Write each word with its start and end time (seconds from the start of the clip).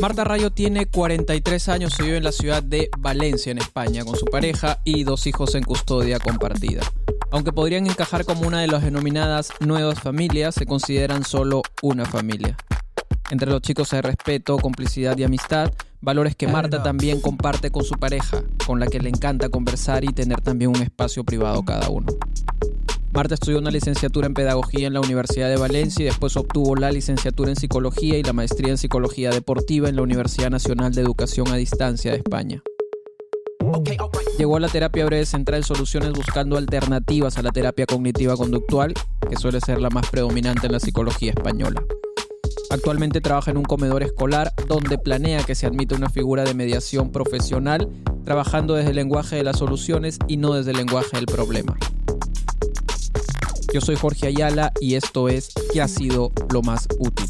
Marta 0.00 0.22
Rayo 0.22 0.52
tiene 0.52 0.86
43 0.86 1.68
años 1.68 1.98
y 1.98 2.04
vive 2.04 2.18
en 2.18 2.24
la 2.24 2.30
ciudad 2.30 2.62
de 2.62 2.88
Valencia, 2.98 3.50
en 3.50 3.58
España, 3.58 4.04
con 4.04 4.14
su 4.14 4.26
pareja 4.26 4.80
y 4.84 5.02
dos 5.02 5.26
hijos 5.26 5.56
en 5.56 5.64
custodia 5.64 6.20
compartida. 6.20 6.82
Aunque 7.32 7.52
podrían 7.52 7.86
encajar 7.86 8.24
como 8.24 8.46
una 8.46 8.60
de 8.60 8.68
las 8.68 8.84
denominadas 8.84 9.50
nuevas 9.58 9.98
familias, 9.98 10.54
se 10.54 10.66
consideran 10.66 11.24
solo 11.24 11.62
una 11.82 12.04
familia. 12.04 12.56
Entre 13.30 13.50
los 13.50 13.60
chicos 13.60 13.92
hay 13.92 14.02
respeto, 14.02 14.56
complicidad 14.58 15.18
y 15.18 15.24
amistad, 15.24 15.72
valores 16.00 16.36
que 16.36 16.46
Marta 16.46 16.80
también 16.80 17.20
comparte 17.20 17.72
con 17.72 17.82
su 17.82 17.96
pareja, 17.96 18.44
con 18.66 18.78
la 18.78 18.86
que 18.86 19.00
le 19.00 19.08
encanta 19.08 19.48
conversar 19.48 20.04
y 20.04 20.12
tener 20.12 20.40
también 20.40 20.70
un 20.70 20.80
espacio 20.80 21.24
privado 21.24 21.64
cada 21.64 21.88
uno. 21.88 22.06
Marta 23.12 23.34
estudió 23.34 23.58
una 23.58 23.70
licenciatura 23.70 24.26
en 24.26 24.34
Pedagogía 24.34 24.86
en 24.86 24.92
la 24.92 25.00
Universidad 25.00 25.48
de 25.48 25.56
Valencia 25.56 26.02
y 26.02 26.06
después 26.06 26.36
obtuvo 26.36 26.76
la 26.76 26.92
licenciatura 26.92 27.50
en 27.50 27.56
Psicología 27.56 28.18
y 28.18 28.22
la 28.22 28.32
maestría 28.32 28.70
en 28.70 28.78
Psicología 28.78 29.30
Deportiva 29.30 29.88
en 29.88 29.96
la 29.96 30.02
Universidad 30.02 30.50
Nacional 30.50 30.92
de 30.92 31.00
Educación 31.00 31.48
a 31.48 31.56
Distancia 31.56 32.12
de 32.12 32.18
España. 32.18 32.62
Llegó 34.38 34.56
a 34.56 34.60
la 34.60 34.68
terapia 34.68 35.04
breve 35.06 35.26
central 35.26 35.64
soluciones 35.64 36.12
buscando 36.12 36.56
alternativas 36.56 37.38
a 37.38 37.42
la 37.42 37.50
terapia 37.50 37.86
cognitiva 37.86 38.36
conductual, 38.36 38.94
que 39.28 39.36
suele 39.36 39.60
ser 39.60 39.80
la 39.80 39.90
más 39.90 40.08
predominante 40.10 40.66
en 40.66 40.72
la 40.72 40.80
psicología 40.80 41.30
española. 41.30 41.82
Actualmente 42.70 43.20
trabaja 43.20 43.50
en 43.50 43.56
un 43.56 43.64
comedor 43.64 44.02
escolar 44.02 44.52
donde 44.68 44.98
planea 44.98 45.42
que 45.42 45.54
se 45.54 45.66
admita 45.66 45.96
una 45.96 46.10
figura 46.10 46.44
de 46.44 46.54
mediación 46.54 47.10
profesional, 47.10 47.88
trabajando 48.24 48.74
desde 48.74 48.90
el 48.90 48.96
lenguaje 48.96 49.36
de 49.36 49.44
las 49.44 49.58
soluciones 49.58 50.18
y 50.28 50.36
no 50.36 50.52
desde 50.52 50.72
el 50.72 50.76
lenguaje 50.76 51.16
del 51.16 51.26
problema. 51.26 51.76
Yo 53.70 53.82
soy 53.82 53.96
Jorge 53.96 54.28
Ayala 54.28 54.72
y 54.80 54.94
esto 54.94 55.28
es 55.28 55.52
¿Qué 55.72 55.82
ha 55.82 55.88
sido 55.88 56.32
lo 56.50 56.62
más 56.62 56.88
útil? 56.98 57.28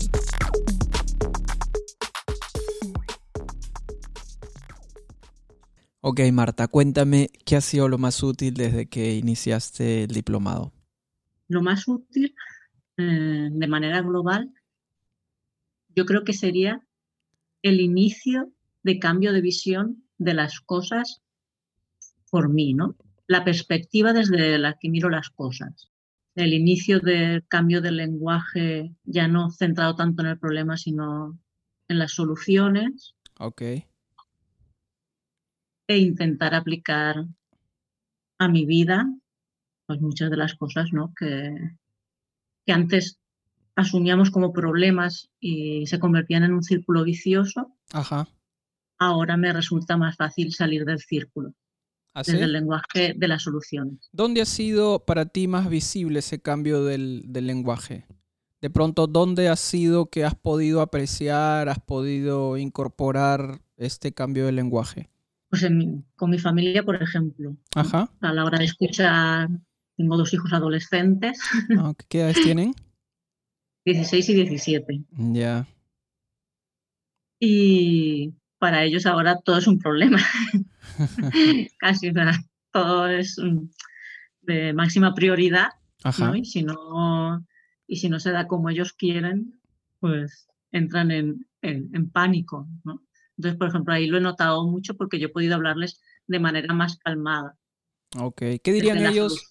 Ok, 6.00 6.20
Marta, 6.32 6.68
cuéntame 6.68 7.28
qué 7.44 7.56
ha 7.56 7.60
sido 7.60 7.88
lo 7.88 7.98
más 7.98 8.22
útil 8.22 8.54
desde 8.54 8.88
que 8.88 9.16
iniciaste 9.16 10.04
el 10.04 10.10
diplomado. 10.10 10.72
Lo 11.48 11.60
más 11.60 11.88
útil, 11.88 12.36
eh, 12.96 13.48
de 13.50 13.66
manera 13.66 14.00
global, 14.00 14.54
yo 15.96 16.06
creo 16.06 16.22
que 16.22 16.34
sería 16.34 16.86
el 17.62 17.80
inicio 17.80 18.52
de 18.84 19.00
cambio 19.00 19.32
de 19.32 19.40
visión 19.40 20.04
de 20.18 20.34
las 20.34 20.60
cosas 20.60 21.20
por 22.30 22.48
mí, 22.48 22.74
¿no? 22.74 22.96
La 23.26 23.44
perspectiva 23.44 24.12
desde 24.12 24.56
la 24.58 24.78
que 24.78 24.88
miro 24.88 25.10
las 25.10 25.30
cosas. 25.30 25.90
El 26.38 26.54
inicio 26.54 27.00
del 27.00 27.44
cambio 27.48 27.80
del 27.80 27.96
lenguaje 27.96 28.94
ya 29.02 29.26
no 29.26 29.50
centrado 29.50 29.96
tanto 29.96 30.22
en 30.22 30.28
el 30.28 30.38
problema, 30.38 30.76
sino 30.76 31.36
en 31.88 31.98
las 31.98 32.12
soluciones. 32.12 33.16
Ok. 33.40 33.62
E 35.88 35.98
intentar 35.98 36.54
aplicar 36.54 37.26
a 38.38 38.48
mi 38.48 38.66
vida 38.66 39.04
pues 39.86 40.00
muchas 40.00 40.30
de 40.30 40.36
las 40.36 40.54
cosas 40.54 40.92
¿no? 40.92 41.12
que, 41.18 41.56
que 42.64 42.72
antes 42.72 43.18
asumíamos 43.74 44.30
como 44.30 44.52
problemas 44.52 45.30
y 45.40 45.88
se 45.88 45.98
convertían 45.98 46.44
en 46.44 46.52
un 46.52 46.62
círculo 46.62 47.02
vicioso, 47.02 47.74
Ajá. 47.92 48.28
ahora 48.96 49.36
me 49.36 49.52
resulta 49.52 49.96
más 49.96 50.16
fácil 50.16 50.52
salir 50.52 50.84
del 50.84 51.00
círculo, 51.00 51.54
¿Así? 52.14 52.32
desde 52.32 52.44
el 52.46 52.52
lenguaje 52.52 53.14
de 53.16 53.28
las 53.28 53.42
soluciones. 53.42 54.08
¿Dónde 54.12 54.40
ha 54.42 54.44
sido 54.46 55.04
para 55.04 55.26
ti 55.26 55.46
más 55.46 55.68
visible 55.70 56.18
ese 56.18 56.40
cambio 56.40 56.82
del, 56.84 57.22
del 57.26 57.46
lenguaje? 57.46 58.06
De 58.60 58.70
pronto, 58.70 59.06
¿dónde 59.06 59.48
ha 59.48 59.54
sido 59.56 60.06
que 60.10 60.24
has 60.24 60.34
podido 60.34 60.80
apreciar, 60.80 61.68
has 61.68 61.78
podido 61.78 62.56
incorporar 62.56 63.60
este 63.76 64.12
cambio 64.12 64.46
de 64.46 64.52
lenguaje? 64.52 65.08
Pues 65.48 65.62
en 65.62 65.78
mi- 65.78 66.02
con 66.16 66.30
mi 66.30 66.38
familia, 66.38 66.82
por 66.82 67.00
ejemplo, 67.00 67.56
Ajá. 67.76 68.10
a 68.20 68.32
la 68.32 68.44
hora 68.44 68.58
de 68.58 68.64
escuchar, 68.64 69.48
tengo 69.96 70.16
dos 70.16 70.34
hijos 70.34 70.52
adolescentes, 70.52 71.38
Ah, 71.78 71.94
¿Qué 72.08 72.18
edades 72.20 72.40
tienen? 72.42 72.74
16 73.84 74.28
y 74.28 74.34
17, 74.34 75.04
Ya. 75.32 75.66
y 77.40 78.34
para 78.58 78.84
ellos 78.84 79.06
ahora 79.06 79.38
todo 79.40 79.58
es 79.58 79.66
un 79.66 79.78
problema, 79.78 80.18
casi 81.78 82.12
sea, 82.12 82.32
todo 82.72 83.08
es 83.08 83.36
de 84.42 84.72
máxima 84.72 85.14
prioridad. 85.14 85.68
Y 86.38 86.44
si 86.44 86.62
no, 86.62 87.44
y 87.86 87.96
si 87.96 88.08
no 88.08 88.20
se 88.20 88.30
da 88.30 88.46
como 88.46 88.70
ellos 88.70 88.92
quieren, 88.92 89.60
pues 90.00 90.48
entran 90.72 91.10
en, 91.10 91.46
en- 91.62 91.90
en 91.94 92.10
pánico, 92.10 92.68
¿no? 92.84 93.02
Entonces, 93.36 93.58
por 93.58 93.68
ejemplo, 93.68 93.94
ahí 93.94 94.06
lo 94.06 94.18
he 94.18 94.20
notado 94.20 94.66
mucho 94.66 94.96
porque 94.96 95.18
yo 95.18 95.26
he 95.28 95.30
podido 95.30 95.54
hablarles 95.54 96.00
de 96.26 96.40
manera 96.40 96.74
más 96.74 96.98
calmada. 96.98 97.56
Ok. 98.18 98.42
¿Qué 98.62 98.72
dirían 98.72 98.98
ellos? 98.98 99.48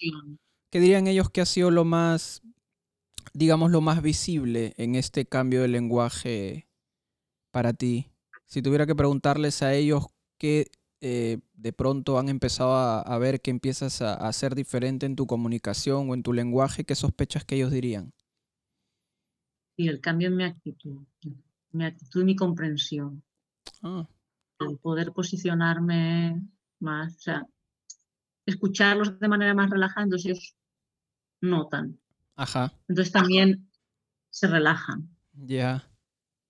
¿Qué 0.69 0.79
dirían 0.79 1.07
ellos 1.07 1.29
que 1.29 1.41
ha 1.41 1.45
sido 1.45 1.71
lo 1.71 1.85
más, 1.85 2.41
digamos, 3.33 3.71
lo 3.71 3.81
más 3.81 4.01
visible 4.01 4.73
en 4.77 4.95
este 4.95 5.25
cambio 5.25 5.61
de 5.61 5.69
lenguaje 5.69 6.67
para 7.51 7.73
ti? 7.73 8.11
Si 8.45 8.61
tuviera 8.61 8.85
que 8.85 8.95
preguntarles 8.95 9.61
a 9.61 9.73
ellos 9.73 10.07
qué 10.37 10.69
eh, 11.01 11.39
de 11.55 11.73
pronto 11.73 12.19
han 12.19 12.29
empezado 12.29 12.73
a, 12.75 13.01
a 13.01 13.17
ver 13.19 13.41
que 13.41 13.51
empiezas 13.51 14.01
a, 14.01 14.13
a 14.15 14.33
ser 14.33 14.55
diferente 14.55 15.05
en 15.05 15.15
tu 15.15 15.27
comunicación 15.27 16.09
o 16.09 16.13
en 16.13 16.23
tu 16.23 16.33
lenguaje, 16.33 16.85
¿qué 16.85 16.95
sospechas 16.95 17.45
que 17.45 17.55
ellos 17.55 17.71
dirían? 17.71 18.13
Y 19.77 19.87
el 19.87 20.01
cambio 20.01 20.27
en 20.27 20.35
mi 20.35 20.43
actitud, 20.43 21.05
mi 21.71 21.85
actitud 21.85 22.21
y 22.21 22.25
mi 22.25 22.35
comprensión, 22.35 23.23
Ah, 23.83 24.07
el 24.59 24.77
poder 24.77 25.13
posicionarme 25.13 26.41
más, 26.79 27.15
o 27.15 27.19
sea, 27.19 27.43
escucharlos 28.47 29.19
de 29.19 29.27
manera 29.27 29.53
más 29.53 29.69
relajada, 29.69 30.05
entonces 30.05 30.25
ellos 30.31 30.55
notan. 31.41 31.99
ajá, 32.35 32.71
Entonces 32.87 33.13
también 33.13 33.69
se 34.31 34.47
relajan. 34.47 35.09
ya. 35.47 35.81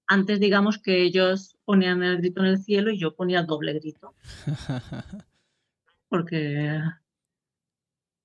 Antes, 0.08 0.40
digamos 0.40 0.78
que 0.80 1.04
ellos 1.04 1.58
ponían 1.66 2.02
el 2.02 2.18
grito 2.18 2.42
en 2.42 2.48
el 2.48 2.64
cielo 2.64 2.92
y 2.92 3.00
yo 3.00 3.16
ponía 3.16 3.42
el 3.42 3.46
doble 3.46 3.74
grito. 3.74 4.14
Porque, 6.10 6.80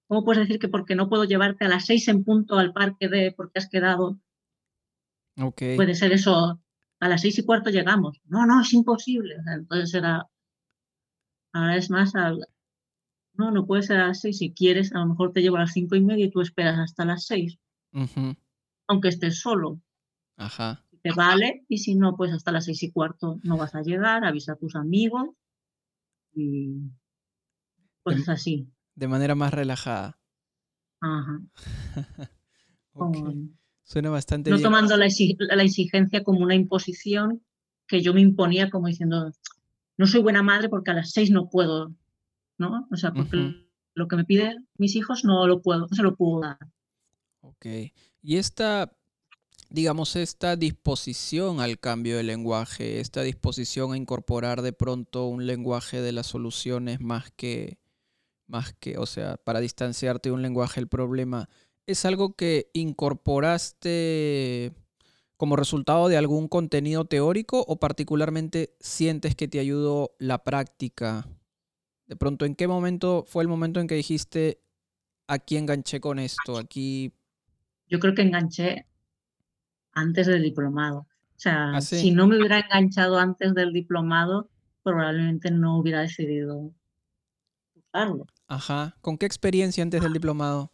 ¿cómo 0.06 0.25
puedes 0.25 0.47
decir 0.47 0.60
que 0.60 0.69
porque 0.69 0.94
no 0.94 1.09
puedo 1.09 1.25
llevarte 1.25 1.65
a 1.65 1.69
las 1.69 1.87
seis 1.87 2.06
en 2.06 2.22
punto 2.22 2.56
al 2.56 2.72
parque 2.72 3.09
de 3.09 3.32
porque 3.32 3.59
has 3.59 3.69
quedado? 3.69 4.21
Puede 5.75 5.97
ser 5.97 6.12
eso, 6.12 6.60
a 7.00 7.09
las 7.09 7.22
seis 7.22 7.38
y 7.41 7.44
cuarto 7.44 7.71
llegamos. 7.71 8.21
No, 8.26 8.47
no, 8.47 8.60
es 8.60 8.72
imposible. 8.72 9.34
Entonces 9.53 9.92
era, 9.94 10.28
ahora 11.53 11.76
es 11.76 11.91
más 11.91 12.15
al, 12.15 12.47
no, 13.34 13.50
no 13.50 13.66
puede 13.66 13.82
ser 13.82 13.98
a 13.98 14.09
las 14.09 14.21
seis. 14.21 14.38
Si 14.38 14.53
quieres, 14.53 14.92
a 14.94 14.98
lo 14.98 15.06
mejor 15.06 15.32
te 15.32 15.41
llevo 15.41 15.56
a 15.56 15.60
las 15.60 15.72
cinco 15.72 15.97
y 15.97 16.00
media 16.00 16.26
y 16.26 16.31
tú 16.31 16.41
esperas 16.41 16.78
hasta 16.78 17.04
las 17.04 17.26
seis, 17.26 17.59
aunque 18.87 19.09
estés 19.09 19.41
solo. 19.41 19.81
ajá, 20.37 20.84
te 21.02 21.12
vale 21.12 21.64
y 21.68 21.78
si 21.78 21.94
no, 21.94 22.16
pues 22.16 22.32
hasta 22.32 22.52
las 22.52 22.64
seis 22.64 22.82
y 22.82 22.90
cuarto 22.90 23.38
no 23.42 23.56
vas 23.56 23.74
a 23.74 23.82
llegar, 23.82 24.24
avisa 24.24 24.52
a 24.52 24.56
tus 24.56 24.76
amigos 24.76 25.30
y 26.34 26.76
pues 28.02 28.18
es 28.18 28.28
así. 28.28 28.68
de 28.94 29.08
manera 29.08 29.34
más 29.34 29.52
relajada. 29.54 30.18
Ajá. 31.00 31.41
Ok, 32.94 33.14
Con- 33.16 33.58
Suena 33.84 34.10
bastante 34.10 34.50
no 34.50 34.56
bien. 34.56 34.64
tomando 34.64 34.96
la, 34.98 35.06
la 35.38 35.62
exigencia 35.62 36.22
como 36.22 36.41
una 36.41 36.54
imposición 36.54 37.42
que 37.86 38.03
yo 38.03 38.12
me 38.12 38.21
imponía 38.21 38.68
como 38.71 38.86
diciendo, 38.86 39.32
no 39.97 40.06
soy 40.06 40.21
buena 40.21 40.42
madre 40.42 40.68
porque 40.68 40.91
a 40.91 40.94
las 40.94 41.10
seis 41.10 41.30
no 41.30 41.48
puedo, 41.48 41.94
¿no? 42.59 42.86
O 42.92 42.97
sea, 42.97 43.12
porque 43.15 43.66
lo 43.94 44.09
que 44.09 44.16
me 44.16 44.24
piden 44.27 44.68
mis 44.77 44.94
hijos 44.94 45.24
no 45.24 45.47
lo 45.47 45.62
puedo, 45.62 45.80
no 45.80 45.88
se 45.88 46.03
lo 46.03 46.15
puedo 46.16 46.41
dar. 46.41 46.59
Ok. 47.41 47.65
Y 48.22 48.36
esta, 48.36 48.94
digamos, 49.72 50.16
esta 50.16 50.57
disposición 50.57 51.60
al 51.60 51.80
cambio 51.80 52.19
de 52.19 52.22
lenguaje, 52.22 53.01
esta 53.01 53.22
disposición 53.22 53.92
a 53.92 53.97
incorporar 53.97 54.60
de 54.60 54.74
pronto 54.74 55.27
un 55.27 55.47
lenguaje 55.47 56.03
de 56.03 56.13
las 56.13 56.27
soluciones 56.27 57.01
más 57.01 57.30
que, 57.30 57.78
más 58.47 58.74
que, 58.74 58.98
o 58.98 59.07
sea, 59.07 59.39
para 59.39 59.60
distanciarte 59.60 60.28
de 60.28 60.34
un 60.34 60.42
lenguaje 60.42 60.80
del 60.80 60.89
problema, 60.89 61.48
¿es 61.86 62.04
algo 62.04 62.36
que 62.36 62.71
incorporaste 62.74 64.74
como 65.39 65.57
resultado 65.57 66.09
de 66.09 66.18
algún 66.18 66.48
contenido 66.48 67.07
teórico 67.07 67.65
o 67.66 67.80
particularmente 67.80 68.77
sientes 68.78 69.34
que 69.34 69.48
te 69.48 69.59
ayudó 69.59 70.15
la 70.18 70.45
práctica? 70.45 71.27
De 72.07 72.16
pronto, 72.16 72.45
¿en 72.45 72.57
qué 72.57 72.68
momento 72.68 73.25
fue 73.27 73.42
el 73.42 73.48
momento 73.48 73.80
en 73.80 73.86
que 73.86 73.95
dijiste, 73.95 74.60
aquí 75.27 75.57
enganché 75.57 75.98
con 75.98 76.18
esto, 76.18 76.59
aquí 76.59 77.15
Yo 77.89 77.98
creo 77.98 78.15
que 78.15 78.21
enganché 78.21 78.91
antes 79.92 80.27
del 80.27 80.42
diplomado. 80.42 81.00
O 81.00 81.39
sea, 81.42 81.77
¿Ah, 81.77 81.80
sí? 81.80 81.98
si 81.98 82.10
no 82.12 82.27
me 82.27 82.36
hubiera 82.36 82.60
enganchado 82.60 83.18
antes 83.18 83.54
del 83.54 83.72
diplomado, 83.72 84.48
probablemente 84.83 85.50
no 85.50 85.78
hubiera 85.78 86.00
decidido 86.00 86.72
usarlo. 87.74 88.27
Ajá. 88.48 88.97
¿Con 89.00 89.18
qué 89.18 89.27
experiencia 89.27 89.83
antes 89.83 90.03
del 90.03 90.12
diplomado? 90.12 90.72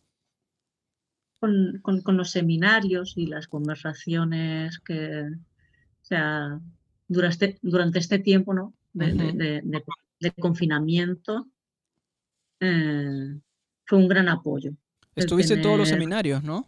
Con, 1.41 1.79
con- 1.83 2.01
con 2.03 2.17
los 2.17 2.31
seminarios 2.31 3.15
y 3.17 3.27
las 3.27 3.47
conversaciones 3.47 4.79
que, 4.81 5.23
o 5.23 6.05
sea, 6.05 6.61
durante, 7.07 7.59
durante 7.63 7.99
este 8.01 8.19
tiempo 8.19 8.53
¿no? 8.53 8.75
de, 8.93 9.63
confinamiento 10.41 11.47
eh, 12.61 13.39
fue 13.87 13.99
un 13.99 14.09
gran 14.09 14.29
apoyo. 14.29 14.73
Estuviste 15.15 15.55
en 15.55 15.63
todos 15.63 15.79
los 15.79 15.89
seminarios, 15.89 16.43
¿no? 16.43 16.67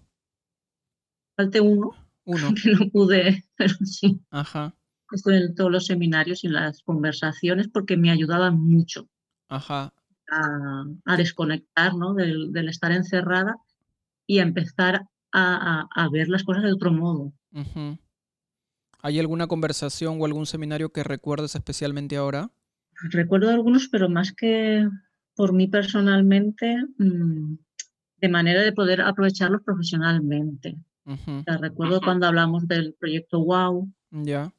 Falté 1.36 1.60
uno, 1.60 1.92
uno. 2.24 2.54
que 2.54 2.72
no 2.72 2.90
pude, 2.90 3.44
pero 3.56 3.74
sí. 3.84 4.20
Ajá. 4.30 4.74
Estuve 5.12 5.38
en 5.38 5.54
todos 5.54 5.70
los 5.70 5.86
seminarios 5.86 6.44
y 6.44 6.46
en 6.46 6.52
las 6.54 6.82
conversaciones 6.82 7.68
porque 7.68 7.96
me 7.96 8.12
ayudaban 8.12 8.60
mucho 8.60 9.08
Ajá. 9.48 9.92
A, 10.30 11.16
desconectar 11.16 11.94
¿no? 11.94 12.14
del, 12.14 12.56
estar 12.68 12.92
encerrada 12.92 13.56
y 14.26 14.38
a 14.38 14.42
empezar 14.42 15.08
a, 15.32 16.08
ver 16.12 16.28
las 16.28 16.44
cosas 16.44 16.62
de 16.62 16.72
otro 16.72 16.92
modo. 16.92 17.32
¿Hay 19.02 19.18
alguna 19.18 19.48
conversación 19.48 20.20
o 20.20 20.24
algún 20.24 20.46
seminario 20.46 20.92
que 20.92 21.02
recuerdes 21.02 21.56
especialmente 21.56 22.16
ahora? 22.16 22.50
Recuerdo 23.10 23.50
algunos, 23.50 23.88
pero 23.88 24.08
más 24.08 24.32
que 24.32 24.86
por 25.34 25.52
mí 25.52 25.68
personalmente, 25.68 26.76
mm, 26.98 27.54
de 28.18 28.28
manera 28.28 28.60
de 28.60 28.72
poder 28.72 29.00
aprovecharlos 29.00 29.62
profesionalmente. 29.62 30.76
Recuerdo 31.60 32.00
cuando 32.00 32.26
hablamos 32.26 32.66
del 32.68 32.94
proyecto 32.94 33.40
WOW, 33.40 33.92
ya. 34.10 34.52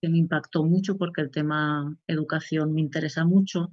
que 0.00 0.08
me 0.08 0.18
impactó 0.18 0.64
mucho 0.64 0.96
porque 0.96 1.20
el 1.22 1.30
tema 1.30 1.96
educación 2.06 2.72
me 2.74 2.80
interesa 2.80 3.24
mucho. 3.24 3.72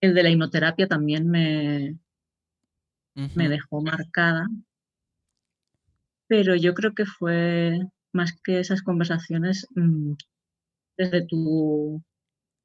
El 0.00 0.14
de 0.14 0.22
la 0.22 0.30
hipnoterapia 0.30 0.86
también 0.86 1.28
me, 1.28 1.98
me 3.14 3.48
dejó 3.48 3.82
marcada. 3.82 4.46
Pero 6.26 6.54
yo 6.54 6.74
creo 6.74 6.94
que 6.94 7.04
fue 7.04 7.78
más 8.12 8.32
que 8.42 8.60
esas 8.60 8.82
conversaciones 8.82 9.66
mm, 9.74 10.12
desde 10.96 11.26
tu, 11.26 12.02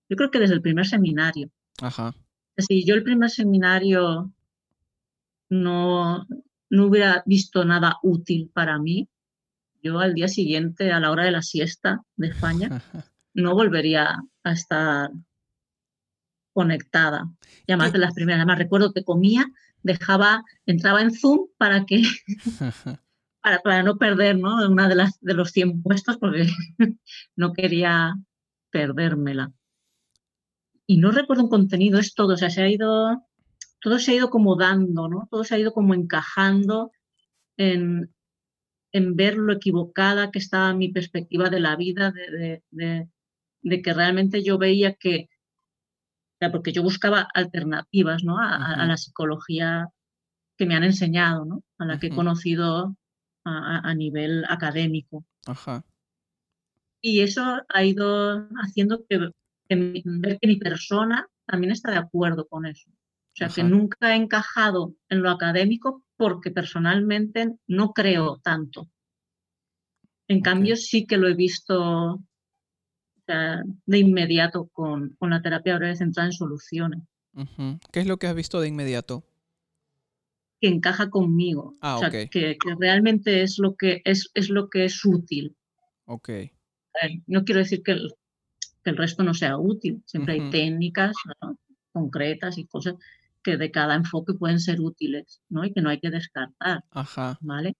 yo 0.09 0.15
creo 0.15 0.31
que 0.31 0.39
desde 0.39 0.53
el 0.53 0.61
primer 0.61 0.85
seminario. 0.85 1.49
Ajá. 1.81 2.13
Si 2.57 2.85
yo 2.85 2.95
el 2.95 3.03
primer 3.03 3.29
seminario 3.29 4.31
no, 5.49 6.25
no 6.75 6.87
hubiera 6.87 7.23
visto 7.25 7.65
nada 7.65 7.97
útil 8.03 8.51
para 8.53 8.77
mí, 8.79 9.09
yo 9.81 9.99
al 9.99 10.13
día 10.13 10.27
siguiente, 10.27 10.91
a 10.91 10.99
la 10.99 11.11
hora 11.11 11.25
de 11.25 11.31
la 11.31 11.41
siesta 11.41 12.01
de 12.15 12.27
España, 12.27 12.69
no 13.33 13.53
volvería 13.53 14.17
a 14.43 14.51
estar 14.51 15.11
conectada. 16.53 17.29
Y 17.67 17.71
además 17.71 17.93
de 17.93 17.99
las 17.99 18.13
primeras, 18.13 18.39
además 18.39 18.57
recuerdo 18.57 18.93
que 18.93 19.03
comía, 19.03 19.45
dejaba, 19.83 20.43
entraba 20.65 21.01
en 21.01 21.13
Zoom 21.13 21.47
para 21.57 21.85
que 21.85 22.01
para, 23.41 23.59
para, 23.59 23.83
no 23.83 23.97
perder 23.97 24.39
¿no? 24.39 24.67
una 24.67 24.87
de 24.87 24.95
las 24.95 25.19
de 25.19 25.33
los 25.35 25.51
100 25.51 25.83
puestos 25.83 26.17
porque 26.17 26.47
no 27.35 27.53
quería 27.53 28.15
perdérmela. 28.71 29.51
Y 30.87 30.97
no 30.97 31.11
recuerdo 31.11 31.43
un 31.43 31.49
contenido, 31.49 31.99
es 31.99 32.13
todo, 32.13 32.33
o 32.33 32.37
sea, 32.37 32.49
se 32.49 32.61
ha 32.61 32.69
ido, 32.69 33.23
todo 33.85 33.99
se 33.99 34.11
ha 34.11 34.15
ido 34.15 34.31
como 34.31 34.55
dando, 34.55 35.07
¿no? 35.07 35.27
Todo 35.29 35.43
se 35.43 35.53
ha 35.53 35.59
ido 35.59 35.71
como 35.71 35.93
encajando 35.93 36.91
en, 37.55 38.11
en 38.91 39.15
ver 39.15 39.37
lo 39.37 39.53
equivocada 39.53 40.31
que 40.31 40.39
estaba 40.39 40.73
mi 40.73 40.89
perspectiva 40.89 41.51
de 41.51 41.59
la 41.59 41.75
vida, 41.75 42.11
de, 42.11 42.63
de, 42.71 43.09
de 43.61 43.81
que 43.83 43.93
realmente 43.93 44.43
yo 44.43 44.57
veía 44.57 44.95
que 44.95 45.29
porque 46.51 46.71
yo 46.71 46.81
buscaba 46.81 47.27
alternativas 47.33 48.23
¿no? 48.23 48.37
a, 48.39 48.85
la 48.85 48.97
psicología 48.97 49.89
que 50.57 50.65
me 50.65 50.75
han 50.75 50.83
enseñado, 50.83 51.45
¿no? 51.45 51.63
a 51.77 51.85
la 51.85 51.99
que 51.99 52.07
he 52.07 52.15
conocido 52.15 52.95
a, 53.43 53.93
nivel 53.93 54.45
académico. 54.49 55.23
Y 57.01 57.21
eso 57.21 57.61
ha 57.69 57.83
ido 57.83 58.47
haciendo 58.63 59.05
que, 59.07 59.19
ver 59.69 60.39
que 60.39 60.47
mi 60.47 60.57
persona 60.57 61.27
también 61.45 61.71
está 61.71 61.91
de 61.91 61.97
acuerdo 61.97 62.47
con 62.47 62.65
eso. 62.65 62.89
O 63.35 63.37
sea, 63.37 63.49
que 63.49 63.63
nunca 63.63 64.13
he 64.13 64.15
encajado 64.15 64.95
en 65.09 65.21
lo 65.21 65.29
académico 65.29 66.05
porque 66.15 66.51
personalmente 66.51 67.51
no 67.67 67.91
creo 67.91 68.39
tanto. 68.41 68.89
En 70.29 70.39
cambio, 70.39 70.77
sí 70.77 71.05
que 71.05 71.17
lo 71.17 71.27
he 71.27 71.33
visto 71.33 72.21
de 73.27 73.97
inmediato 73.99 74.69
con, 74.71 75.15
con, 75.19 75.31
la 75.31 75.41
terapia 75.41 75.75
breve 75.75 75.97
centrada 75.97 76.29
en 76.29 76.33
soluciones. 76.33 77.01
¿Qué 77.91 77.99
es 77.99 78.07
lo 78.07 78.17
que 78.17 78.27
has 78.27 78.35
visto 78.35 78.61
de 78.61 78.69
inmediato? 78.69 79.25
Que 80.61 80.69
encaja 80.69 81.09
conmigo. 81.09 81.75
Ah, 81.81 81.97
o 81.97 81.99
sea, 81.99 82.09
que, 82.09 82.29
que, 82.29 82.57
realmente 82.79 83.41
es 83.41 83.59
lo 83.59 83.75
que 83.75 84.01
es, 84.05 84.31
es 84.33 84.49
lo 84.49 84.69
que 84.69 84.85
es 84.85 85.03
útil. 85.03 85.57
Ok. 86.05 86.29
No 87.27 87.43
quiero 87.43 87.59
decir 87.59 87.83
que 87.83 87.91
el, 87.91 88.13
que 88.81 88.91
el 88.91 88.97
resto 88.97 89.23
no 89.23 89.33
sea 89.33 89.57
útil. 89.57 90.01
Siempre 90.05 90.35
hay 90.35 90.49
técnicas 90.49 91.13
concretas 91.91 92.57
y 92.57 92.65
cosas 92.67 92.95
que 93.45 93.57
de 93.57 93.69
cada 93.69 93.93
enfoque 93.93 94.33
pueden 94.33 94.59
ser 94.59 94.81
útiles, 94.81 95.39
¿no? 95.49 95.63
Y 95.63 95.71
que 95.71 95.81
no 95.81 95.89
hay 95.89 95.99
que 95.99 96.09
descartar. 96.09 96.83
Ajá. 96.89 97.37
¿Vale? 97.41 97.75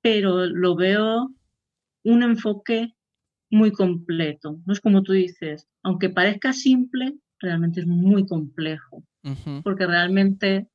Pero 0.00 0.46
lo 0.46 0.76
veo 0.76 1.34
un 2.04 2.22
enfoque 2.22 2.94
muy 3.50 3.72
completo. 3.72 4.60
No 4.64 4.72
es 4.72 4.80
como 4.80 5.02
tú 5.02 5.12
dices, 5.12 5.66
aunque 5.82 6.08
parezca 6.08 6.52
simple, 6.52 7.18
realmente 7.40 7.80
es 7.80 7.86
muy 7.86 8.26
complejo, 8.26 9.02
porque 9.64 9.86
realmente 9.86 10.68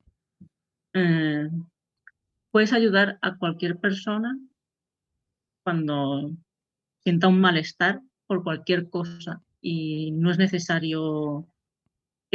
eh, 0.92 1.48
puedes 2.50 2.72
ayudar 2.74 3.18
a 3.22 3.38
cualquier 3.38 3.78
persona 3.78 4.38
cuando 5.62 6.32
sienta 7.02 7.28
un 7.28 7.40
malestar 7.40 8.02
por 8.26 8.42
cualquier 8.42 8.90
cosa 8.90 9.42
y 9.62 10.10
no 10.12 10.30
es 10.30 10.36
necesario 10.36 11.48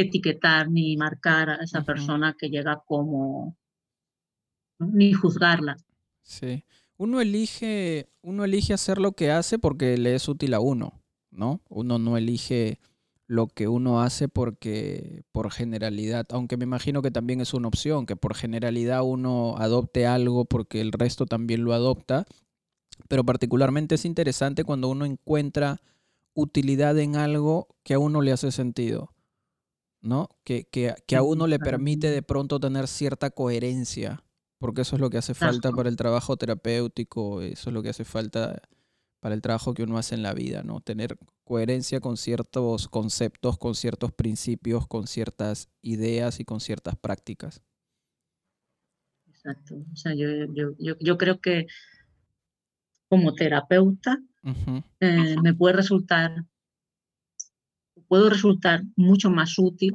etiquetar 0.02 0.70
ni 0.70 0.96
marcar 0.96 1.50
a 1.50 1.56
esa 1.56 1.82
persona 1.82 2.36
que 2.38 2.48
llega 2.48 2.82
como, 2.86 3.56
ni 4.78 5.12
juzgarla. 5.12 5.76
Sí. 6.22 6.64
Uno 6.96 7.20
elige, 7.20 8.10
uno 8.20 8.44
elige 8.44 8.74
hacer 8.74 8.98
lo 8.98 9.12
que 9.12 9.30
hace 9.30 9.58
porque 9.58 9.96
le 9.96 10.14
es 10.14 10.28
útil 10.28 10.54
a 10.54 10.60
uno, 10.60 11.00
¿no? 11.30 11.62
Uno 11.68 11.98
no 11.98 12.16
elige 12.16 12.78
lo 13.26 13.46
que 13.46 13.68
uno 13.68 14.02
hace 14.02 14.28
porque 14.28 15.22
por 15.30 15.52
generalidad, 15.52 16.26
aunque 16.30 16.56
me 16.56 16.64
imagino 16.64 17.00
que 17.00 17.12
también 17.12 17.40
es 17.40 17.54
una 17.54 17.68
opción, 17.68 18.04
que 18.04 18.16
por 18.16 18.34
generalidad 18.34 19.02
uno 19.04 19.54
adopte 19.56 20.06
algo 20.06 20.44
porque 20.46 20.80
el 20.80 20.90
resto 20.90 21.26
también 21.26 21.64
lo 21.64 21.72
adopta, 21.72 22.26
pero 23.08 23.24
particularmente 23.24 23.94
es 23.94 24.04
interesante 24.04 24.64
cuando 24.64 24.88
uno 24.88 25.04
encuentra 25.04 25.80
utilidad 26.34 26.98
en 26.98 27.14
algo 27.14 27.68
que 27.84 27.94
a 27.94 27.98
uno 27.98 28.20
le 28.20 28.32
hace 28.32 28.50
sentido, 28.50 29.12
¿no? 30.00 30.30
Que, 30.44 30.64
que, 30.64 30.94
que 31.06 31.16
a 31.16 31.22
uno 31.22 31.46
le 31.46 31.58
permite 31.58 32.10
de 32.10 32.22
pronto 32.22 32.58
tener 32.60 32.88
cierta 32.88 33.30
coherencia 33.30 34.22
porque 34.60 34.82
eso 34.82 34.96
es 34.96 35.00
lo 35.00 35.08
que 35.08 35.16
hace 35.16 35.32
falta 35.32 35.72
para 35.72 35.88
el 35.88 35.96
trabajo 35.96 36.36
terapéutico, 36.36 37.40
eso 37.40 37.70
es 37.70 37.74
lo 37.74 37.82
que 37.82 37.88
hace 37.88 38.04
falta 38.04 38.60
para 39.18 39.34
el 39.34 39.40
trabajo 39.40 39.72
que 39.72 39.82
uno 39.82 39.96
hace 39.96 40.14
en 40.14 40.22
la 40.22 40.34
vida, 40.34 40.62
¿no? 40.62 40.80
Tener 40.80 41.18
coherencia 41.44 42.00
con 42.00 42.18
ciertos 42.18 42.86
conceptos, 42.86 43.56
con 43.56 43.74
ciertos 43.74 44.12
principios, 44.12 44.86
con 44.86 45.06
ciertas 45.06 45.70
ideas 45.80 46.40
y 46.40 46.44
con 46.44 46.60
ciertas 46.60 46.94
prácticas. 46.96 47.62
Exacto. 49.28 49.76
O 49.92 49.96
sea, 49.96 50.14
yo, 50.14 50.28
yo, 50.52 50.74
yo, 51.00 51.16
creo 51.16 51.40
que 51.40 51.66
como 53.08 53.34
terapeuta 53.34 54.18
eh, 55.00 55.36
me 55.42 55.54
puede 55.54 55.76
resultar, 55.76 56.44
puedo 58.10 58.28
resultar 58.28 58.82
mucho 58.96 59.30
más 59.30 59.56
útil 59.56 59.94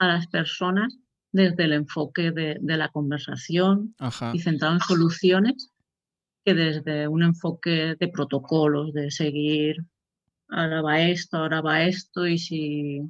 a 0.00 0.08
las 0.08 0.26
personas 0.26 0.98
desde 1.30 1.62
el 1.62 1.74
enfoque 1.74 2.32
de, 2.32 2.58
la 2.60 2.88
conversación 2.88 3.94
y 4.32 4.40
centrado 4.40 4.74
en 4.74 4.80
soluciones 4.80 5.70
que 6.44 6.54
desde 6.54 7.06
un 7.06 7.22
enfoque 7.22 7.94
de 8.00 8.08
protocolos, 8.08 8.92
de 8.92 9.12
seguir, 9.12 9.76
ahora 10.48 10.82
va 10.82 11.02
esto, 11.02 11.36
ahora 11.36 11.60
va 11.60 11.84
esto, 11.84 12.26
y 12.26 12.36
si 12.36 13.00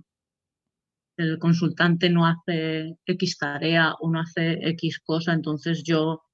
el 1.16 1.38
consultante 1.38 2.10
no 2.10 2.26
hace 2.26 2.98
X 3.06 3.38
tarea 3.38 3.94
o 4.00 4.10
no 4.10 4.20
hace 4.20 4.68
X 4.68 5.00
cosa, 5.00 5.32
entonces 5.32 5.82
yo 5.82 6.24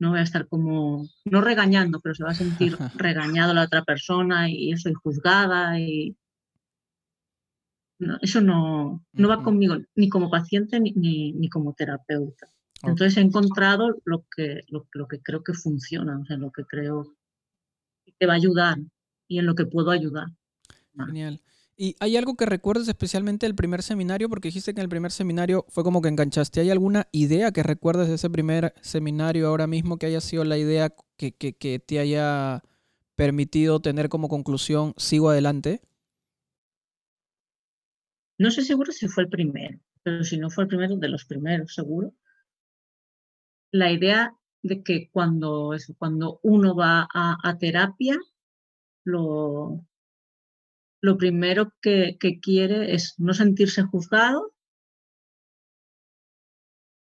no 0.00 0.10
voy 0.10 0.18
a 0.18 0.22
estar 0.22 0.48
como, 0.48 1.06
no 1.26 1.40
regañando, 1.40 2.00
pero 2.00 2.16
se 2.16 2.24
va 2.24 2.30
a 2.30 2.34
sentir 2.34 2.76
regañado 2.96 3.54
la 3.54 3.62
otra 3.62 3.84
persona 3.84 4.50
y 4.50 4.76
soy 4.76 4.94
juzgada 4.94 5.78
y 5.78 6.16
eso 8.20 8.40
no, 8.40 9.04
no 9.12 9.28
va 9.28 9.42
conmigo 9.42 9.76
ni 9.94 10.08
como 10.08 10.30
paciente 10.30 10.80
ni, 10.80 10.92
ni, 11.32 11.48
como 11.48 11.74
terapeuta. 11.74 12.48
Entonces 12.82 13.16
he 13.16 13.20
encontrado 13.20 13.96
lo 14.04 14.24
que, 14.34 14.62
lo, 14.68 15.08
que 15.08 15.20
creo 15.22 15.42
que 15.42 15.54
funciona, 15.54 16.18
o 16.18 16.24
sea, 16.26 16.36
lo 16.36 16.50
que 16.50 16.64
creo 16.64 17.14
que 18.18 18.26
va 18.26 18.34
a 18.34 18.36
ayudar 18.36 18.78
y 19.26 19.38
en 19.38 19.46
lo 19.46 19.54
que 19.54 19.64
puedo 19.64 19.90
ayudar. 19.90 20.26
Genial. 20.94 21.40
¿Y 21.76 21.96
hay 21.98 22.16
algo 22.16 22.36
que 22.36 22.46
recuerdes 22.46 22.86
especialmente 22.86 23.46
del 23.46 23.56
primer 23.56 23.82
seminario? 23.82 24.28
Porque 24.28 24.48
dijiste 24.48 24.74
que 24.74 24.80
en 24.80 24.84
el 24.84 24.90
primer 24.90 25.10
seminario 25.10 25.64
fue 25.68 25.82
como 25.82 26.02
que 26.02 26.08
enganchaste. 26.08 26.60
¿Hay 26.60 26.70
alguna 26.70 27.08
idea 27.10 27.52
que 27.52 27.62
recuerdes 27.62 28.08
de 28.08 28.14
ese 28.14 28.30
primer 28.30 28.74
seminario 28.80 29.48
ahora 29.48 29.66
mismo 29.66 29.98
que 29.98 30.06
haya 30.06 30.20
sido 30.20 30.44
la 30.44 30.58
idea 30.58 30.94
que, 31.16 31.32
que, 31.32 31.54
que 31.54 31.80
te 31.80 31.98
haya 31.98 32.62
permitido 33.16 33.80
tener 33.80 34.08
como 34.08 34.28
conclusión, 34.28 34.94
sigo 34.98 35.30
adelante? 35.30 35.80
No 38.38 38.50
sé 38.50 38.62
seguro 38.62 38.92
si 38.92 39.08
fue 39.08 39.24
el 39.24 39.28
primero, 39.28 39.78
pero 40.02 40.24
si 40.24 40.38
no 40.38 40.50
fue 40.50 40.64
el 40.64 40.68
primero, 40.68 40.96
de 40.96 41.08
los 41.08 41.24
primeros, 41.24 41.74
seguro. 41.74 42.12
La 43.70 43.90
idea 43.90 44.36
de 44.62 44.82
que 44.82 45.10
cuando, 45.10 45.72
cuando 45.98 46.40
uno 46.42 46.74
va 46.74 47.06
a, 47.12 47.58
terapia, 47.58 48.18
lo, 49.04 49.84
lo 51.00 51.18
primero 51.18 51.72
que, 51.80 52.16
que, 52.18 52.40
quiere 52.40 52.94
es 52.94 53.14
no 53.18 53.34
sentirse 53.34 53.82
juzgado 53.82 54.54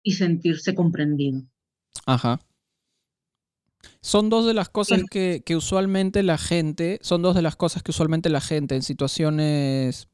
y 0.03 0.13
sentirse 0.13 0.73
comprendido. 0.73 1.43
Ajá. 2.05 2.39
Son 4.01 4.29
dos 4.29 4.45
de 4.45 4.53
las 4.53 4.69
cosas 4.69 5.03
que, 5.09 5.43
que, 5.45 5.55
usualmente 5.55 6.23
la 6.23 6.37
gente, 6.37 6.99
son 7.01 7.21
dos 7.21 7.35
de 7.35 7.41
las 7.41 7.55
cosas 7.55 7.83
que 7.83 7.91
usualmente 7.91 8.29
la 8.29 8.41
gente 8.41 8.75
en 8.75 8.83
situaciones, 8.83 10.07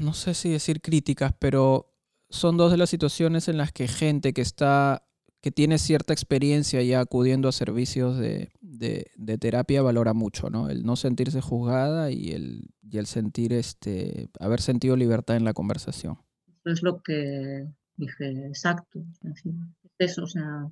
no 0.00 0.12
sé 0.12 0.34
si 0.34 0.50
decir 0.50 0.80
críticas, 0.80 1.32
pero 1.38 1.92
son 2.28 2.56
dos 2.56 2.70
de 2.70 2.78
las 2.78 2.90
situaciones 2.90 3.48
en 3.48 3.58
las 3.58 3.72
que 3.72 3.88
gente 3.88 4.32
que 4.32 4.42
está, 4.42 5.06
que 5.40 5.50
tiene 5.50 5.78
cierta 5.78 6.12
experiencia 6.12 6.82
ya 6.82 7.00
acudiendo 7.00 7.48
a 7.48 7.52
servicios 7.52 8.18
de, 8.18 8.52
de, 8.60 9.38
terapia 9.38 9.82
valora 9.82 10.14
mucho, 10.14 10.50
¿no? 10.50 10.68
El 10.68 10.84
no 10.84 10.96
sentirse 10.96 11.40
juzgada 11.40 12.10
y 12.10 12.30
el, 12.30 12.70
y 12.82 12.98
el 12.98 13.06
sentir, 13.06 13.52
este, 13.52 14.28
haber 14.40 14.60
sentido 14.60 14.96
libertad 14.96 15.36
en 15.36 15.44
la 15.44 15.52
conversación. 15.52 16.18
Eso 16.64 16.74
es 16.74 16.82
lo 16.82 17.02
que 17.02 17.66
dije, 17.96 18.46
exacto. 18.46 19.04
Eso, 19.98 20.24
o 20.24 20.26
sea, 20.26 20.70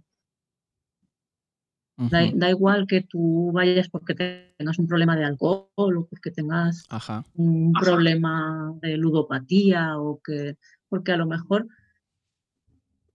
Da, 2.08 2.48
igual 2.48 2.86
que 2.86 3.02
tú 3.02 3.52
vayas 3.52 3.90
porque 3.90 4.14
tengas 4.14 4.78
un 4.78 4.86
problema 4.86 5.16
de 5.16 5.24
alcohol 5.24 5.68
o 5.76 6.06
porque 6.06 6.30
tengas 6.30 6.86
un 7.34 7.74
problema 7.74 8.72
de 8.80 8.96
ludopatía 8.96 9.98
o 9.98 10.18
que, 10.24 10.56
porque 10.88 11.12
a 11.12 11.18
lo 11.18 11.26
mejor 11.26 11.68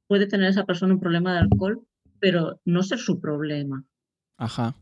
puede 0.06 0.28
tener 0.28 0.50
esa 0.50 0.66
persona 0.66 0.94
un 0.94 1.00
problema 1.00 1.34
de 1.34 1.40
alcohol, 1.40 1.82
pero 2.20 2.62
no 2.64 2.84
ser 2.84 3.00
su 3.00 3.20
problema. 3.20 3.84
Ajá. 4.38 4.76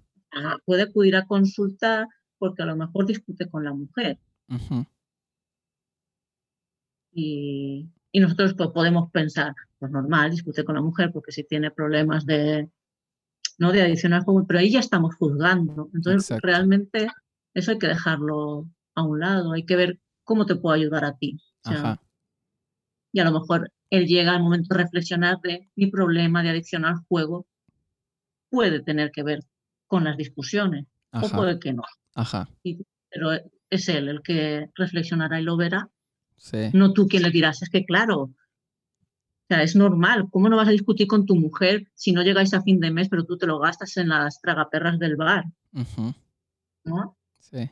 Puede 0.65 0.81
acudir 0.81 1.15
a 1.15 1.25
consultar 1.25 2.07
porque 2.37 2.63
a 2.63 2.65
lo 2.65 2.75
mejor 2.75 3.05
discute 3.05 3.49
con 3.49 3.63
la 3.63 3.73
mujer. 3.73 4.19
y, 7.13 7.87
y, 8.11 8.19
nosotros 8.19 8.53
pues, 8.55 8.69
podemos 8.71 9.09
pensar, 9.11 9.53
pues 9.79 9.91
normal, 9.93 10.31
discute 10.31 10.65
con 10.65 10.75
la 10.75 10.81
mujer 10.81 11.11
porque 11.13 11.31
si 11.31 11.45
tiene 11.45 11.71
problemas 11.71 12.25
de, 12.25 12.69
¿no? 13.57 13.71
de 13.71 13.81
adicional 13.81 14.23
pero 14.47 14.59
ahí 14.59 14.71
ya 14.71 14.79
estamos 14.79 15.15
juzgando. 15.15 15.89
Entonces, 15.93 16.37
realmente 16.41 17.07
eso 17.53 17.71
hay 17.71 17.79
que 17.79 17.87
dejarlo 17.87 18.69
a 18.95 19.03
un 19.03 19.19
lado, 19.19 19.53
hay 19.53 19.65
que 19.65 19.75
ver 19.75 19.99
cómo 20.23 20.45
te 20.45 20.55
puedo 20.55 20.75
ayudar 20.75 21.05
a 21.05 21.17
ti. 21.17 21.39
y 23.11 23.19
a 23.19 23.23
lo 23.25 23.31
mejor 23.31 23.71
él 23.89 24.07
llega 24.07 24.33
al 24.33 24.41
momento 24.41 24.75
de 24.75 24.83
reflexionar 24.83 25.39
de 25.41 25.69
mi 25.75 25.87
problema 25.87 26.41
de 26.41 26.49
adicción 26.49 26.85
al 26.85 26.97
juego 27.07 27.45
puede 28.49 28.81
tener 28.81 29.11
que 29.11 29.23
ver 29.23 29.43
con 29.87 30.03
las 30.03 30.17
discusiones 30.17 30.85
o 31.11 31.29
puede 31.29 31.59
que 31.59 31.73
no. 31.73 31.83
Ajá. 32.15 32.47
pero 33.09 33.31
es 33.69 33.89
él 33.89 34.09
el 34.09 34.21
que 34.21 34.69
reflexionará 34.75 35.39
y 35.39 35.43
lo 35.43 35.57
verá. 35.57 35.89
No 36.73 36.93
tú 36.93 37.07
quien 37.07 37.23
le 37.23 37.31
dirás, 37.31 37.61
es 37.61 37.69
que 37.69 37.85
claro, 37.85 38.33
es 39.49 39.75
normal. 39.75 40.27
¿Cómo 40.31 40.49
no 40.49 40.57
vas 40.57 40.67
a 40.67 40.71
discutir 40.71 41.07
con 41.07 41.25
tu 41.25 41.35
mujer 41.35 41.87
si 41.93 42.11
no 42.11 42.23
llegáis 42.23 42.53
a 42.53 42.61
fin 42.61 42.79
de 42.79 42.91
mes, 42.91 43.09
pero 43.09 43.25
tú 43.25 43.37
te 43.37 43.45
lo 43.45 43.59
gastas 43.59 43.97
en 43.97 44.09
las 44.09 44.41
tragaperras 44.41 44.99
del 44.99 45.15
bar? 45.15 45.45
¿No? 46.83 47.17
Sí. 47.39 47.69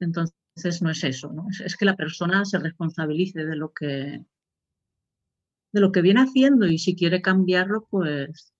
Entonces 0.00 0.82
no 0.82 0.90
es 0.90 1.04
eso, 1.04 1.32
¿no? 1.32 1.46
Es, 1.64 1.76
que 1.76 1.84
la 1.84 1.96
persona 1.96 2.44
se 2.44 2.58
responsabilice 2.58 3.44
de 3.44 3.56
lo 3.56 3.72
que 3.72 4.24
de 5.72 5.80
lo 5.80 5.92
que 5.92 6.00
viene 6.00 6.22
haciendo 6.22 6.66
y 6.66 6.78
si 6.78 6.96
quiere 6.96 7.20
cambiarlo, 7.20 7.86
pues 7.90 8.54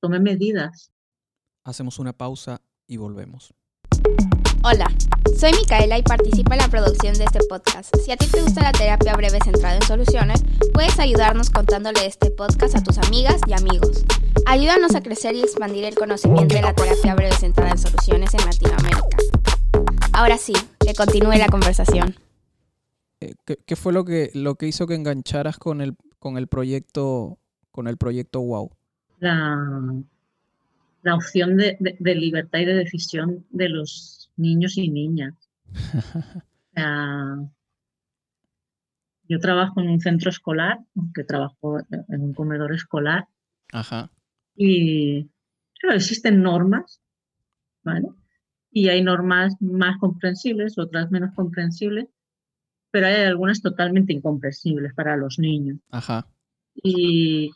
tome 0.00 0.20
medidas. 0.20 0.92
Hacemos 1.64 1.98
una 1.98 2.12
pausa 2.12 2.60
y 2.86 2.98
volvemos. 2.98 3.54
Hola, 4.62 4.90
soy 5.38 5.52
Micaela 5.52 5.96
y 5.96 6.02
participo 6.02 6.52
en 6.52 6.58
la 6.58 6.68
producción 6.68 7.14
de 7.14 7.24
este 7.24 7.38
podcast. 7.48 7.96
Si 8.04 8.12
a 8.12 8.16
ti 8.18 8.26
te 8.30 8.42
gusta 8.42 8.62
la 8.62 8.72
terapia 8.72 9.16
breve 9.16 9.38
centrada 9.42 9.76
en 9.76 9.82
soluciones, 9.82 10.44
puedes 10.74 10.98
ayudarnos 10.98 11.48
contándole 11.48 12.04
este 12.04 12.30
podcast 12.30 12.76
a 12.76 12.82
tus 12.82 12.98
amigas 12.98 13.40
y 13.46 13.54
amigos. 13.54 14.04
Ayúdanos 14.44 14.94
a 14.94 15.02
crecer 15.02 15.34
y 15.34 15.40
expandir 15.40 15.84
el 15.84 15.94
conocimiento 15.94 16.54
de 16.54 16.60
la 16.60 16.74
terapia 16.74 17.14
breve 17.14 17.34
centrada 17.36 17.70
en 17.70 17.78
soluciones 17.78 18.34
en 18.34 18.44
Latinoamérica. 18.44 19.16
Ahora 20.12 20.36
sí, 20.36 20.52
que 20.78 20.92
continúe 20.92 21.38
la 21.38 21.48
conversación. 21.48 22.14
Eh, 23.20 23.32
¿Qué, 23.64 23.76
fue 23.76 23.94
lo 23.94 24.04
que, 24.04 24.30
lo 24.34 24.56
que 24.56 24.66
hizo 24.66 24.86
que 24.86 24.94
engancharas 24.94 25.56
con 25.56 25.80
el, 25.80 25.96
con 26.18 26.36
el 26.36 26.48
proyecto 26.48 27.38
con 27.70 27.88
el 27.88 27.96
proyecto 27.96 28.40
WOW? 28.40 28.70
La, 29.20 29.56
la 31.02 31.14
opción 31.14 31.56
de, 31.56 31.78
de 31.78 32.14
libertad 32.14 32.58
y 32.58 32.66
de 32.66 32.74
decisión 32.74 33.46
de 33.50 33.70
los 33.70 34.19
niños 34.40 34.76
y 34.76 34.88
niñas. 34.90 35.34
yo 39.28 39.38
trabajo 39.38 39.80
en 39.80 39.90
un 39.90 40.00
centro 40.00 40.30
escolar, 40.30 40.78
que 41.14 41.24
trabajo 41.24 41.78
en 42.08 42.20
un 42.20 42.34
comedor 42.34 42.72
escolar. 42.72 43.28
Ajá. 43.72 44.10
Y 44.56 45.30
existen 45.82 46.42
normas, 46.42 47.00
¿vale? 47.82 48.08
Y 48.72 48.88
hay 48.88 49.02
normas 49.02 49.54
más 49.60 49.98
comprensibles, 49.98 50.78
otras 50.78 51.10
menos 51.10 51.34
comprensibles, 51.34 52.06
pero 52.90 53.06
hay 53.06 53.22
algunas 53.22 53.62
totalmente 53.62 54.12
incomprensibles 54.12 54.94
para 54.94 55.16
los 55.16 55.38
niños. 55.38 55.78
Ajá. 55.90 56.26
Y, 56.74 57.50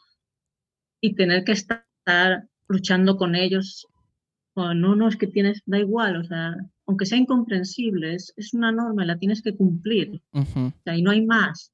y 1.00 1.14
tener 1.14 1.45
que 1.45 1.53
estar 1.53 1.85
luchando 2.69 3.17
con 3.17 3.35
ellos 3.35 3.88
no, 4.57 4.95
no, 4.95 5.09
es 5.09 5.17
que 5.17 5.26
tienes, 5.26 5.62
da 5.67 5.79
igual, 5.79 6.17
o 6.17 6.25
sea, 6.25 6.55
aunque 6.87 7.07
sea 7.07 7.19
incomprensible, 7.19 8.14
es, 8.14 8.55
una 8.55 8.73
norma 8.73 9.05
y 9.05 9.07
la 9.07 9.19
tienes 9.19 9.43
que 9.43 9.57
cumplir. 9.57 10.21
o 10.33 10.45
sea, 10.85 10.97
y 10.97 11.03
no 11.03 11.11
hay 11.11 11.25
más. 11.25 11.73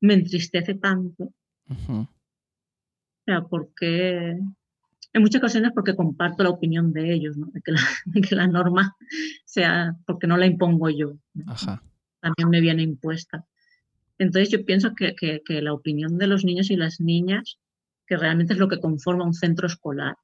Me 0.00 0.14
entristece 0.14 0.74
tanto. 0.74 1.32
O 1.68 2.08
sea, 3.24 3.42
porque 3.42 4.38
en 5.14 5.22
muchas 5.22 5.40
ocasiones 5.40 5.70
porque 5.74 5.96
comparto 5.96 6.42
la 6.42 6.50
opinión 6.50 6.92
de 6.92 7.14
ellos, 7.14 7.36
¿no? 7.36 7.46
de, 7.46 7.62
que 7.62 7.72
la, 7.72 7.80
que 8.28 8.34
la 8.34 8.46
norma 8.46 8.96
sea, 9.44 9.96
porque 10.06 10.26
no 10.26 10.36
la 10.36 10.46
impongo 10.46 10.90
yo. 10.90 11.16
También 12.20 12.50
me 12.50 12.60
viene 12.60 12.82
impuesta. 12.82 13.46
Entonces 14.18 14.50
yo 14.50 14.64
pienso 14.64 14.94
que, 14.94 15.14
que, 15.14 15.42
que 15.44 15.62
la 15.62 15.72
opinión 15.72 16.18
de 16.18 16.26
los 16.26 16.44
niños 16.44 16.70
y 16.70 16.76
las 16.76 17.00
niñas, 17.00 17.58
que 18.06 18.16
realmente 18.16 18.52
es 18.52 18.58
lo 18.58 18.68
que 18.68 18.80
conforma 18.80 19.24
un 19.24 19.34
centro 19.34 19.66
escolar, 19.66 20.16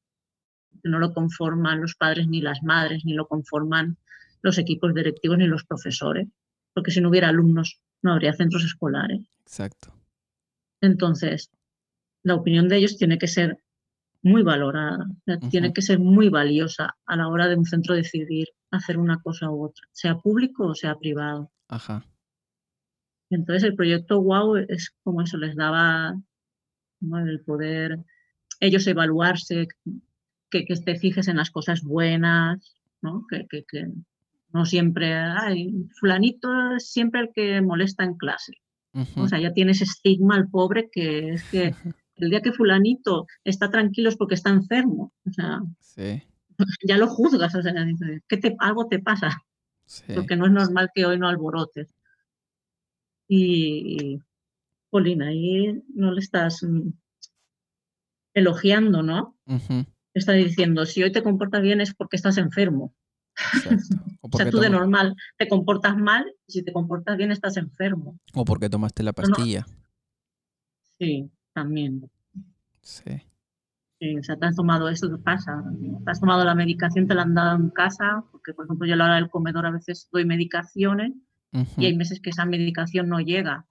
no 0.83 0.99
lo 0.99 1.13
conforman 1.13 1.81
los 1.81 1.95
padres 1.95 2.27
ni 2.29 2.41
las 2.41 2.63
madres, 2.63 3.05
ni 3.05 3.15
lo 3.15 3.27
conforman 3.27 3.97
los 4.43 4.59
equipos 4.59 4.95
directivos 4.95 5.39
ni 5.39 5.47
los 5.47 5.65
profesores, 5.65 6.29
porque 6.73 6.91
si 6.91 7.01
no 7.01 7.09
hubiera 7.09 7.29
alumnos 7.29 7.81
no 8.03 8.13
habría 8.13 8.33
centros 8.33 8.65
escolares. 8.65 9.21
Exacto. 9.43 9.93
Entonces, 10.81 11.51
la 12.23 12.35
opinión 12.35 12.69
de 12.69 12.79
ellos 12.79 12.97
tiene 12.97 13.19
que 13.19 13.29
ser 13.29 13.59
muy 14.23 14.43
valorada, 14.43 15.07
tiene 15.51 15.73
que 15.73 15.83
ser 15.83 15.99
muy 15.99 16.29
valiosa 16.29 16.97
a 17.07 17.17
la 17.17 17.29
hora 17.29 17.49
de 17.49 17.57
un 17.57 17.65
centro 17.65 17.95
decidir 17.95 18.49
hacer 18.71 18.99
una 18.99 19.21
cosa 19.21 19.51
u 19.51 19.65
otra, 19.65 19.83
sea 19.93 20.19
público 20.19 20.67
o 20.67 20.75
sea 20.75 20.97
privado. 20.97 21.51
Ajá. 21.69 22.05
Entonces 23.31 23.65
el 23.65 23.77
proyecto 23.77 24.21
WOW 24.21 24.57
es 24.69 24.95
como 25.03 25.23
eso, 25.23 25.39
les 25.39 25.57
daba 25.57 26.15
el 27.01 27.41
poder 27.41 27.99
ellos 28.61 28.87
evaluarse, 28.87 29.69
que, 30.51 30.65
te 30.65 30.97
fijes 30.97 31.29
en 31.29 31.37
las 31.37 31.51
cosas 31.51 31.83
buenas, 31.83 32.77
¿no? 33.01 33.27
Que, 33.29 33.47
no 34.53 34.67
siempre, 34.67 35.15
ay, 35.15 35.89
fulanito 35.99 36.49
es 36.77 36.91
siempre 36.91 37.21
el 37.21 37.31
que 37.33 37.61
molesta 37.61 38.05
en 38.05 38.15
clase. 38.15 38.55
O 39.17 39.29
sea, 39.29 39.39
ya 39.39 39.53
tienes 39.53 39.81
estigma 39.81 40.35
al 40.35 40.49
pobre 40.49 40.89
que 40.91 41.35
es 41.35 41.45
que 41.45 41.75
el 42.17 42.31
día 42.31 42.41
que 42.41 42.53
fulanito 42.53 43.27
está 43.45 43.71
tranquilo 43.71 44.09
es 44.09 44.17
porque 44.17 44.35
está 44.35 44.51
enfermo. 44.51 45.13
O 45.27 45.33
sea, 45.33 45.61
ya 46.87 46.99
lo 46.99 47.07
juzgas, 47.07 47.55
o 47.55 47.63
sea, 47.63 47.73
que 48.29 48.37
te, 48.37 48.57
algo 48.59 48.89
te 48.89 48.99
pasa. 48.99 49.43
Porque 50.15 50.37
no 50.37 50.47
es 50.47 50.53
normal 50.53 50.91
que 50.95 51.05
hoy 51.05 51.19
no 51.19 51.29
alborotes. 51.29 51.93
Y, 53.27 54.21
Polina, 54.89 55.29
ahí 55.29 55.83
no 55.95 56.13
le 56.13 56.21
estás 56.21 56.63
mm, 56.63 56.91
elogiando, 58.35 59.03
¿no? 59.03 59.37
Está 60.15 60.33
diciendo, 60.33 60.87
si 60.87 61.03
hoy 61.03 61.13
te 61.13 61.23
comportas 61.23 61.63
bien 61.63 61.81
es 61.81 61.95
porque 61.95 62.17
estás 62.17 62.39
enfermo. 62.39 62.95
O, 64.33 64.37
sea, 64.37 64.49
tú 64.49 64.59
de 64.59 64.71
normal 64.71 65.17
te 65.39 65.49
comportas 65.49 65.97
mal 65.97 66.25
y 66.47 66.53
si 66.53 66.63
te 66.63 66.73
comportas 66.73 67.17
bien 67.17 67.33
estás 67.33 67.57
enfermo. 67.57 68.17
O 68.35 68.45
porque 68.45 68.69
tomaste 68.69 69.03
la 69.03 69.13
pastilla. 69.13 69.67
Sí, 70.99 71.29
también. 71.53 72.09
Sí. 72.83 73.23
Sí, 73.99 74.17
o 74.17 74.23
sea, 74.23 74.37
te 74.37 74.47
has 74.47 74.57
tomado 74.57 74.89
eso, 74.89 75.11
¿qué 75.11 75.19
pasa? 75.19 75.65
Te 76.05 76.11
has 76.11 76.21
tomado 76.21 76.45
la 76.45 76.55
medicación, 76.55 77.07
te 77.07 77.15
la 77.15 77.23
han 77.23 77.35
dado 77.35 77.57
en 77.57 77.71
casa, 77.71 78.25
porque 78.31 78.55
por 78.55 78.67
ejemplo 78.67 78.87
yo 78.87 78.95
a 78.95 78.97
la 78.97 79.05
hora 79.07 79.15
del 79.17 79.31
comedor 79.31 79.67
a 79.67 79.71
veces 79.71 80.09
doy 80.13 80.25
medicaciones 80.25 81.13
y 81.77 81.87
hay 81.87 81.97
meses 81.97 82.21
que 82.21 82.31
esa 82.31 82.45
medicación 82.45 83.09
no 83.09 83.21
llega, 83.21 83.67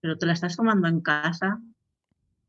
pero 0.00 0.18
te 0.18 0.26
la 0.26 0.34
estás 0.34 0.56
tomando 0.56 0.86
en 0.88 1.00
casa, 1.00 1.60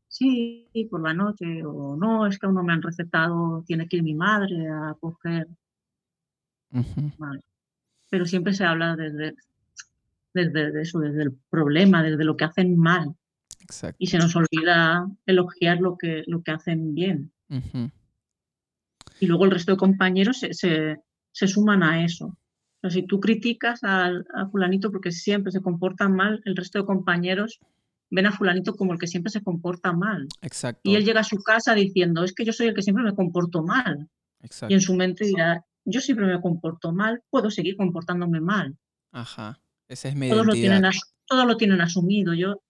sí, 0.08 0.68
por 0.90 1.02
la 1.02 1.14
noche, 1.14 1.64
o 1.64 1.96
no, 1.96 2.26
es 2.26 2.38
que 2.38 2.46
aún 2.46 2.54
no 2.56 2.62
me 2.62 2.72
han 2.72 2.82
recetado, 2.82 3.62
tiene 3.66 3.86
que 3.88 3.98
ir 3.98 4.02
mi 4.02 4.14
madre 4.14 4.68
a 4.68 4.94
coger. 4.98 5.46
Vale. 6.70 7.40
Pero 8.10 8.24
siempre 8.24 8.54
se 8.54 8.64
habla 8.64 8.96
desde, 8.96 9.34
desde 10.32 10.80
eso, 10.80 10.98
desde 10.98 11.22
el 11.24 11.32
problema, 11.50 12.02
desde 12.02 12.24
lo 12.24 12.36
que 12.36 12.44
hacen 12.44 12.76
mal. 12.76 13.14
Y 13.98 14.06
se 14.06 14.18
nos 14.18 14.34
olvida 14.34 15.06
elogiar 15.26 15.78
lo 15.80 15.98
que, 15.98 16.24
lo 16.26 16.42
que 16.42 16.52
hacen 16.52 16.94
bien. 16.94 17.32
Y 19.20 19.26
luego 19.26 19.44
el 19.44 19.50
resto 19.50 19.72
de 19.72 19.78
compañeros 19.78 20.40
se, 20.40 20.54
se, 20.54 21.46
suman 21.46 21.82
a 21.82 22.02
eso. 22.04 22.26
O 22.26 22.80
sea, 22.80 22.90
si 22.90 23.02
tú 23.02 23.20
criticas 23.20 23.82
al, 23.84 24.26
a 24.34 24.46
fulanito 24.46 24.90
porque 24.90 25.12
siempre 25.12 25.52
se 25.52 25.60
comporta 25.60 26.08
mal, 26.08 26.40
el 26.44 26.56
resto 26.56 26.78
de 26.78 26.86
compañeros 26.86 27.60
ven 28.10 28.26
a 28.26 28.32
fulanito 28.32 28.74
como 28.74 28.92
el 28.92 28.98
que 28.98 29.06
siempre 29.06 29.30
se 29.30 29.42
comporta 29.42 29.92
mal. 29.92 30.28
Exacto. 30.40 30.80
Y 30.84 30.96
él 30.96 31.04
llega 31.04 31.20
a 31.20 31.24
su 31.24 31.42
casa 31.42 31.74
diciendo, 31.74 32.24
es 32.24 32.32
que 32.32 32.44
yo 32.44 32.52
soy 32.52 32.68
el 32.68 32.74
que 32.74 32.82
siempre 32.82 33.04
me 33.04 33.14
comporto 33.14 33.62
mal. 33.62 34.08
Y 34.68 34.74
en 34.74 34.80
su 34.80 34.94
mente 34.94 35.24
dirá, 35.24 35.64
yo 35.84 36.00
siempre 36.00 36.26
me 36.26 36.40
comporto 36.40 36.92
mal, 36.92 37.22
puedo 37.30 37.50
seguir 37.50 37.76
comportándome 37.76 38.40
mal. 38.40 38.76
Ajá, 39.10 39.60
ese 39.88 40.10
es 40.10 40.14
mi 40.14 40.28
todos 40.28 40.46
lo 40.46 40.52
tienen 40.52 40.84
Todos 41.26 41.46
lo 41.46 41.56
tienen 41.56 41.80
asumido. 41.80 42.34
Yo, 42.34 42.62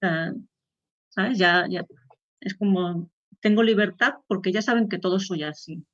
¿sabes? 0.00 1.38
Ya, 1.38 1.66
ya, 1.68 1.84
es 2.40 2.54
como, 2.54 3.10
tengo 3.40 3.62
libertad 3.62 4.14
porque 4.26 4.52
ya 4.52 4.62
saben 4.62 4.88
que 4.88 4.98
todo 4.98 5.18
soy 5.18 5.42
así. 5.42 5.84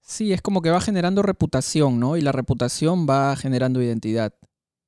Sí, 0.00 0.32
es 0.32 0.40
como 0.40 0.62
que 0.62 0.70
va 0.70 0.80
generando 0.80 1.22
reputación, 1.22 1.98
¿no? 1.98 2.16
Y 2.16 2.20
la 2.20 2.30
reputación 2.30 3.08
va 3.08 3.34
generando 3.34 3.82
identidad 3.82 4.32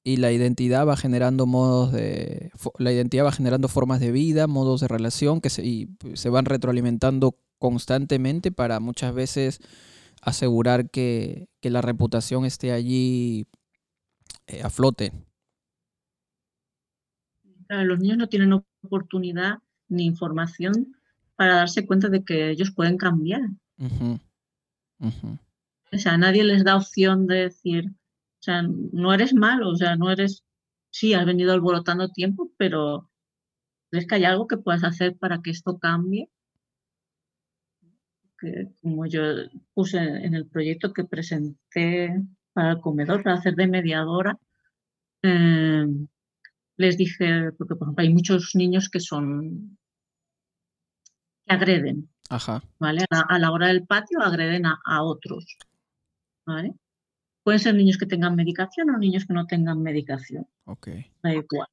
y 0.04 0.16
la 0.16 0.32
identidad 0.32 0.86
va 0.86 0.96
generando 0.96 1.46
modos 1.46 1.92
de 1.92 2.50
la 2.78 2.92
identidad 2.92 3.24
va 3.24 3.32
generando 3.32 3.68
formas 3.68 4.00
de 4.00 4.12
vida, 4.12 4.46
modos 4.46 4.80
de 4.80 4.88
relación 4.88 5.40
que 5.40 5.50
se, 5.50 5.64
y 5.66 5.88
se 6.14 6.30
van 6.30 6.44
retroalimentando 6.44 7.36
constantemente 7.58 8.52
para 8.52 8.80
muchas 8.80 9.14
veces 9.14 9.60
asegurar 10.22 10.90
que, 10.90 11.48
la 11.62 11.82
reputación 11.82 12.46
esté 12.46 12.72
allí 12.72 13.46
eh, 14.46 14.62
a 14.62 14.70
flote. 14.70 15.12
Los 17.68 17.98
niños 17.98 18.16
no 18.16 18.28
tienen 18.28 18.54
oportunidad 18.82 19.58
ni 19.88 20.06
información 20.06 20.96
para 21.36 21.56
darse 21.56 21.84
cuenta 21.84 22.08
de 22.08 22.24
que 22.24 22.50
ellos 22.50 22.70
pueden 22.70 22.96
cambiar. 22.96 23.42
O 25.00 25.98
sea, 25.98 26.16
nadie 26.16 26.42
les 26.44 26.64
da 26.64 26.76
opción 26.76 27.26
de 27.26 27.36
decir, 27.36 27.92
o 28.40 28.42
sea, 28.42 28.62
no 28.62 29.12
eres 29.12 29.34
malo, 29.34 29.70
o 29.70 29.76
sea, 29.76 29.96
no 29.96 30.10
eres, 30.10 30.44
sí, 30.90 31.14
has 31.14 31.26
venido 31.26 31.52
alborotando 31.52 32.08
tiempo, 32.10 32.52
pero 32.56 33.10
¿crees 33.90 34.06
que 34.06 34.14
hay 34.16 34.24
algo 34.24 34.46
que 34.46 34.58
puedas 34.58 34.84
hacer 34.84 35.16
para 35.18 35.42
que 35.42 35.50
esto 35.50 35.78
cambie? 35.78 36.30
Que, 38.38 38.68
como 38.80 39.06
yo 39.06 39.22
puse 39.74 39.98
en 39.98 40.34
el 40.34 40.46
proyecto 40.46 40.92
que 40.92 41.04
presenté 41.04 42.14
para 42.52 42.72
el 42.72 42.80
comedor, 42.80 43.24
para 43.24 43.36
hacer 43.36 43.56
de 43.56 43.66
mediadora, 43.66 44.38
em, 45.22 46.06
les 46.76 46.96
dije, 46.96 47.50
porque 47.58 47.74
por 47.74 47.88
ejemplo 47.88 48.02
hay 48.04 48.14
muchos 48.14 48.54
niños 48.54 48.88
que 48.88 49.00
son, 49.00 49.76
que 51.44 51.54
agreden, 51.54 52.08
Ajá. 52.30 52.62
¿vale? 52.78 53.04
A 53.10 53.38
la, 53.40 53.50
hora 53.50 53.66
del 53.68 53.84
patio 53.84 54.20
agreden 54.20 54.66
a, 54.66 54.78
a 54.84 55.02
otros, 55.02 55.56
¿vale? 56.46 56.74
Pueden 57.48 57.60
ser 57.60 57.74
niños 57.76 57.96
que 57.96 58.04
tengan 58.04 58.36
medicación 58.36 58.90
o 58.90 58.98
niños 58.98 59.24
que 59.24 59.32
no 59.32 59.46
tengan 59.46 59.82
medicación. 59.82 60.46
Ok. 60.66 60.88
Da 61.22 61.32
igual. 61.32 61.66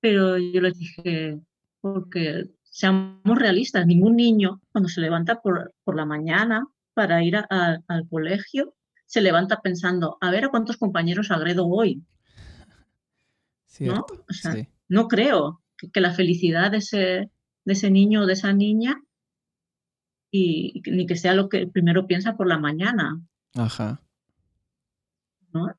Pero 0.00 0.36
yo 0.36 0.60
les 0.60 0.76
dije, 0.76 1.40
porque 1.80 2.50
seamos 2.64 3.38
realistas, 3.38 3.86
ningún 3.86 4.16
niño 4.16 4.60
cuando 4.70 4.90
se 4.90 5.00
levanta 5.00 5.40
por, 5.40 5.72
por 5.82 5.96
la 5.96 6.04
mañana 6.04 6.66
para 6.92 7.24
ir 7.24 7.36
al 7.38 8.08
colegio, 8.10 8.74
se 9.06 9.22
levanta 9.22 9.62
pensando, 9.62 10.18
a 10.20 10.30
ver 10.30 10.44
a 10.44 10.50
cuántos 10.50 10.76
compañeros 10.76 11.30
agredo 11.30 11.66
hoy. 11.66 12.04
¿No? 13.78 14.04
no 14.88 15.08
creo 15.08 15.62
que, 15.90 16.00
la 16.02 16.12
felicidad 16.12 16.72
de 16.72 16.76
ese, 16.76 17.30
de 17.64 17.72
ese 17.72 17.90
niño 17.90 18.24
o 18.24 18.26
de 18.26 18.34
esa 18.34 18.52
niña 18.52 19.02
y, 20.30 20.82
ni 20.84 21.06
que 21.06 21.16
sea 21.16 21.32
lo 21.32 21.48
que 21.48 21.66
primero 21.66 22.06
piensa 22.06 22.36
por 22.36 22.46
la 22.46 22.58
mañana. 22.58 23.22
Ajá. 23.54 24.00
¿no? 25.52 25.74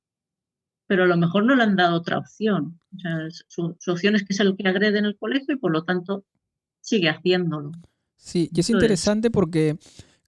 Pero 0.87 1.03
a 1.03 1.07
lo 1.07 1.17
mejor 1.17 1.45
no 1.45 1.55
le 1.55 1.63
han 1.63 1.75
dado 1.75 1.97
otra 1.97 2.17
opción. 2.17 2.79
O 2.95 2.99
sea, 2.99 3.27
su, 3.47 3.75
opción 3.91 4.15
es 4.15 4.23
que 4.23 4.33
es 4.33 4.39
el 4.39 4.55
que 4.57 4.67
agrede 4.67 4.99
en 4.99 5.05
el 5.05 5.17
colegio 5.17 5.55
y 5.55 5.57
por 5.57 5.71
lo 5.71 5.83
tanto 5.83 6.25
sigue 6.81 7.09
haciéndolo. 7.09 7.71
Sí, 8.17 8.49
y 8.53 8.59
es 8.59 8.69
interesante 8.69 9.31
porque, 9.31 9.77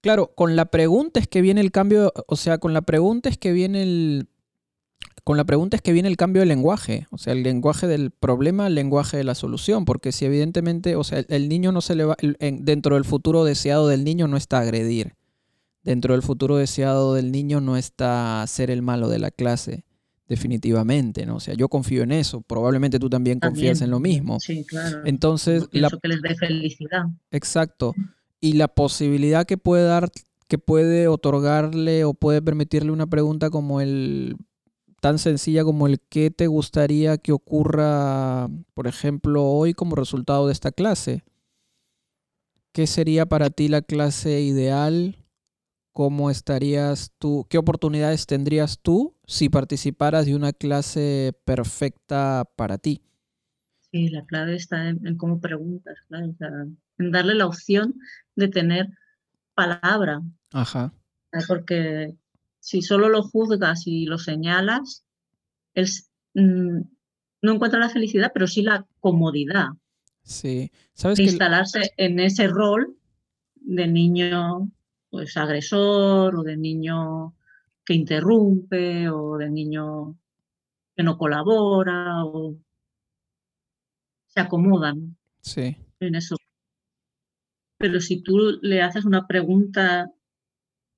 claro, 0.00 0.32
con 0.34 0.56
la 0.56 0.66
pregunta 0.66 1.20
es 1.20 1.28
que 1.28 1.42
viene 1.42 1.60
el 1.60 1.70
cambio, 1.70 2.12
o 2.26 2.36
sea, 2.36 2.58
con 2.58 2.72
la 2.72 2.82
pregunta 2.82 3.28
es 3.28 3.38
que 3.38 3.52
viene 3.52 3.82
el, 3.82 4.28
con 5.22 5.36
la 5.36 5.44
pregunta 5.44 5.76
es 5.76 5.82
que 5.82 5.92
viene 5.92 6.08
el 6.08 6.16
cambio 6.16 6.40
de 6.40 6.46
lenguaje, 6.46 7.06
o 7.10 7.18
sea, 7.18 7.34
el 7.34 7.42
lenguaje 7.42 7.86
del 7.86 8.10
problema, 8.10 8.66
el 8.66 8.74
lenguaje 8.74 9.16
de 9.16 9.24
la 9.24 9.34
solución, 9.34 9.84
porque 9.84 10.12
si 10.12 10.24
evidentemente, 10.24 10.96
o 10.96 11.04
sea, 11.04 11.24
el, 11.28 11.48
niño 11.48 11.72
no 11.72 11.82
se 11.82 11.94
le 11.94 12.04
va, 12.04 12.16
dentro 12.40 12.96
del 12.96 13.04
futuro 13.04 13.44
deseado 13.44 13.86
del 13.86 14.02
niño 14.02 14.28
no 14.28 14.36
está 14.36 14.58
agredir, 14.58 15.14
dentro 15.84 16.14
del 16.14 16.22
futuro 16.22 16.56
deseado 16.56 17.14
del 17.14 17.30
niño 17.30 17.60
no 17.60 17.76
está 17.76 18.44
ser 18.48 18.70
el 18.70 18.82
malo 18.82 19.08
de 19.08 19.18
la 19.18 19.30
clase, 19.30 19.84
definitivamente, 20.26 21.26
¿no? 21.26 21.36
O 21.36 21.40
sea, 21.40 21.54
yo 21.54 21.68
confío 21.68 22.02
en 22.02 22.12
eso, 22.12 22.40
probablemente 22.40 22.98
tú 22.98 23.10
también, 23.10 23.38
confías 23.38 23.82
en 23.82 23.90
lo 23.90 24.00
mismo. 24.00 24.40
Sí, 24.40 24.64
claro. 24.64 25.02
Entonces, 25.04 25.68
la... 25.70 25.90
que 25.90 26.08
les 26.08 26.22
dé 26.22 26.34
felicidad. 26.34 27.04
Exacto. 27.30 27.94
Y 28.40 28.54
la 28.54 28.68
posibilidad 28.68 29.46
que 29.46 29.58
puede 29.58 29.84
dar, 29.84 30.10
que 30.48 30.58
puede 30.58 31.06
otorgarle 31.08 32.04
o 32.04 32.14
puede 32.14 32.42
permitirle 32.42 32.90
una 32.90 33.06
pregunta 33.06 33.50
como 33.50 33.80
el 33.80 34.36
tan 35.00 35.18
sencilla 35.18 35.64
como 35.64 35.86
el 35.86 36.00
qué 36.00 36.30
te 36.30 36.46
gustaría 36.46 37.18
que 37.18 37.32
ocurra, 37.32 38.48
por 38.72 38.86
ejemplo, 38.86 39.44
hoy 39.44 39.74
como 39.74 39.96
resultado 39.96 40.46
de 40.46 40.54
esta 40.54 40.72
clase. 40.72 41.24
¿Qué 42.72 42.86
sería 42.86 43.26
para 43.26 43.50
ti 43.50 43.68
la 43.68 43.82
clase 43.82 44.40
ideal? 44.40 45.18
¿Cómo 45.94 46.28
estarías 46.28 47.12
tú? 47.20 47.46
¿Qué 47.48 47.56
oportunidades 47.56 48.26
tendrías 48.26 48.80
tú 48.82 49.14
si 49.28 49.48
participaras 49.48 50.26
de 50.26 50.34
una 50.34 50.52
clase 50.52 51.38
perfecta 51.44 52.50
para 52.56 52.78
ti? 52.78 53.00
Sí, 53.92 54.08
la 54.08 54.24
clave 54.24 54.56
está 54.56 54.88
en, 54.88 55.16
cómo 55.16 55.40
preguntas, 55.40 55.96
en 56.10 56.76
darle 57.12 57.36
la 57.36 57.46
opción 57.46 57.94
de 58.34 58.48
tener 58.48 58.88
palabra. 59.54 60.20
Ajá. 60.52 60.92
Porque 61.46 62.16
si 62.58 62.82
solo 62.82 63.08
lo 63.08 63.22
juzgas 63.22 63.86
y 63.86 64.06
lo 64.06 64.18
señalas, 64.18 65.04
él 65.74 65.88
mm, 66.34 66.80
no 67.40 67.52
encuentra 67.52 67.78
la 67.78 67.88
felicidad, 67.88 68.32
pero 68.34 68.48
sí 68.48 68.62
la 68.62 68.84
comodidad. 68.98 69.68
Sí, 70.24 70.72
sabes 70.92 71.18
de 71.18 71.24
instalarse 71.24 71.92
en 71.98 72.18
ese 72.18 72.48
rol 72.48 72.96
de 73.54 73.86
niño 73.86 74.72
pues 75.14 75.36
agresor 75.36 76.34
o 76.34 76.42
de 76.42 76.56
niño 76.56 77.36
que 77.84 77.94
interrumpe 77.94 79.08
o 79.08 79.38
de 79.38 79.48
niño 79.48 80.18
que 80.96 81.04
no 81.04 81.16
colabora 81.16 82.24
o 82.24 82.56
se 84.26 84.40
acomodan 84.40 85.16
sí. 85.40 85.76
en 86.00 86.16
eso. 86.16 86.34
Pero 87.78 88.00
si 88.00 88.24
tú 88.24 88.58
le 88.60 88.82
haces 88.82 89.04
una 89.04 89.28
pregunta, 89.28 90.10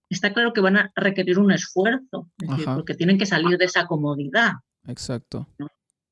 está 0.08 0.32
claro 0.32 0.54
que 0.54 0.62
van 0.62 0.78
a 0.78 0.92
requerir 0.96 1.38
un 1.38 1.52
esfuerzo, 1.52 2.30
porque 2.74 2.94
tienen 2.94 3.18
que 3.18 3.26
salir 3.26 3.58
de 3.58 3.66
esa 3.66 3.86
comodidad. 3.86 4.52
Exacto. 4.86 5.46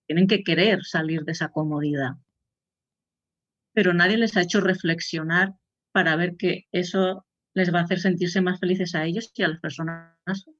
Tienen 0.06 0.26
que 0.26 0.44
querer 0.44 0.84
salir 0.84 1.24
de 1.24 1.32
esa 1.32 1.48
comodidad. 1.48 2.16
Pero 3.72 3.94
nadie 3.94 4.18
les 4.18 4.36
ha 4.36 4.42
hecho 4.42 4.60
reflexionar 4.60 5.54
para 5.90 6.16
ver 6.16 6.36
que 6.36 6.66
eso 6.70 7.24
les 7.54 7.72
va 7.72 7.80
a 7.80 7.82
hacer 7.82 8.00
sentirse 8.00 8.40
más 8.40 8.60
felices 8.60 8.94
a 8.94 9.04
ellos 9.04 9.30
y 9.34 9.42
a 9.42 9.48
las 9.48 9.60
personas 9.60 10.14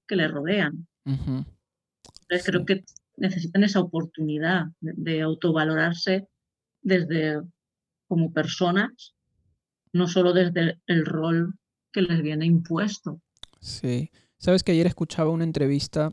que 0.06 0.16
les 0.16 0.30
rodean. 0.30 0.86
Entonces 1.04 2.44
creo 2.44 2.64
que 2.64 2.84
necesitan 3.16 3.64
esa 3.64 3.80
oportunidad 3.80 4.66
de, 4.80 5.22
autovalorarse 5.22 6.28
desde 6.82 7.40
como 8.08 8.32
personas, 8.32 9.14
no 9.92 10.08
solo 10.08 10.32
desde 10.32 10.78
el 10.86 11.04
rol 11.04 11.54
que 11.92 12.02
les 12.02 12.22
viene 12.22 12.46
impuesto. 12.46 13.20
Sí. 13.60 14.10
Sabes 14.38 14.62
que 14.62 14.72
ayer 14.72 14.86
escuchaba 14.86 15.30
una 15.30 15.44
entrevista 15.44 16.12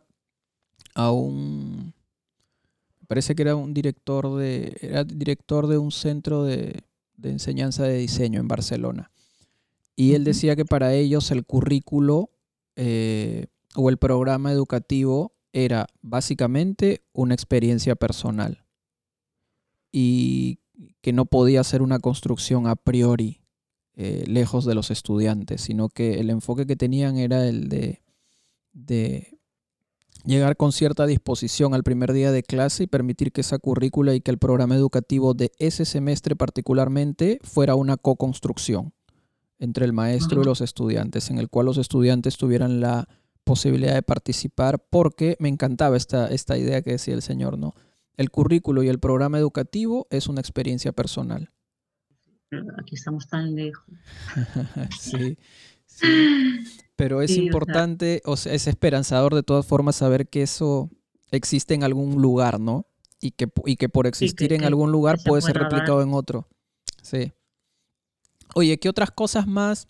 a 0.96 1.12
un 1.12 1.94
parece 3.08 3.36
que 3.36 3.41
era 3.41 3.56
un 3.56 3.74
director 3.74 4.38
de 4.38 4.78
era 4.82 5.04
director 5.04 5.67
de 5.67 5.78
un 5.78 5.91
centro 5.91 6.44
de 6.44 6.84
de 7.22 7.30
enseñanza 7.30 7.84
de 7.84 7.98
diseño 7.98 8.39
en 8.39 8.48
Barcelona. 8.48 9.12
Y 9.95 10.13
él 10.13 10.23
decía 10.23 10.56
que 10.56 10.65
para 10.65 10.93
ellos 10.93 11.32
el 11.32 11.45
currículo 11.45 12.30
eh, 12.75 13.47
o 13.75 13.89
el 13.89 13.97
programa 13.97 14.51
educativo 14.51 15.34
era 15.54 15.88
básicamente 16.01 17.04
una 17.13 17.34
experiencia 17.34 17.95
personal 17.95 18.65
y 19.91 20.60
que 21.01 21.13
no 21.13 21.25
podía 21.25 21.63
ser 21.63 21.82
una 21.82 21.99
construcción 21.99 22.67
a 22.67 22.75
priori 22.75 23.41
eh, 23.95 24.23
lejos 24.27 24.65
de 24.65 24.75
los 24.75 24.89
estudiantes, 24.89 25.62
sino 25.62 25.89
que 25.89 26.19
el 26.19 26.30
enfoque 26.30 26.65
que 26.65 26.77
tenían 26.77 27.17
era 27.17 27.45
el 27.45 27.67
de, 27.67 28.01
de 28.71 29.38
llegar 30.23 30.56
con 30.56 30.71
cierta 30.71 31.06
disposición 31.06 31.73
al 31.73 31.84
primer 31.84 32.13
día 32.13 32.32
de 32.32 32.43
clase 32.43 32.84
y 32.84 32.88
permitir 32.88 33.32
que 33.32 33.41
esa 33.41 33.60
currícula 33.60 34.15
y 34.15 34.21
que 34.21 34.32
el 34.32 34.38
programa 34.38 34.75
educativo 34.75 35.34
de 35.34 35.51
ese 35.60 35.84
semestre 35.84 36.36
particularmente 36.36 37.39
fuera 37.43 37.75
una 37.75 37.97
co-construcción 37.97 38.93
entre 39.62 39.86
el 39.86 39.93
maestro 39.93 40.41
y 40.41 40.45
los 40.45 40.60
estudiantes, 40.60 41.30
en 41.30 41.38
el 41.38 41.47
cual 41.47 41.67
los 41.67 41.78
estudiantes 41.78 42.38
tuvieran 42.38 42.82
la 42.82 43.08
posibilidad 43.43 43.93
de 43.93 44.02
participar, 44.02 44.84
porque 44.89 45.38
me 45.39 45.50
encantaba 45.50 45.95
esta, 45.95 46.28
esta 46.28 46.58
idea 46.58 46.82
que 46.82 46.91
decía 46.91 47.13
el 47.13 47.21
señor, 47.21 47.58
¿no? 47.58 47.76
El 48.17 48.32
currículo 48.32 48.82
y 48.84 48.89
el 48.89 49.00
programa 49.00 49.38
educativo 49.38 50.08
es 50.10 50.28
una 50.28 50.41
experiencia 50.41 50.91
personal. 50.91 51.52
Aquí 52.80 52.95
estamos 52.95 53.28
tan 53.28 53.56
lejos. 53.56 53.86
sí, 55.00 55.38
Pero 56.95 57.21
es 57.21 57.38
importante, 57.38 58.21
o 58.26 58.38
sea, 58.38 58.54
es 58.54 58.67
esperanzador 58.67 59.36
de 59.36 59.43
todas 59.43 59.65
formas 59.65 59.95
saber 59.95 60.28
que 60.28 60.41
eso 60.41 60.89
existe 61.32 61.74
en 61.74 61.84
algún 61.84 62.21
lugar, 62.21 62.60
¿no? 62.60 62.88
Y 63.19 63.32
que, 63.32 63.47
y 63.65 63.76
que 63.76 63.89
por 63.89 64.08
existir 64.08 64.54
en 64.54 64.63
algún 64.63 64.91
lugar 64.91 65.19
puede 65.24 65.43
ser 65.43 65.56
replicado 65.56 66.02
en 66.02 66.13
otro. 66.13 66.47
Sí. 67.04 67.32
Oye, 68.53 68.79
¿qué 68.79 68.89
otras 68.89 69.11
cosas 69.11 69.47
más 69.47 69.87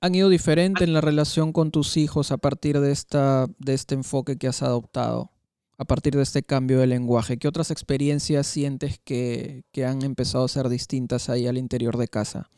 han 0.00 0.14
ido 0.14 0.28
diferente 0.28 0.84
en 0.84 0.92
la 0.92 1.00
relación 1.00 1.52
con 1.52 1.70
tus 1.70 1.96
hijos 1.96 2.32
a 2.32 2.38
partir 2.38 2.80
de, 2.80 2.92
esta, 2.92 3.46
de 3.58 3.74
este 3.74 3.94
enfoque 3.94 4.36
que 4.36 4.48
has 4.48 4.62
adoptado? 4.62 5.30
A 5.78 5.86
partir 5.86 6.14
de 6.14 6.22
este 6.22 6.42
cambio 6.42 6.78
de 6.78 6.86
lenguaje, 6.86 7.38
¿qué 7.38 7.48
otras 7.48 7.70
experiencias 7.70 8.46
sientes 8.46 8.98
que, 8.98 9.64
han 9.86 10.02
empezado 10.02 10.44
a 10.44 10.48
ser 10.48 10.68
distintas 10.68 11.30
ahí 11.30 11.46
al 11.46 11.56
interior 11.56 11.96
de 11.96 12.08
casa? 12.08 12.50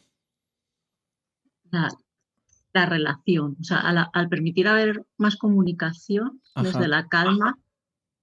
La, 1.70 2.86
relación, 2.86 3.56
o 3.60 3.64
sea, 3.64 3.78
al, 3.78 4.28
permitir 4.28 4.66
haber 4.66 5.06
más 5.18 5.36
comunicación 5.36 6.42
desde 6.56 6.88
la 6.88 7.06
calma, 7.06 7.60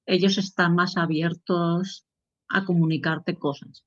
ellos 0.05 0.37
están 0.37 0.75
más 0.75 0.97
abiertos 0.97 2.05
a 2.49 2.65
comunicarte 2.65 3.37
cosas 3.37 3.85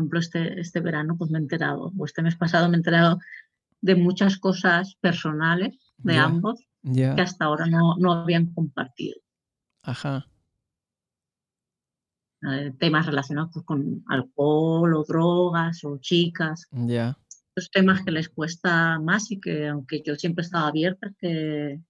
ejemplo, 0.00 0.18
este, 0.18 0.60
este 0.60 0.80
verano 0.80 1.16
pues 1.16 1.30
me 1.30 1.38
he 1.38 1.42
enterado, 1.42 1.92
o 1.96 2.04
este 2.04 2.22
mes 2.22 2.36
pasado 2.36 2.68
me 2.68 2.76
he 2.76 2.78
enterado 2.78 3.18
de 3.80 3.94
muchas 3.94 4.38
cosas 4.38 4.96
personales 5.00 5.78
de 5.98 6.16
ambos 6.16 6.66
que 6.82 7.04
hasta 7.04 7.44
ahora 7.44 7.66
no, 7.66 7.96
no 7.98 8.12
habían 8.12 8.52
compartido. 8.52 9.18
Ajá. 9.82 10.26
Eh, 12.42 12.72
temas 12.78 13.04
relacionados 13.04 13.50
pues, 13.52 13.66
con 13.66 14.02
alcohol 14.08 14.94
o 14.94 15.04
drogas 15.04 15.84
o 15.84 15.98
chicas. 15.98 16.68
Ya. 16.70 17.18
Los 17.54 17.70
temas 17.70 18.02
que 18.02 18.12
les 18.12 18.28
cuesta 18.28 18.98
más 18.98 19.30
y 19.30 19.40
que 19.40 19.68
aunque 19.68 20.02
yo 20.02 20.14
siempre 20.16 20.44
estaba 20.44 20.68
abierta, 20.68 21.12
que 21.18 21.80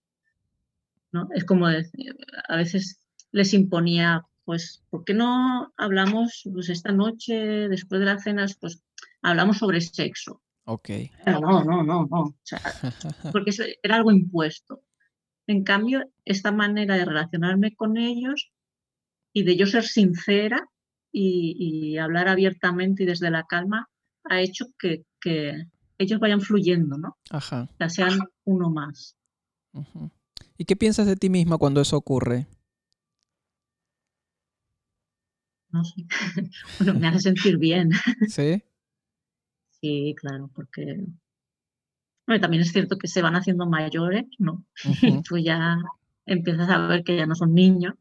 ¿no? 1.13 1.29
es 1.35 1.45
como 1.45 1.67
a 1.67 2.57
veces 2.57 3.01
les 3.31 3.55
imponía 3.55 4.27
pues, 4.51 4.83
¿por 4.91 5.05
qué 5.05 5.15
no 5.15 5.73
hablamos 5.77 6.43
pues, 6.53 6.71
esta 6.71 6.91
noche, 6.91 7.69
después 7.69 8.01
de 8.01 8.07
las 8.07 8.25
cenas, 8.25 8.57
pues 8.61 8.83
hablamos 9.23 9.59
sobre 9.59 9.81
sexo? 9.81 10.43
Ok. 10.65 10.91
No, 11.25 11.63
no, 11.63 11.85
no, 11.85 12.09
no. 12.11 12.37
porque 13.33 13.53
era 13.81 13.95
algo 13.95 14.11
impuesto. 14.11 14.83
En 15.47 15.63
cambio, 15.63 16.03
esta 16.25 16.51
manera 16.51 16.97
de 16.97 17.05
relacionarme 17.05 17.77
con 17.77 17.97
ellos 17.97 18.51
y 19.33 19.45
de 19.45 19.57
yo 19.57 19.67
ser 19.67 19.85
sincera 19.85 20.67
y, 21.13 21.97
hablar 21.99 22.27
abiertamente 22.27 23.05
y 23.05 23.07
desde 23.07 23.31
la 23.31 23.45
calma 23.45 23.89
ha 24.25 24.41
hecho 24.41 24.67
que, 24.81 25.05
ellos 25.97 26.19
vayan 26.19 26.41
fluyendo, 26.41 26.99
¿no? 26.99 27.19
Ajá. 27.31 27.69
Ya 27.79 27.89
sean 27.89 28.19
uno 28.43 28.69
más. 28.69 29.17
¿Y 30.59 30.65
qué 30.65 30.75
piensas 30.75 31.07
de 31.07 31.15
ti 31.15 31.31
misma 31.31 31.57
cuando 31.57 31.81
eso 31.81 31.97
ocurre? 31.97 32.49
No 35.73 35.85
sé, 35.85 36.07
bueno, 36.79 36.99
me 36.99 37.09
hace 37.09 37.21
sentir 37.21 37.59
bien. 37.59 37.91
¿Sí? 38.29 38.63
Sí, 39.81 40.15
claro, 40.17 40.51
porque 40.55 41.07
también 42.41 42.63
es 42.63 42.71
cierto 42.71 42.97
que 42.97 43.09
se 43.09 43.23
van 43.23 43.35
haciendo 43.35 43.67
mayores, 43.67 44.27
¿no? 44.39 44.65
Y 45.03 45.23
tú 45.23 45.39
ya 45.39 45.79
empiezas 46.27 46.69
a 46.69 46.87
ver 46.87 47.03
que 47.03 47.17
ya 47.17 47.27
no 47.27 47.35
son 47.35 47.55
niños, 47.55 47.95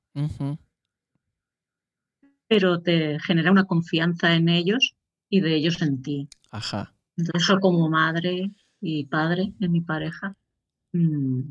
pero 2.47 2.82
te 2.82 3.19
genera 3.19 3.51
una 3.51 3.65
confianza 3.65 4.36
en 4.36 4.49
ellos 4.49 4.95
y 5.29 5.41
de 5.41 5.55
ellos 5.55 5.82
en 5.82 6.01
ti. 6.01 6.29
Ajá. 6.51 6.93
Entonces, 7.15 7.43
eso 7.43 7.60
como 7.60 7.89
madre 7.89 8.51
y 8.82 9.05
padre 9.05 9.53
de 9.60 9.69
mi 9.69 9.82
pareja 9.82 10.36
mm, 10.93 11.41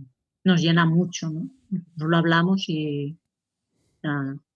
nos 0.45 0.61
llena 0.61 0.87
mucho, 0.87 1.31
¿no? 1.31 1.49
Nos 1.71 2.09
lo 2.09 2.17
hablamos 2.17 2.69
y 2.69 3.19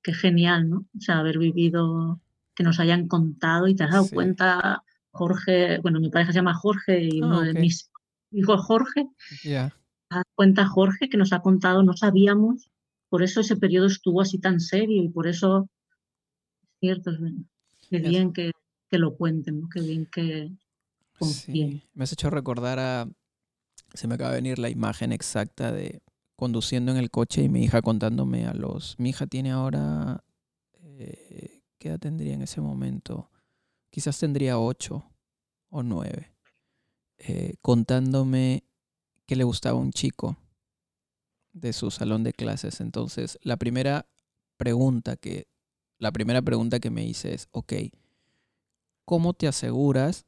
qué 0.03 0.13
genial, 0.13 0.69
¿no? 0.69 0.87
O 0.97 1.01
sea, 1.01 1.19
haber 1.19 1.39
vivido, 1.39 2.21
que 2.55 2.63
nos 2.63 2.81
hayan 2.81 3.09
contado 3.09 3.69
y 3.69 3.75
te 3.75 3.85
has 3.85 3.93
dado 3.93 4.09
cuenta, 4.11 4.85
Jorge, 5.11 5.79
bueno, 5.81 6.01
mi 6.01 6.11
pareja 6.11 6.33
se 6.33 6.39
llama 6.39 6.55
Jorge 6.55 7.05
y 7.05 7.21
ah, 7.23 7.27
uno 7.27 7.41
de 7.43 7.55
mis 7.55 7.91
hijos 8.31 8.61
Jorge. 8.65 9.09
Ya. 9.45 9.71
Te 10.09 10.17
das 10.17 10.25
cuenta, 10.35 10.67
Jorge, 10.67 11.09
que 11.09 11.17
nos 11.17 11.33
ha 11.33 11.41
contado, 11.41 11.83
no 11.83 11.95
sabíamos, 11.95 12.71
por 13.09 13.23
eso 13.23 13.41
ese 13.41 13.57
periodo 13.57 13.87
estuvo 13.87 14.21
así 14.21 14.39
tan 14.39 14.61
serio 14.61 15.03
y 15.03 15.09
por 15.09 15.27
eso, 15.27 15.69
es 16.63 16.71
cierto, 16.81 17.11
es 17.11 17.19
qué 17.89 17.99
bien 17.99 18.33
que, 18.33 18.53
que, 18.89 18.99
lo 18.99 19.17
cuenten, 19.17 19.61
¿no? 19.61 19.69
Qué 19.69 19.81
bien 19.81 20.07
que 20.07 20.51
confíen. 21.19 21.83
Me 21.95 22.05
has 22.05 22.13
hecho 22.13 22.31
recordar 22.31 22.79
a, 22.79 23.09
se 23.95 24.09
me 24.09 24.15
acaba 24.15 24.31
de 24.31 24.37
venir 24.37 24.59
la 24.59 24.71
imagen 24.71 25.13
exacta 25.13 25.73
de 25.73 26.01
conduciendo 26.43 26.91
en 26.91 26.99
el 26.99 27.09
coche 27.09 27.45
y 27.45 27.49
mi 27.49 27.63
hija 27.63 27.83
contándome 27.83 28.47
a 28.47 28.53
los... 28.53 28.99
Mi 28.99 29.11
hija 29.11 29.29
tiene 29.29 29.53
ahora... 29.53 30.25
Eh, 30.75 31.63
¿Qué 31.79 31.89
edad 31.89 32.01
tendría 32.01 32.35
en 32.35 32.43
ese 32.43 32.61
momento? 32.61 33.31
Quizás 33.91 34.19
tendría 34.19 34.59
ocho 34.59 35.05
o 35.69 35.85
nueve. 35.85 36.35
Eh, 37.19 37.55
contándome 37.63 38.65
que 39.25 39.37
le 39.37 39.45
gustaba 39.45 39.79
un 39.79 39.93
chico 39.93 40.37
de 41.53 41.73
su 41.73 41.93
salón 41.93 42.25
de 42.25 42.33
clases. 42.33 42.81
Entonces, 42.81 43.39
la 43.43 43.57
primera 43.57 44.09
pregunta 44.57 45.15
que, 45.15 45.47
la 45.99 46.11
primera 46.11 46.43
pregunta 46.43 46.81
que 46.81 46.91
me 46.91 47.05
hice 47.05 47.35
es, 47.35 47.47
ok, 47.53 47.73
¿cómo 49.05 49.33
te 49.33 49.47
aseguras 49.47 50.27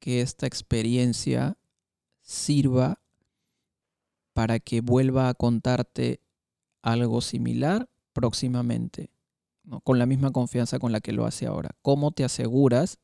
que 0.00 0.20
esta 0.20 0.46
experiencia 0.46 1.56
sirva 2.20 3.00
para 4.32 4.58
que 4.58 4.80
vuelva 4.80 5.28
a 5.28 5.34
contarte 5.34 6.20
algo 6.82 7.20
similar 7.20 7.88
próximamente, 8.12 9.10
¿no? 9.64 9.80
con 9.80 9.98
la 9.98 10.06
misma 10.06 10.30
confianza 10.30 10.78
con 10.78 10.92
la 10.92 11.00
que 11.00 11.12
lo 11.12 11.26
hace 11.26 11.46
ahora. 11.46 11.70
¿Cómo 11.82 12.12
te 12.12 12.24
aseguras 12.24 12.98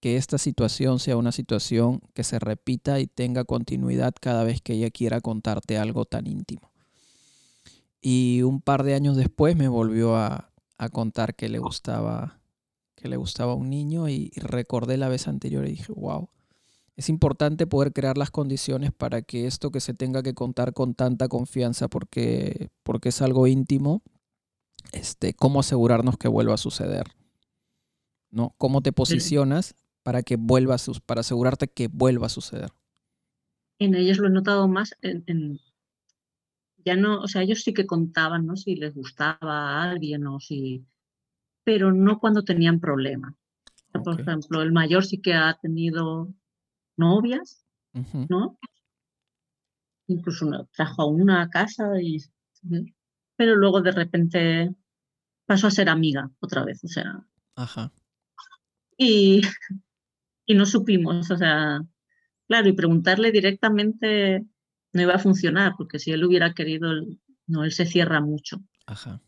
que 0.00 0.16
esta 0.16 0.38
situación 0.38 0.98
sea 0.98 1.16
una 1.16 1.32
situación 1.32 2.00
que 2.14 2.24
se 2.24 2.38
repita 2.38 3.00
y 3.00 3.06
tenga 3.06 3.44
continuidad 3.44 4.14
cada 4.20 4.44
vez 4.44 4.60
que 4.60 4.74
ella 4.74 4.90
quiera 4.90 5.20
contarte 5.20 5.78
algo 5.78 6.04
tan 6.04 6.26
íntimo? 6.26 6.72
Y 8.00 8.42
un 8.42 8.60
par 8.60 8.82
de 8.82 8.94
años 8.94 9.16
después 9.16 9.56
me 9.56 9.68
volvió 9.68 10.16
a, 10.16 10.48
contar 10.90 11.36
que 11.36 11.48
le 11.48 11.60
gustaba 11.60 12.40
que 12.96 13.08
le 13.08 13.16
gustaba 13.16 13.54
un 13.54 13.70
niño 13.70 14.08
y 14.08 14.32
recordé 14.34 14.96
la 14.96 15.08
vez 15.08 15.28
anterior 15.28 15.64
y 15.64 15.70
dije, 15.70 15.92
wow, 15.92 16.28
es 17.02 17.08
importante 17.08 17.66
poder 17.66 17.92
crear 17.92 18.16
las 18.16 18.30
condiciones 18.30 18.92
para 18.92 19.22
que 19.22 19.48
esto 19.48 19.72
que 19.72 19.80
se 19.80 19.92
tenga 19.92 20.22
que 20.22 20.34
contar 20.34 20.72
con 20.72 20.94
tanta 20.94 21.26
confianza 21.26 21.88
porque, 21.88 22.68
porque 22.84 23.08
es 23.08 23.20
algo 23.20 23.48
íntimo, 23.48 24.02
este, 24.92 25.34
cómo 25.34 25.58
asegurarnos 25.58 26.16
que 26.16 26.28
vuelva 26.28 26.54
a 26.54 26.58
suceder. 26.58 27.08
¿No? 28.30 28.54
¿Cómo 28.56 28.82
te 28.82 28.92
posicionas 28.92 29.74
para 30.04 30.22
que 30.22 30.36
vuelva 30.36 30.76
a 30.76 30.78
para 31.04 31.22
asegurarte 31.22 31.66
que 31.66 31.88
vuelva 31.88 32.26
a 32.26 32.30
suceder? 32.30 32.70
En 33.80 33.96
ellos 33.96 34.18
lo 34.18 34.28
he 34.28 34.30
notado 34.30 34.68
más 34.68 34.96
en, 35.02 35.58
ya 36.84 36.94
no, 36.94 37.20
o 37.20 37.26
sea, 37.26 37.42
ellos 37.42 37.62
sí 37.62 37.74
que 37.74 37.84
contaban, 37.84 38.46
¿no? 38.46 38.56
Si 38.56 38.76
les 38.76 38.94
gustaba 38.94 39.38
a 39.42 39.90
alguien 39.90 40.24
o 40.28 40.38
si, 40.38 40.86
pero 41.64 41.92
no 41.92 42.20
cuando 42.20 42.44
tenían 42.44 42.78
problemas. 42.78 43.34
Por 44.04 44.20
ejemplo, 44.20 44.62
el 44.62 44.72
mayor 44.72 45.04
sí 45.04 45.20
que 45.20 45.34
ha 45.34 45.58
tenido 45.60 46.32
novias, 46.96 47.64
¿no? 48.28 48.58
Incluso 50.06 50.68
trajo 50.72 51.02
a 51.02 51.06
una 51.06 51.42
a 51.42 51.48
casa, 51.48 51.84
y, 52.00 52.18
pero 53.36 53.56
luego 53.56 53.80
de 53.80 53.92
repente 53.92 54.74
pasó 55.46 55.66
a 55.66 55.70
ser 55.70 55.88
amiga 55.88 56.30
otra 56.40 56.64
vez, 56.64 56.82
o 56.84 56.88
sea. 56.88 57.24
Ajá. 57.56 57.92
Y, 58.96 59.42
y 60.46 60.54
no 60.54 60.66
supimos, 60.66 61.30
o 61.30 61.36
sea, 61.36 61.80
claro, 62.46 62.68
y 62.68 62.72
preguntarle 62.72 63.32
directamente 63.32 64.46
no 64.92 65.02
iba 65.02 65.14
a 65.14 65.18
funcionar, 65.18 65.74
porque 65.76 65.98
si 65.98 66.10
él 66.10 66.24
hubiera 66.24 66.54
querido, 66.54 66.90
no, 67.46 67.64
él 67.64 67.72
se 67.72 67.86
cierra 67.86 68.20
mucho. 68.20 68.58
Ajá. 68.86 69.20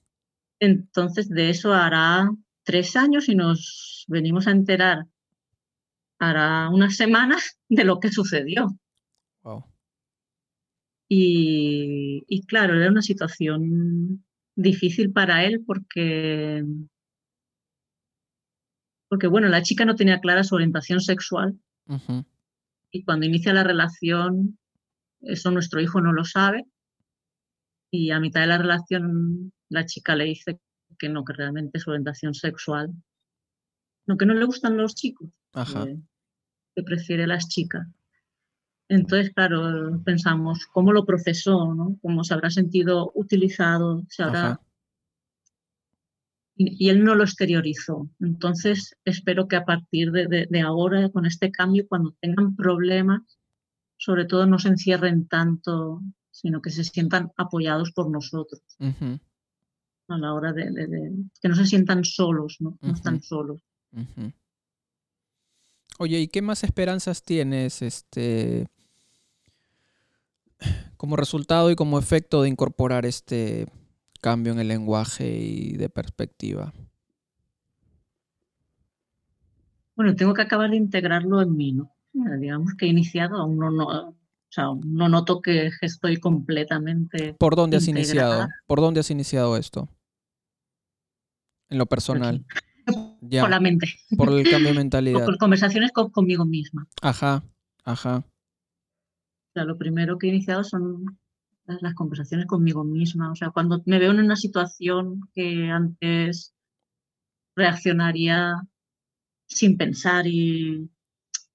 Entonces, 0.60 1.28
de 1.28 1.50
eso 1.50 1.72
hará 1.72 2.30
tres 2.64 2.96
años 2.96 3.28
y 3.28 3.34
nos 3.34 4.04
venimos 4.08 4.46
a 4.46 4.50
enterar, 4.52 5.06
hará 6.18 6.68
unas 6.70 6.96
semanas 6.96 7.58
de 7.68 7.84
lo 7.84 8.00
que 8.00 8.10
sucedió. 8.10 8.68
Wow. 9.42 9.64
Y, 11.08 12.24
y 12.26 12.46
claro, 12.46 12.74
era 12.74 12.90
una 12.90 13.02
situación 13.02 14.24
difícil 14.56 15.12
para 15.12 15.44
él 15.44 15.62
porque, 15.66 16.64
porque, 19.08 19.26
bueno, 19.26 19.48
la 19.48 19.62
chica 19.62 19.84
no 19.84 19.96
tenía 19.96 20.20
clara 20.20 20.44
su 20.44 20.54
orientación 20.54 21.00
sexual 21.00 21.58
y 22.90 23.04
cuando 23.04 23.26
inicia 23.26 23.52
la 23.52 23.64
relación, 23.64 24.58
eso 25.20 25.50
nuestro 25.50 25.80
hijo 25.80 26.00
no 26.00 26.12
lo 26.12 26.24
sabe 26.24 26.64
y 27.90 28.10
a 28.10 28.20
mitad 28.20 28.40
de 28.40 28.46
la 28.48 28.58
relación 28.58 29.52
la 29.68 29.86
chica 29.86 30.16
le 30.16 30.24
dice 30.24 30.58
que 30.98 31.08
no, 31.08 31.24
que 31.24 31.32
realmente 31.32 31.78
su 31.78 31.90
orientación 31.90 32.34
sexual, 32.34 32.90
no, 34.06 34.16
que 34.16 34.26
no 34.26 34.34
le 34.34 34.44
gustan 34.44 34.76
los 34.76 34.94
chicos, 34.94 35.28
Ajá. 35.52 35.84
que, 35.84 35.96
que 36.76 36.82
prefiere 36.82 37.26
las 37.26 37.48
chicas. 37.48 37.86
Entonces, 38.88 39.32
claro, 39.34 40.00
pensamos, 40.04 40.66
¿cómo 40.72 40.92
lo 40.92 41.04
procesó? 41.06 41.74
¿no? 41.74 41.96
¿Cómo 42.02 42.22
se 42.22 42.34
habrá 42.34 42.50
sentido 42.50 43.10
utilizado? 43.14 44.04
¿Se 44.08 44.22
habrá... 44.22 44.60
Y, 46.56 46.86
y 46.86 46.90
él 46.90 47.02
no 47.02 47.14
lo 47.14 47.24
exteriorizó. 47.24 48.08
Entonces, 48.20 48.94
espero 49.04 49.48
que 49.48 49.56
a 49.56 49.64
partir 49.64 50.12
de, 50.12 50.26
de- 50.28 50.46
de 50.48 50.60
ahora, 50.60 51.08
con 51.08 51.26
este 51.26 51.50
cambio, 51.50 51.86
cuando 51.88 52.14
tengan 52.20 52.54
problemas, 52.54 53.22
sobre 53.96 54.24
todo 54.26 54.46
no 54.46 54.58
se 54.58 54.68
encierren 54.68 55.26
tanto, 55.26 56.00
sino 56.30 56.60
que 56.60 56.70
se 56.70 56.84
sientan 56.84 57.32
apoyados 57.36 57.90
por 57.92 58.10
nosotros 58.10 58.60
a 60.08 60.18
la 60.18 60.34
hora 60.34 60.52
de, 60.52 60.64
que 61.40 61.48
no 61.48 61.54
se 61.54 61.64
sientan 61.66 62.04
solos, 62.04 62.58
¿no? 62.60 62.78
No 62.82 62.92
están 62.92 63.14
Ujú. 63.14 63.22
Oye, 65.98 66.20
¿y 66.20 66.28
qué 66.28 66.42
más 66.42 66.64
esperanzas 66.64 67.22
tienes 67.22 67.82
este 67.82 68.66
como 70.96 71.16
resultado 71.16 71.70
y 71.70 71.76
como 71.76 71.98
efecto 71.98 72.42
de 72.42 72.48
incorporar 72.48 73.06
este 73.06 73.66
cambio 74.20 74.52
en 74.52 74.58
el 74.58 74.68
lenguaje 74.68 75.36
y 75.36 75.76
de 75.76 75.88
perspectiva? 75.88 76.72
Bueno, 79.96 80.16
tengo 80.16 80.34
que 80.34 80.42
acabar 80.42 80.70
de 80.70 80.76
integrarlo 80.76 81.40
en 81.42 81.56
mí, 81.56 81.72
¿no? 81.72 81.94
Digamos 82.12 82.74
que 82.74 82.86
he 82.86 82.88
iniciado, 82.88 83.36
aún 83.36 83.58
no, 83.58 83.70
no, 83.70 83.86
o 83.86 84.16
sea, 84.48 84.66
no 84.84 85.08
noto 85.08 85.40
que 85.40 85.70
estoy 85.80 86.18
completamente 86.18 87.34
¿Por 87.34 87.56
dónde 87.56 87.76
has 87.76 87.88
integrada. 87.88 88.34
iniciado? 88.34 88.48
¿Por 88.66 88.80
dónde 88.80 89.00
has 89.00 89.10
iniciado 89.10 89.56
esto? 89.56 89.88
En 91.68 91.78
lo 91.78 91.86
personal. 91.86 92.44
Ya, 93.28 93.40
por 93.42 93.50
la 93.50 93.60
mente, 93.60 93.86
por 94.16 94.32
el 94.32 94.48
cambio 94.48 94.68
de 94.68 94.72
o 94.74 94.74
mentalidad. 94.74 95.24
por 95.24 95.38
conversaciones 95.38 95.92
con- 95.92 96.10
conmigo 96.10 96.44
misma. 96.44 96.86
Ajá, 97.02 97.42
ajá. 97.84 98.18
O 98.18 99.52
sea, 99.54 99.64
lo 99.64 99.78
primero 99.78 100.18
que 100.18 100.26
he 100.26 100.30
iniciado 100.30 100.64
son 100.64 101.18
las, 101.66 101.80
las 101.82 101.94
conversaciones 101.94 102.46
conmigo 102.46 102.84
misma. 102.84 103.30
O 103.30 103.36
sea, 103.36 103.50
cuando 103.50 103.82
me 103.86 103.98
veo 103.98 104.10
en 104.10 104.20
una 104.20 104.36
situación 104.36 105.20
que 105.34 105.70
antes 105.70 106.54
reaccionaría 107.56 108.54
sin 109.46 109.76
pensar 109.76 110.26
y 110.26 110.90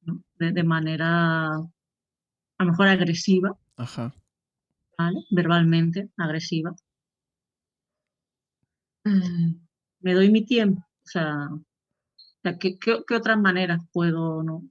¿no? 0.04 0.24
de, 0.38 0.52
de 0.54 0.64
manera 0.64 1.56
a 1.56 2.64
lo 2.64 2.66
mejor 2.72 2.88
agresiva, 2.88 3.58
Ajá. 3.78 4.14
¿vale? 4.98 5.20
Verbalmente 5.30 6.10
agresiva. 6.18 6.74
Mm, 9.06 9.56
Me 10.02 10.14
doy 10.14 10.30
mi 10.32 10.46
tiempo. 10.46 10.86
O 11.10 11.12
sea, 11.12 11.48
o 11.52 11.62
sea, 12.44 12.58
¿qué, 12.60 12.78
qué- 12.78 13.02
qué 13.08 13.16
otras 13.16 13.38
maneras 13.40 13.82
puedo 13.92 14.44
¿no? 14.44 14.64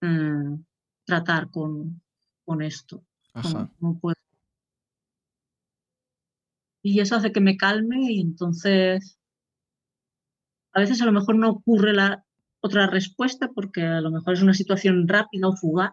Mm, 0.00 0.62
tratar 1.04 1.50
con, 1.50 2.00
con 2.44 2.62
esto? 2.62 3.02
¿Cómo- 3.32 3.58
Ajá. 3.58 3.70
cómo 3.80 3.98
puedo? 3.98 4.14
Y 6.82 7.00
eso 7.00 7.16
hace 7.16 7.32
que 7.32 7.40
me 7.40 7.56
calme 7.56 8.12
y 8.12 8.20
entonces 8.20 9.18
a 10.72 10.80
veces 10.80 11.02
a 11.02 11.06
lo 11.06 11.12
mejor 11.12 11.34
no 11.36 11.50
ocurre 11.50 11.92
la 11.92 12.24
otra 12.60 12.86
respuesta 12.86 13.50
porque 13.52 13.82
a 13.82 14.00
lo 14.00 14.10
mejor 14.12 14.34
es 14.34 14.42
una 14.42 14.54
situación 14.54 15.08
rápida 15.08 15.48
o 15.48 15.56
fugaz 15.56 15.92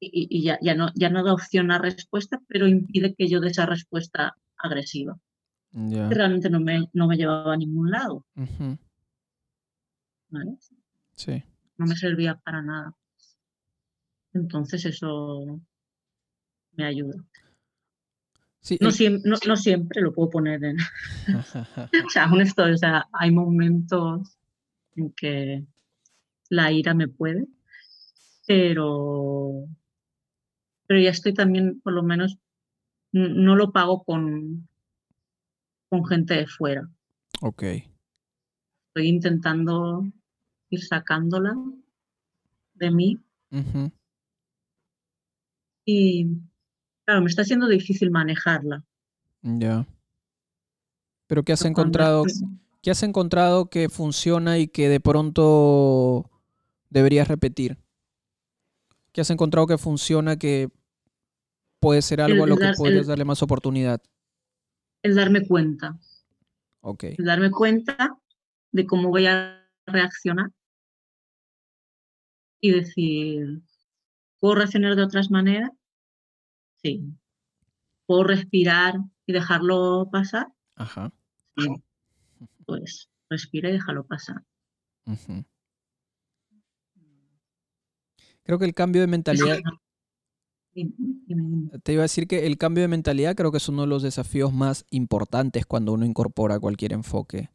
y, 0.00 0.06
y- 0.12 0.28
y 0.38 0.42
ya, 0.44 0.58
ya, 0.62 0.76
no, 0.76 0.90
ya 0.94 1.10
no 1.10 1.24
da 1.24 1.32
opción 1.32 1.72
a 1.72 1.78
respuesta, 1.78 2.40
pero 2.46 2.68
impide 2.68 3.14
que 3.16 3.26
yo 3.28 3.40
dé 3.40 3.48
esa 3.48 3.66
respuesta 3.66 4.36
agresiva, 4.56 5.18
Que 6.08 6.14
realmente 6.14 6.48
no 6.50 6.60
me, 6.60 6.88
no 6.92 7.06
me 7.06 7.16
llevaba 7.16 7.54
a 7.54 7.56
ningún 7.56 7.90
lado. 7.90 8.24
¿vale? 10.30 10.56
Sí. 11.14 11.42
no 11.76 11.86
me 11.86 11.96
servía 11.96 12.34
para 12.36 12.62
nada. 12.62 12.94
Entonces 14.32 14.84
eso 14.84 15.60
me 16.72 16.84
ayuda. 16.84 17.24
Sí, 18.60 18.76
No, 18.80 18.90
siem- 18.90 19.22
no, 19.24 19.36
no 19.46 19.56
siempre 19.56 20.02
lo 20.02 20.12
puedo 20.12 20.30
poner 20.30 20.62
en... 20.64 20.76
O 22.06 22.10
sea, 22.10 22.30
honesto, 22.30 22.64
o 22.64 22.76
sea, 22.76 23.06
hay 23.12 23.30
momentos 23.30 24.36
en 24.96 25.12
que 25.12 25.64
la 26.50 26.72
ira 26.72 26.92
me 26.94 27.08
puede, 27.08 27.46
pero, 28.46 29.66
pero 30.86 31.00
ya 31.00 31.10
estoy 31.10 31.34
también, 31.34 31.80
por 31.80 31.92
lo 31.92 32.02
menos, 32.02 32.38
no 33.12 33.56
lo 33.56 33.72
pago 33.72 34.02
con, 34.04 34.67
con 35.88 36.04
gente 36.06 36.34
de 36.34 36.46
fuera. 36.46 36.88
ok. 37.40 37.62
Estoy 37.62 39.08
intentando 39.08 40.04
ir 40.70 40.82
sacándola 40.84 41.54
de 42.74 42.90
mí 42.90 43.18
y, 45.84 46.26
claro, 47.04 47.20
me 47.22 47.26
está 47.28 47.44
siendo 47.44 47.68
difícil 47.68 48.10
manejarla. 48.10 48.84
Ya. 49.42 49.86
Pero 51.26 51.42
¿qué 51.44 51.52
has 51.52 51.64
encontrado? 51.64 52.24
¿Qué 52.82 52.90
has 52.90 53.02
encontrado 53.02 53.68
que 53.70 53.88
funciona 53.88 54.58
y 54.58 54.68
que 54.68 54.88
de 54.88 55.00
pronto 55.00 56.30
deberías 56.90 57.28
repetir? 57.28 57.78
¿Qué 59.12 59.20
has 59.20 59.30
encontrado 59.30 59.66
que 59.66 59.78
funciona 59.78 60.36
que 60.36 60.68
puede 61.80 62.02
ser 62.02 62.20
algo 62.20 62.42
a 62.42 62.44
El 62.44 62.50
lo 62.50 62.56
que 62.56 62.64
dar- 62.64 62.74
podrías 62.76 63.02
el- 63.02 63.06
darle 63.08 63.24
más 63.24 63.42
oportunidad? 63.42 64.00
El 65.08 65.14
darme 65.14 65.46
cuenta, 65.46 65.98
Ok. 66.80 67.04
el 67.04 67.24
darme 67.24 67.50
cuenta 67.50 68.18
de 68.72 68.86
cómo 68.86 69.08
voy 69.08 69.26
a 69.26 69.66
reaccionar 69.86 70.50
y 72.60 72.72
decir, 72.72 73.62
¿puedo 74.38 74.56
reaccionar 74.56 74.96
de 74.96 75.02
otras 75.02 75.30
maneras? 75.30 75.70
Sí. 76.82 77.04
¿Puedo 78.06 78.24
respirar 78.24 78.96
y 79.26 79.32
dejarlo 79.32 80.08
pasar? 80.12 80.48
Ajá. 80.76 81.12
Sí. 81.56 81.68
Pues 82.66 83.08
respira 83.30 83.70
y 83.70 83.72
déjalo 83.72 84.06
pasar. 84.06 84.44
Creo 88.42 88.58
que 88.58 88.64
el 88.64 88.74
cambio 88.74 89.00
de 89.00 89.06
mentalidad. 89.06 89.58
Te 91.82 91.92
iba 91.92 92.02
a 92.02 92.04
decir 92.04 92.26
que 92.26 92.46
el 92.46 92.58
cambio 92.58 92.82
de 92.82 92.88
mentalidad 92.88 93.34
creo 93.34 93.50
que 93.50 93.58
es 93.58 93.68
uno 93.68 93.82
de 93.82 93.88
los 93.88 94.02
desafíos 94.02 94.52
más 94.52 94.84
importantes 94.90 95.66
cuando 95.66 95.92
uno 95.92 96.04
incorpora 96.04 96.60
cualquier 96.60 96.92
enfoque. 96.92 97.50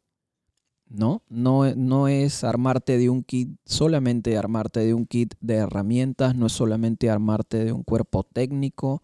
¿No? 0.86 1.22
No, 1.28 1.74
no 1.74 2.08
es 2.08 2.44
armarte 2.44 2.98
de 2.98 3.08
un 3.08 3.24
kit, 3.24 3.56
solamente 3.64 4.36
armarte 4.36 4.80
de 4.80 4.94
un 4.94 5.06
kit 5.06 5.34
de 5.40 5.54
herramientas, 5.54 6.36
no 6.36 6.46
es 6.46 6.52
solamente 6.52 7.08
armarte 7.08 7.64
de 7.64 7.72
un 7.72 7.82
cuerpo 7.82 8.22
técnico, 8.22 9.02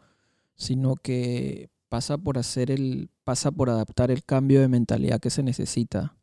sino 0.57 0.97
que 0.97 1.71
pasa 1.89 2.19
por 2.19 2.39
hacer 2.39 2.71
el, 2.71 3.11
pasa 3.25 3.51
por 3.51 3.71
adaptar 3.71 4.11
el 4.11 4.23
cambio 4.25 4.61
de 4.61 4.69
mentalidad 4.69 5.21
que 5.21 5.31
se 5.31 5.43
necesita. 5.43 6.17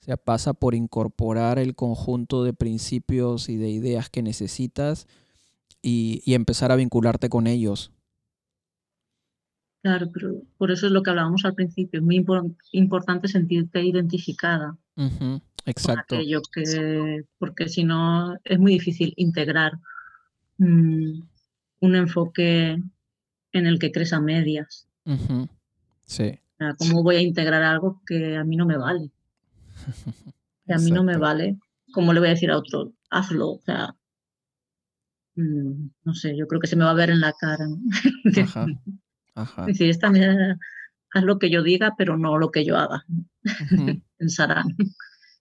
O 0.00 0.04
sea, 0.04 0.16
pasa 0.16 0.52
por 0.52 0.74
incorporar 0.74 1.58
el 1.58 1.74
conjunto 1.74 2.44
de 2.44 2.52
principios 2.52 3.48
y 3.48 3.56
de 3.56 3.70
ideas 3.70 4.10
que 4.10 4.22
necesitas 4.22 5.06
y, 5.82 6.22
y 6.24 6.34
empezar 6.34 6.72
a 6.72 6.76
vincularte 6.76 7.28
con 7.28 7.46
ellos. 7.46 7.92
Claro, 9.82 10.10
pero 10.12 10.42
por 10.58 10.70
eso 10.70 10.86
es 10.86 10.92
lo 10.92 11.02
que 11.02 11.10
hablábamos 11.10 11.44
al 11.44 11.54
principio. 11.54 12.00
Es 12.00 12.04
muy 12.04 12.18
impor- 12.18 12.54
importante 12.72 13.28
sentirte 13.28 13.82
identificada 13.82 14.76
Exacto. 15.64 16.16
aquello 16.16 16.42
que, 16.52 17.22
porque 17.38 17.68
si 17.68 17.84
no 17.84 18.36
es 18.44 18.58
muy 18.58 18.72
difícil 18.72 19.14
integrar 19.16 19.72
mm, 20.58 21.22
un 21.80 21.94
enfoque 21.96 22.76
en 23.52 23.66
el 23.66 23.78
que 23.78 23.90
crees 23.90 24.12
a 24.12 24.20
medias. 24.20 24.86
Ujú, 25.06 25.48
Sí. 26.04 26.38
O 26.54 26.56
sea, 26.58 26.74
¿Cómo 26.74 27.02
voy 27.02 27.16
a 27.16 27.22
integrar 27.22 27.62
algo 27.62 28.02
que 28.06 28.36
a 28.36 28.44
mí 28.44 28.56
no 28.56 28.66
me 28.66 28.76
vale? 28.76 29.10
Que 30.66 30.74
a 30.74 30.78
mí 30.78 30.90
no 30.92 31.02
me 31.02 31.16
vale 31.16 31.56
¿cómo 31.92 32.12
le 32.12 32.20
voy 32.20 32.28
a 32.28 32.32
decir 32.32 32.50
a 32.50 32.58
otro? 32.58 32.92
Hazlo, 33.10 33.52
o 33.52 33.60
sea, 33.64 33.96
no 35.40 36.14
sé, 36.14 36.36
yo 36.36 36.46
creo 36.46 36.60
que 36.60 36.66
se 36.66 36.76
me 36.76 36.84
va 36.84 36.90
a 36.90 36.94
ver 36.94 37.10
en 37.10 37.20
la 37.20 37.32
cara. 37.32 37.66
¿no? 37.66 37.78
Ajá. 38.42 38.66
Ajá. 39.34 39.66
Decir, 39.66 39.88
esta 39.90 40.10
mira, 40.10 40.58
haz 41.12 41.24
lo 41.24 41.38
que 41.38 41.50
yo 41.50 41.62
diga, 41.62 41.94
pero 41.96 42.16
no 42.16 42.38
lo 42.38 42.50
que 42.50 42.64
yo 42.64 42.76
haga. 42.76 43.04
Ujú, 43.44 44.00
Pensarán. 44.18 44.76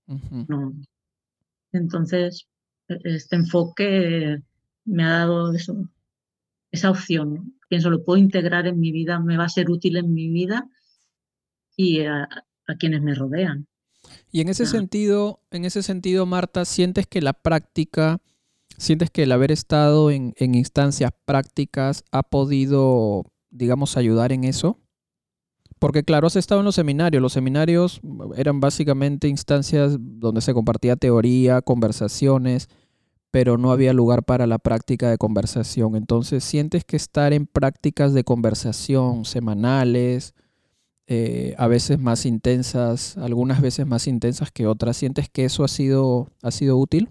ujú. 0.07 0.45
No. 0.47 0.73
Entonces, 1.71 2.47
e- 2.87 2.99
este 3.03 3.35
enfoque 3.35 4.41
me 4.85 5.03
ha 5.03 5.09
dado 5.19 5.53
eso, 5.53 5.75
esa 6.71 6.89
opción. 6.91 7.33
¿no? 7.33 7.45
Pienso, 7.67 7.89
lo 7.89 8.03
puedo 8.03 8.17
integrar 8.17 8.67
en 8.67 8.79
mi 8.79 8.91
vida, 8.91 9.19
me 9.19 9.37
va 9.37 9.45
a 9.45 9.49
ser 9.49 9.69
útil 9.69 9.97
en 9.97 10.13
mi 10.13 10.29
vida 10.29 10.67
y 11.75 12.01
a, 12.05 12.23
a 12.23 12.75
quienes 12.77 13.01
me 13.01 13.13
rodean. 13.15 13.67
Y 14.31 14.41
en 14.41 14.49
ese 14.49 14.63
Ah. 14.63 14.67
sentido, 14.67 15.41
en 15.51 15.65
ese 15.65 15.83
sentido, 15.83 16.25
Marta, 16.25 16.65
¿sientes 16.65 17.07
que 17.07 17.21
la 17.21 17.33
práctica, 17.33 18.19
sientes 18.79 19.11
que 19.11 19.23
el 19.23 19.31
haber 19.31 19.51
estado 19.51 20.09
en, 20.09 20.33
en 20.37 20.55
instancias 20.55 21.11
prácticas 21.25 22.03
ha 22.11 22.23
podido, 22.23 23.25
digamos, 23.51 23.97
ayudar 23.97 24.31
en 24.31 24.45
eso? 24.45 24.79
Porque 25.79 26.03
claro, 26.03 26.27
has 26.27 26.35
estado 26.35 26.61
en 26.61 26.65
los 26.65 26.75
seminarios. 26.75 27.21
Los 27.21 27.33
seminarios 27.33 28.01
eran 28.35 28.59
básicamente 28.59 29.27
instancias 29.27 29.95
donde 29.99 30.41
se 30.41 30.53
compartía 30.53 30.97
teoría, 30.97 31.61
conversaciones, 31.61 32.67
pero 33.31 33.57
no 33.57 33.71
había 33.71 33.93
lugar 33.93 34.23
para 34.23 34.47
la 34.47 34.57
práctica 34.57 35.09
de 35.09 35.17
conversación. 35.17 35.95
Entonces, 35.95 36.43
¿sientes 36.43 36.83
que 36.83 36.97
estar 36.97 37.31
en 37.31 37.47
prácticas 37.47 38.13
de 38.13 38.23
conversación 38.23 39.23
semanales, 39.23 40.33
eh, 41.07 41.55
a 41.57 41.67
veces 41.67 41.97
más 41.99 42.25
intensas, 42.25 43.17
algunas 43.17 43.61
veces 43.61 43.87
más 43.87 44.05
intensas 44.07 44.51
que 44.51 44.67
otras, 44.67 44.97
¿sientes 44.97 45.29
que 45.29 45.45
eso 45.45 45.63
ha 45.63 45.67
sido, 45.67 46.31
ha 46.43 46.51
sido 46.51 46.77
útil? 46.77 47.09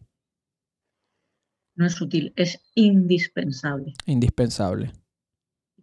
No 1.78 1.86
es 1.86 2.00
útil, 2.00 2.32
es 2.34 2.60
indispensable. 2.74 3.94
Indispensable. 4.04 4.90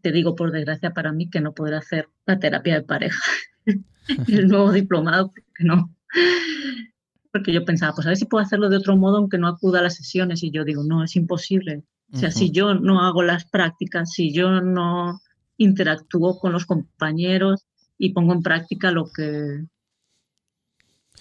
Te 0.01 0.11
digo, 0.11 0.35
por 0.35 0.51
desgracia 0.51 0.91
para 0.91 1.13
mí, 1.13 1.29
que 1.29 1.39
no 1.39 1.53
podré 1.53 1.77
hacer 1.77 2.09
la 2.25 2.37
terapia 2.37 2.73
de 2.73 2.81
pareja. 2.81 3.23
el 4.27 4.49
nuevo 4.49 4.73
diplomado, 4.73 5.29
porque 5.29 5.63
no. 5.63 5.95
Porque 7.31 7.53
yo 7.53 7.63
pensaba, 7.63 7.93
pues 7.95 8.05
a 8.07 8.09
ver 8.09 8.17
si 8.17 8.25
puedo 8.25 8.43
hacerlo 8.43 8.67
de 8.67 8.75
otro 8.75 8.97
modo 8.97 9.17
aunque 9.17 9.37
no 9.37 9.47
acuda 9.47 9.79
a 9.79 9.83
las 9.83 9.95
sesiones. 9.95 10.43
Y 10.43 10.51
yo 10.51 10.65
digo, 10.65 10.83
no, 10.83 11.01
es 11.01 11.15
imposible. 11.15 11.85
O 12.11 12.17
sea, 12.17 12.29
si 12.29 12.51
yo 12.51 12.75
no 12.75 13.01
hago 13.01 13.23
las 13.23 13.45
prácticas, 13.45 14.11
si 14.11 14.33
yo 14.33 14.61
no 14.61 15.21
interactúo 15.55 16.39
con 16.39 16.51
los 16.51 16.65
compañeros 16.65 17.65
y 17.97 18.09
pongo 18.11 18.33
en 18.33 18.41
práctica 18.41 18.91
lo 18.91 19.05
que 19.09 19.63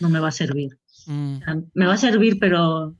no 0.00 0.08
me 0.10 0.18
va 0.18 0.28
a 0.28 0.32
servir. 0.32 0.78
mm, 1.06 1.36
O 1.36 1.44
sea, 1.44 1.62
me 1.74 1.86
va 1.86 1.94
a 1.94 1.98
servir, 1.98 2.38
pero 2.40 2.96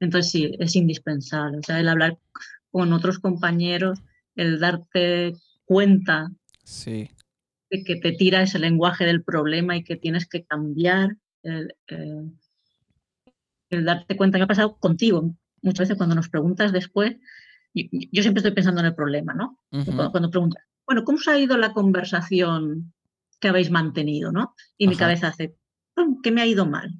entonces 0.00 0.32
sí, 0.32 0.56
es 0.58 0.74
indispensable. 0.76 1.58
O 1.58 1.62
sea, 1.62 1.78
el 1.78 1.88
hablar 1.88 2.18
con 2.70 2.92
otros 2.92 3.18
compañeros, 3.18 4.00
el 4.34 4.58
darte 4.58 5.34
cuenta 5.64 6.30
sí, 6.64 7.10
de 7.70 7.84
que 7.84 7.96
te 7.96 8.12
tira 8.12 8.42
ese 8.42 8.58
lenguaje 8.58 9.04
del 9.04 9.22
problema 9.22 9.76
y 9.76 9.84
que 9.84 9.96
tienes 9.96 10.26
que 10.26 10.44
cambiar, 10.44 11.16
el, 11.42 11.74
eh, 11.88 12.24
el 13.70 13.84
darte 13.84 14.16
cuenta, 14.16 14.38
me 14.38 14.44
ha 14.44 14.48
pasado 14.48 14.76
contigo 14.78 15.34
muchas 15.62 15.88
veces 15.88 15.96
cuando 15.96 16.14
nos 16.14 16.28
preguntas 16.28 16.72
después, 16.72 17.16
yo, 17.74 17.84
yo 17.90 18.22
siempre 18.22 18.40
estoy 18.40 18.52
pensando 18.52 18.80
en 18.80 18.86
el 18.86 18.94
problema, 18.94 19.34
¿no? 19.34 19.58
Cuando, 19.70 20.10
cuando 20.10 20.30
preguntas, 20.30 20.64
bueno, 20.86 21.04
¿cómo 21.04 21.18
os 21.18 21.28
ha 21.28 21.38
ido 21.38 21.56
la 21.56 21.72
conversación 21.72 22.92
que 23.38 23.48
habéis 23.48 23.70
mantenido, 23.70 24.32
¿no? 24.32 24.54
Y 24.76 24.88
mi 24.88 24.96
cabeza 24.96 25.28
hace, 25.28 25.54
"Mm, 25.96 26.20
¿qué 26.22 26.30
me 26.30 26.42
ha 26.42 26.46
ido 26.46 26.66
mal? 26.66 26.94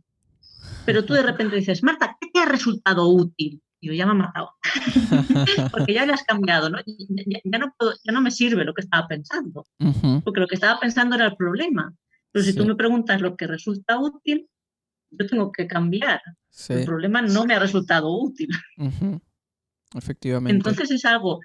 Pero 0.87 1.05
tú 1.05 1.15
de 1.15 1.23
repente 1.53 1.57
dices, 1.57 1.83
Marta, 1.83 2.17
¿qué 2.21 2.30
te 2.45 2.49
ha 2.49 2.53
resultado 2.53 3.09
útil? 3.09 3.63
Y 3.83 3.87
yo 3.89 3.93
ya 3.95 4.05
me 4.05 4.13
ha 4.13 4.15
matado, 4.15 4.51
porque 5.73 5.95
ya 5.95 6.05
le 6.05 6.13
has 6.13 6.23
cambiado, 6.25 6.69
¿no? 6.69 6.79
Ya, 6.87 7.41
ya 7.45 7.59
no 7.59 7.73
puedo- 7.79 7.95
ya 8.05 8.13
no 8.13 8.21
me 8.21 8.31
sirve 8.31 8.65
lo 8.65 8.75
que 8.75 8.83
estaba 8.83 9.07
pensando 9.09 9.67
porque 10.23 10.41
lo 10.41 10.47
que 10.47 10.55
estaba 10.57 10.79
pensando 10.79 11.17
era 11.17 11.27
el 11.27 11.37
problema. 11.37 11.95
Pero 12.33 12.45
si 12.45 12.55
tú 12.55 12.65
me 12.67 12.75
preguntas 12.77 13.21
lo 13.23 13.37
que 13.37 13.47
resulta 13.47 13.99
útil, 13.99 14.49
yo 15.11 15.27
tengo 15.27 15.51
que 15.51 15.67
cambiar. 15.67 16.21
sí, 16.51 16.75
El 16.75 16.85
problema 16.85 17.23
no 17.23 17.45
me 17.47 17.55
ha 17.55 17.59
resultado 17.59 18.11
útil. 18.11 18.49
Efectivamente. 19.95 20.55
Entonces 20.55 20.91
es 20.91 21.05
algo 21.05 21.41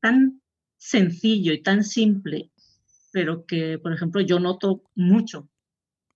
tan 0.00 0.42
sencillo 0.76 1.52
y 1.52 1.62
tan 1.62 1.84
simple, 1.84 2.50
pero 3.12 3.44
que, 3.46 3.78
por 3.78 3.92
ejemplo, 3.92 4.20
yo 4.20 4.40
noto 4.40 4.82
mucho. 4.94 5.48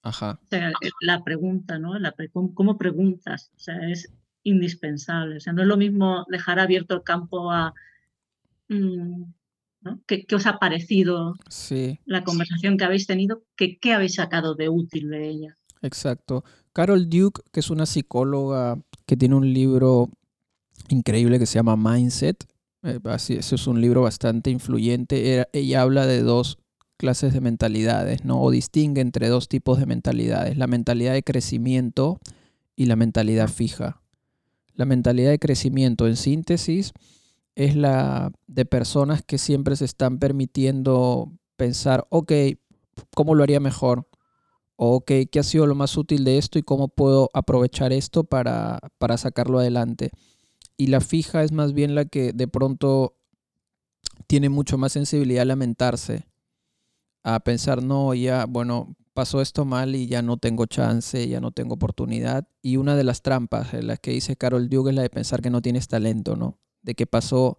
Ajá. 0.04 0.38
O 0.44 0.46
sea, 0.50 0.70
eh, 0.70 0.90
la 1.00 1.24
pregunta, 1.24 1.78
¿no? 1.80 1.98
La 1.98 2.12
pre- 2.12 2.30
¿cómo, 2.30 2.78
preguntas? 2.78 3.50
O 3.56 3.58
sea, 3.60 3.76
es 3.90 4.12
indispensable. 4.44 5.38
O 5.38 5.40
sea, 5.40 5.52
no 5.52 5.62
es 5.62 5.68
lo 5.68 5.76
mismo 5.76 6.24
dejar 6.30 6.58
abierto 6.60 6.94
el 6.94 7.02
campo 7.02 7.50
a... 7.50 7.74
mm, 8.68 9.22
¿no? 9.82 10.00
¿Qué, 10.06 10.24
qué 10.26 10.34
os 10.36 10.46
ha 10.46 10.58
parecido 10.58 11.34
Sí, 11.48 12.00
la 12.04 12.24
conversación 12.24 12.76
que 12.76 12.84
habéis 12.84 13.06
tenido? 13.06 13.44
¿Qué, 13.56 13.78
¿Qué 13.78 13.92
habéis 13.94 14.14
sacado 14.14 14.54
de 14.54 14.68
útil 14.68 15.10
de 15.10 15.28
ella? 15.28 15.58
exacto. 15.82 16.44
Carol 16.72 17.08
Duke, 17.10 17.42
que 17.52 17.60
es 17.60 17.70
una 17.70 17.86
psicóloga 17.86 18.78
que 19.06 19.16
tiene 19.16 19.34
un 19.36 19.52
libro 19.52 20.10
increíble 20.88 21.38
que 21.38 21.46
se 21.46 21.54
llama 21.56 21.76
Mindset. 21.76 22.46
eh, 22.82 23.00
así, 23.04 23.34
ese 23.34 23.54
es 23.54 23.66
un 23.66 23.80
libro 23.80 24.02
bastante 24.02 24.50
influyente. 24.50 25.34
Era- 25.34 25.48
ella 25.52 25.82
habla 25.82 26.06
de 26.06 26.22
dos 26.22 26.58
clases 26.96 27.32
de 27.32 27.40
mentalidades, 27.40 28.24
¿no? 28.24 28.40
O 28.40 28.50
distingue 28.50 29.00
entre 29.00 29.28
dos 29.28 29.48
tipos 29.48 29.78
de 29.78 29.86
mentalidades. 29.86 30.56
La 30.56 30.66
mentalidad 30.66 31.12
de 31.12 31.22
crecimiento 31.22 32.20
y 32.76 32.86
la 32.86 32.96
mentalidad 32.96 33.48
fija. 33.48 34.00
La 34.74 34.84
mentalidad 34.84 35.30
de 35.30 35.38
crecimiento, 35.38 36.06
en 36.06 36.16
síntesis, 36.16 36.92
es 37.54 37.76
la 37.76 38.32
de 38.46 38.64
personas 38.64 39.22
que 39.22 39.38
siempre 39.38 39.76
se 39.76 39.84
están 39.84 40.18
permitiendo 40.18 41.32
pensar, 41.56 42.06
ok, 42.10 42.32
¿cómo 43.14 43.34
lo 43.34 43.42
haría 43.42 43.60
mejor? 43.60 44.08
O, 44.76 44.96
ok, 44.96 45.12
¿qué 45.30 45.38
ha 45.38 45.44
sido 45.44 45.66
lo 45.66 45.76
más 45.76 45.96
útil 45.96 46.24
de 46.24 46.38
esto 46.38 46.58
y 46.58 46.62
cómo 46.62 46.88
puedo 46.88 47.30
aprovechar 47.32 47.92
esto 47.92 48.24
para, 48.24 48.80
para 48.98 49.16
sacarlo 49.16 49.60
adelante? 49.60 50.10
Y 50.76 50.88
la 50.88 51.00
fija 51.00 51.44
es 51.44 51.52
más 51.52 51.72
bien 51.72 51.94
la 51.94 52.04
que 52.06 52.32
de 52.32 52.48
pronto 52.48 53.14
tiene 54.26 54.48
mucho 54.48 54.78
más 54.78 54.92
sensibilidad 54.92 55.42
a 55.42 55.46
lamentarse, 55.46 56.26
a 57.24 57.40
pensar, 57.40 57.82
no, 57.82 58.14
ya, 58.14 58.44
bueno, 58.46 58.94
pasó 59.14 59.40
esto 59.40 59.64
mal 59.64 59.94
y 59.96 60.06
ya 60.06 60.22
no 60.22 60.36
tengo 60.36 60.66
chance, 60.66 61.26
ya 61.26 61.40
no 61.40 61.52
tengo 61.52 61.74
oportunidad. 61.74 62.46
Y 62.62 62.76
una 62.76 62.96
de 62.96 63.04
las 63.04 63.22
trampas 63.22 63.72
en 63.72 63.86
las 63.86 63.98
que 63.98 64.10
dice 64.10 64.36
Carol 64.36 64.68
Duke 64.68 64.90
es 64.90 64.96
la 64.96 65.02
de 65.02 65.10
pensar 65.10 65.40
que 65.40 65.50
no 65.50 65.62
tienes 65.62 65.88
talento, 65.88 66.36
¿no? 66.36 66.58
De 66.82 66.94
que 66.94 67.06
pasó, 67.06 67.56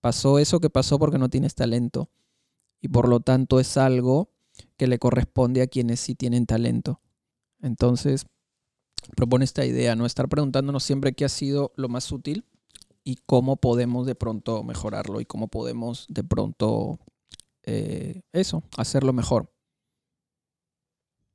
pasó 0.00 0.38
eso 0.38 0.60
que 0.60 0.70
pasó 0.70 0.98
porque 0.98 1.18
no 1.18 1.30
tienes 1.30 1.54
talento. 1.54 2.10
Y 2.80 2.88
por 2.88 3.08
lo 3.08 3.20
tanto 3.20 3.60
es 3.60 3.76
algo 3.78 4.30
que 4.76 4.86
le 4.86 4.98
corresponde 4.98 5.62
a 5.62 5.66
quienes 5.68 6.00
sí 6.00 6.14
tienen 6.14 6.46
talento. 6.46 7.00
Entonces, 7.62 8.26
propone 9.16 9.44
esta 9.44 9.64
idea, 9.64 9.96
¿no? 9.96 10.04
Estar 10.04 10.28
preguntándonos 10.28 10.84
siempre 10.84 11.12
qué 11.14 11.24
ha 11.24 11.30
sido 11.30 11.72
lo 11.76 11.88
más 11.88 12.12
útil 12.12 12.44
y 13.04 13.16
cómo 13.24 13.56
podemos 13.56 14.06
de 14.06 14.14
pronto 14.14 14.62
mejorarlo 14.64 15.20
y 15.20 15.24
cómo 15.24 15.48
podemos 15.48 16.06
de 16.10 16.24
pronto 16.24 16.98
eh, 17.68 18.22
eso, 18.32 18.62
hacerlo 18.76 19.12
mejor. 19.12 19.50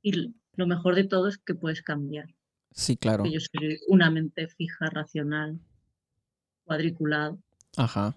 Y 0.02 0.34
lo 0.56 0.66
mejor 0.66 0.94
de 0.94 1.04
todo 1.04 1.28
es 1.28 1.38
que 1.38 1.54
puedes 1.54 1.82
cambiar. 1.82 2.26
Sí, 2.72 2.96
claro. 2.96 3.24
Yo 3.24 3.40
soy 3.40 3.78
una 3.88 4.10
mente 4.10 4.48
fija, 4.48 4.90
racional, 4.90 5.58
cuadriculado. 6.64 7.38
Ajá. 7.76 8.14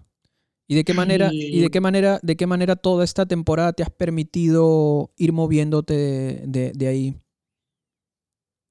¿Y 0.66 0.74
de 0.74 0.84
qué 0.84 0.92
manera, 0.92 1.30
y 1.32 1.60
de 1.60 1.70
qué 1.70 1.80
manera, 1.80 2.20
de 2.22 2.36
qué 2.36 2.46
manera 2.46 2.76
toda 2.76 3.04
esta 3.04 3.24
temporada 3.24 3.72
te 3.72 3.82
has 3.82 3.90
permitido 3.90 5.10
ir 5.16 5.32
moviéndote 5.32 5.94
de, 5.94 6.42
de- 6.46 6.72
de 6.74 6.86
ahí? 6.88 7.16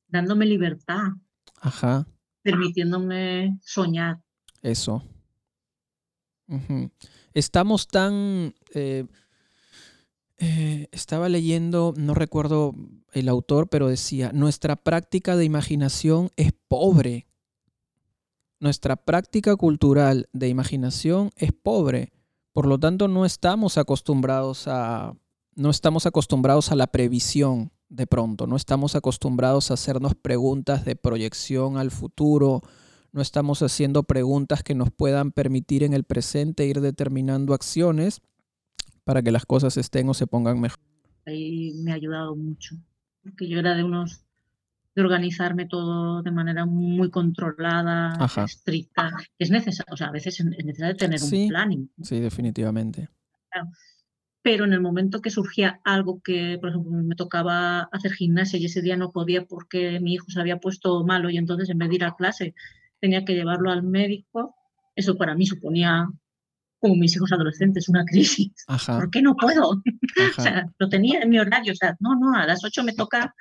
dándome 0.07 0.45
libertad, 0.45 1.13
Ajá, 1.61 2.05
permitiéndome 2.43 3.57
soñar. 3.61 4.19
eso. 4.61 5.03
Estamos 7.33 7.87
tan... 7.87 8.53
eh, 8.73 9.05
eh, 10.39 10.87
estaba 10.91 11.29
leyendo, 11.29 11.93
no 11.97 12.13
recuerdo 12.13 12.75
el 13.11 13.27
autor, 13.27 13.69
pero 13.69 13.87
decía, 13.87 14.31
nuestra 14.33 14.75
práctica 14.75 15.35
de 15.35 15.45
imaginación 15.45 16.29
es 16.35 16.51
pobre. 16.67 17.27
Nuestra 18.59 18.95
práctica 18.95 19.55
cultural 19.55 20.29
de 20.33 20.47
imaginación 20.49 21.31
es 21.35 21.51
pobre. 21.51 22.11
Por 22.53 22.67
lo 22.67 22.79
tanto, 22.79 23.07
no 23.07 23.25
estamos 23.25 23.77
acostumbrados 23.77 24.67
a, 24.67 25.15
no 25.55 25.69
estamos 25.71 26.05
acostumbrados 26.05 26.71
a 26.71 26.75
la 26.75 26.87
previsión 26.87 27.71
de 27.89 28.05
pronto, 28.05 28.47
no 28.47 28.55
estamos 28.55 28.95
acostumbrados 28.95 29.71
a 29.71 29.75
hacernos 29.75 30.13
preguntas 30.13 30.85
de 30.85 30.95
proyección 30.95 31.77
al 31.77 31.89
futuro, 31.89 32.61
no 33.11 33.21
estamos 33.21 33.61
haciendo 33.61 34.03
preguntas 34.03 34.61
que 34.61 34.75
nos 34.75 34.91
puedan 34.91 35.31
permitir 35.31 35.83
en 35.83 35.93
el 35.93 36.03
presente 36.03 36.65
ir 36.65 36.81
determinando 36.81 37.53
acciones 37.53 38.21
para 39.07 39.21
que 39.23 39.31
las 39.31 39.45
cosas 39.45 39.77
estén 39.77 40.09
o 40.09 40.13
se 40.13 40.27
pongan 40.27 40.59
mejor. 40.59 40.79
Ahí 41.25 41.71
me 41.81 41.93
ha 41.93 41.95
ayudado 41.95 42.35
mucho. 42.35 42.75
Porque 43.23 43.47
yo 43.47 43.57
era 43.59 43.73
de 43.73 43.85
unos 43.85 44.25
de 44.95 45.01
organizarme 45.01 45.65
todo 45.65 46.21
de 46.23 46.31
manera 46.31 46.65
muy 46.65 47.09
controlada, 47.09 48.15
Ajá. 48.19 48.43
estricta. 48.43 49.11
Es 49.39 49.49
necesario, 49.49 49.93
o 49.93 49.97
sea, 49.97 50.07
a 50.07 50.11
veces 50.11 50.41
es 50.41 50.45
necesario 50.65 50.97
tener 50.97 51.21
un 51.23 51.29
Sí, 51.29 51.47
planning. 51.47 51.89
¿no? 51.95 52.03
sí, 52.03 52.19
definitivamente. 52.19 53.07
Pero 54.41 54.65
en 54.65 54.73
el 54.73 54.81
momento 54.81 55.21
que 55.21 55.29
surgía 55.29 55.79
algo 55.85 56.19
que, 56.21 56.57
por 56.59 56.69
ejemplo, 56.71 56.91
me 56.91 57.15
tocaba 57.15 57.83
hacer 57.93 58.11
gimnasia 58.11 58.59
y 58.59 58.65
ese 58.65 58.81
día 58.81 58.97
no 58.97 59.11
podía 59.13 59.45
porque 59.45 59.99
mi 60.01 60.15
hijo 60.15 60.25
se 60.29 60.41
había 60.41 60.57
puesto 60.57 61.03
malo 61.05 61.29
y 61.29 61.37
entonces 61.37 61.69
en 61.69 61.77
vez 61.77 61.89
de 61.89 61.95
ir 61.95 62.03
a 62.03 62.15
clase 62.15 62.55
tenía 62.99 63.23
que 63.23 63.35
llevarlo 63.35 63.71
al 63.71 63.83
médico, 63.83 64.55
eso 64.95 65.15
para 65.15 65.35
mí 65.35 65.45
suponía, 65.45 66.07
como 66.79 66.95
mis 66.95 67.15
hijos 67.15 67.31
adolescentes, 67.31 67.89
una 67.89 68.05
crisis. 68.05 68.51
Ajá, 68.67 68.97
¿Por 68.99 69.09
qué 69.09 69.21
no 69.21 69.35
puedo? 69.35 69.81
O 70.37 70.41
sea, 70.41 70.65
lo 70.79 70.89
tenía 70.89 71.21
en 71.21 71.29
mi 71.29 71.39
horario, 71.39 71.73
o 71.73 71.75
sea, 71.75 71.95
no, 71.99 72.15
no, 72.15 72.35
a 72.35 72.45
las 72.45 72.63
8 72.63 72.83
me 72.83 72.93
toca 72.93 73.33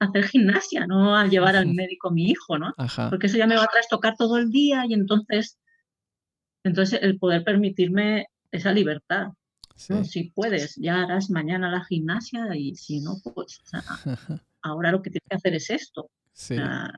hacer 0.00 0.24
gimnasia, 0.28 0.86
no 0.86 1.16
a 1.16 1.26
llevar 1.26 1.56
al 1.56 1.66
médico 1.74 2.08
a 2.08 2.12
mi 2.12 2.30
hijo, 2.30 2.58
¿no? 2.58 2.72
ajá, 2.78 3.10
Porque 3.10 3.26
eso 3.26 3.36
ya 3.36 3.46
me 3.46 3.56
va 3.56 3.64
a 3.64 3.68
trastocar 3.68 4.14
todo 4.16 4.38
el 4.38 4.50
día 4.50 4.84
y 4.88 4.94
entonces, 4.94 5.58
entonces 6.64 7.00
el 7.02 7.18
poder 7.18 7.44
permitirme 7.44 8.26
esa 8.50 8.72
libertad. 8.72 9.28
Si 9.76 10.30
puedes, 10.34 10.76
ya 10.76 11.02
harás 11.02 11.30
mañana 11.30 11.70
la 11.70 11.84
gimnasia 11.84 12.54
y 12.54 12.74
si 12.76 13.00
no, 13.00 13.16
pues 13.34 13.60
o 13.62 13.66
sea, 13.66 13.82
ahora 14.62 14.92
lo 14.92 15.00
que 15.00 15.10
tienes 15.10 15.26
que 15.28 15.36
hacer 15.36 15.54
es 15.54 15.70
esto. 15.70 16.02
O 16.02 16.10
Sí, 16.32 16.56
sea, 16.56 16.92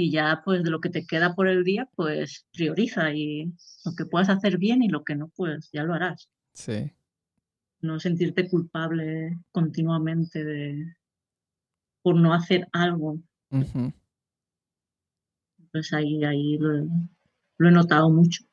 y 0.00 0.10
ya 0.10 0.42
pues 0.44 0.62
de 0.64 0.70
lo 0.70 0.80
que 0.80 0.90
te 0.90 1.06
queda 1.06 1.34
por 1.34 1.48
el 1.48 1.64
día, 1.64 1.88
pues 1.96 2.46
prioriza 2.52 3.12
y 3.14 3.52
lo 3.84 3.94
que 3.96 4.06
puedas 4.06 4.28
hacer 4.30 4.58
bien 4.58 4.82
y 4.82 4.88
lo 4.88 5.04
que 5.04 5.14
no, 5.16 5.28
pues 5.36 5.70
ya 5.72 5.84
lo 5.84 5.94
harás. 5.94 6.28
sí, 6.54 6.92
No 7.82 7.98
sentirte 8.00 8.48
culpable 8.48 9.38
continuamente 9.52 10.44
de, 10.44 10.94
por 12.02 12.16
no 12.16 12.32
hacer 12.34 12.66
algo. 12.72 13.20
ujú, 13.50 13.92
Pues 15.72 15.92
ahí, 15.92 16.24
ahí 16.24 16.58
lo, 16.58 16.76
he- 16.78 16.88
lo 17.58 17.68
he 17.68 17.72
notado 17.72 18.10
mucho. 18.10 18.44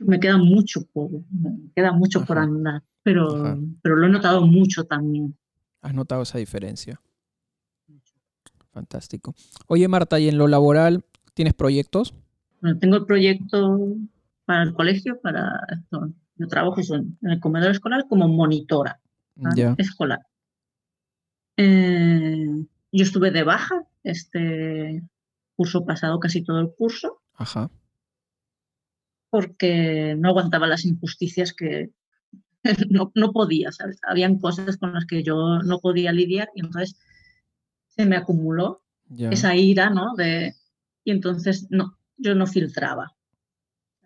Me 0.00 0.20
queda 0.20 0.36
mucho 0.36 0.84
por, 0.92 1.10
me 1.10 1.70
queda 1.74 1.92
mucho 1.92 2.24
por 2.24 2.38
andar, 2.38 2.82
pero, 3.02 3.56
pero 3.82 3.96
lo 3.96 4.06
he 4.06 4.10
notado 4.10 4.44
mucho 4.46 4.84
también. 4.84 5.36
¿Has 5.80 5.94
notado 5.94 6.22
esa 6.22 6.38
diferencia? 6.38 7.00
Fantástico. 8.76 9.34
Oye, 9.68 9.88
Marta, 9.88 10.20
¿y 10.20 10.28
en 10.28 10.36
lo 10.36 10.48
laboral 10.48 11.02
tienes 11.32 11.54
proyectos? 11.54 12.12
Bueno, 12.60 12.78
tengo 12.78 12.96
el 12.96 13.06
proyecto 13.06 13.78
para 14.44 14.64
el 14.64 14.74
colegio, 14.74 15.18
para 15.18 15.50
esto. 15.72 16.12
Yo 16.34 16.46
trabajo 16.46 16.82
en, 16.92 17.16
el 17.22 17.40
comedor 17.40 17.70
escolar 17.70 18.04
como 18.06 18.28
monitora. 18.28 19.00
Ya, 19.54 19.74
escolar. 19.78 20.26
Eh, 21.56 22.66
yo 22.92 23.02
estuve 23.02 23.30
de 23.30 23.44
baja 23.44 23.82
este 24.02 25.02
curso 25.54 25.86
pasado, 25.86 26.20
casi 26.20 26.42
todo 26.42 26.60
el 26.60 26.70
curso, 26.74 27.22
ajá, 27.32 27.70
porque 29.30 30.16
no 30.18 30.28
aguantaba 30.28 30.66
las 30.66 30.84
injusticias 30.84 31.54
que 31.54 31.92
no, 32.90 33.10
no 33.14 33.32
podía, 33.32 33.72
¿sabes? 33.72 33.98
Habían 34.06 34.38
cosas 34.38 34.76
con 34.76 34.92
las 34.92 35.06
que 35.06 35.22
yo 35.22 35.60
no 35.62 35.78
podía 35.78 36.12
lidiar 36.12 36.50
y 36.54 36.60
entonces 36.60 36.98
se 37.96 38.06
me 38.06 38.16
acumuló 38.16 38.82
ya, 39.08 39.30
esa 39.30 39.54
ira, 39.54 39.90
¿no? 39.90 40.14
De, 40.16 40.54
y 41.04 41.10
entonces 41.10 41.66
no, 41.70 41.98
yo 42.16 42.34
no 42.34 42.46
filtraba. 42.46 43.14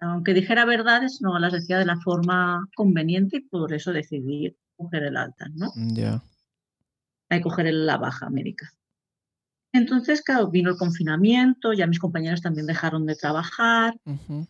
Aunque 0.00 0.32
dijera 0.32 0.64
verdades, 0.64 1.20
no 1.20 1.38
las 1.38 1.52
decía 1.52 1.78
de 1.78 1.84
la 1.84 2.00
forma 2.00 2.66
conveniente 2.74 3.38
y 3.38 3.40
por 3.40 3.72
eso 3.72 3.92
decidí 3.92 4.56
coger 4.76 5.04
el 5.04 5.16
alta, 5.16 5.46
¿no? 5.54 5.72
ya, 5.74 6.22
Hay 7.28 7.40
que 7.40 7.44
coger 7.44 7.72
la 7.72 7.98
baja 7.98 8.30
médica. 8.30 8.72
Entonces, 9.72 10.22
claro, 10.22 10.50
vino 10.50 10.70
el 10.70 10.76
confinamiento, 10.76 11.72
ya 11.72 11.86
mis 11.86 11.98
compañeros 12.00 12.40
también 12.40 12.66
dejaron 12.66 13.06
de 13.06 13.14
trabajar 13.14 13.94
ujú, 14.04 14.48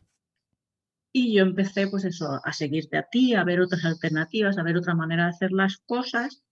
y 1.12 1.34
yo 1.34 1.42
empecé, 1.42 1.88
pues 1.88 2.04
eso, 2.04 2.40
a 2.44 2.52
seguirte 2.52 2.96
a 2.96 3.02
ti, 3.02 3.34
a 3.34 3.44
ver 3.44 3.60
otras 3.60 3.84
alternativas, 3.84 4.58
a 4.58 4.62
ver 4.62 4.76
otra 4.76 4.94
manera 4.94 5.24
de 5.24 5.30
hacer 5.30 5.50
las 5.50 5.78
cosas 5.78 6.42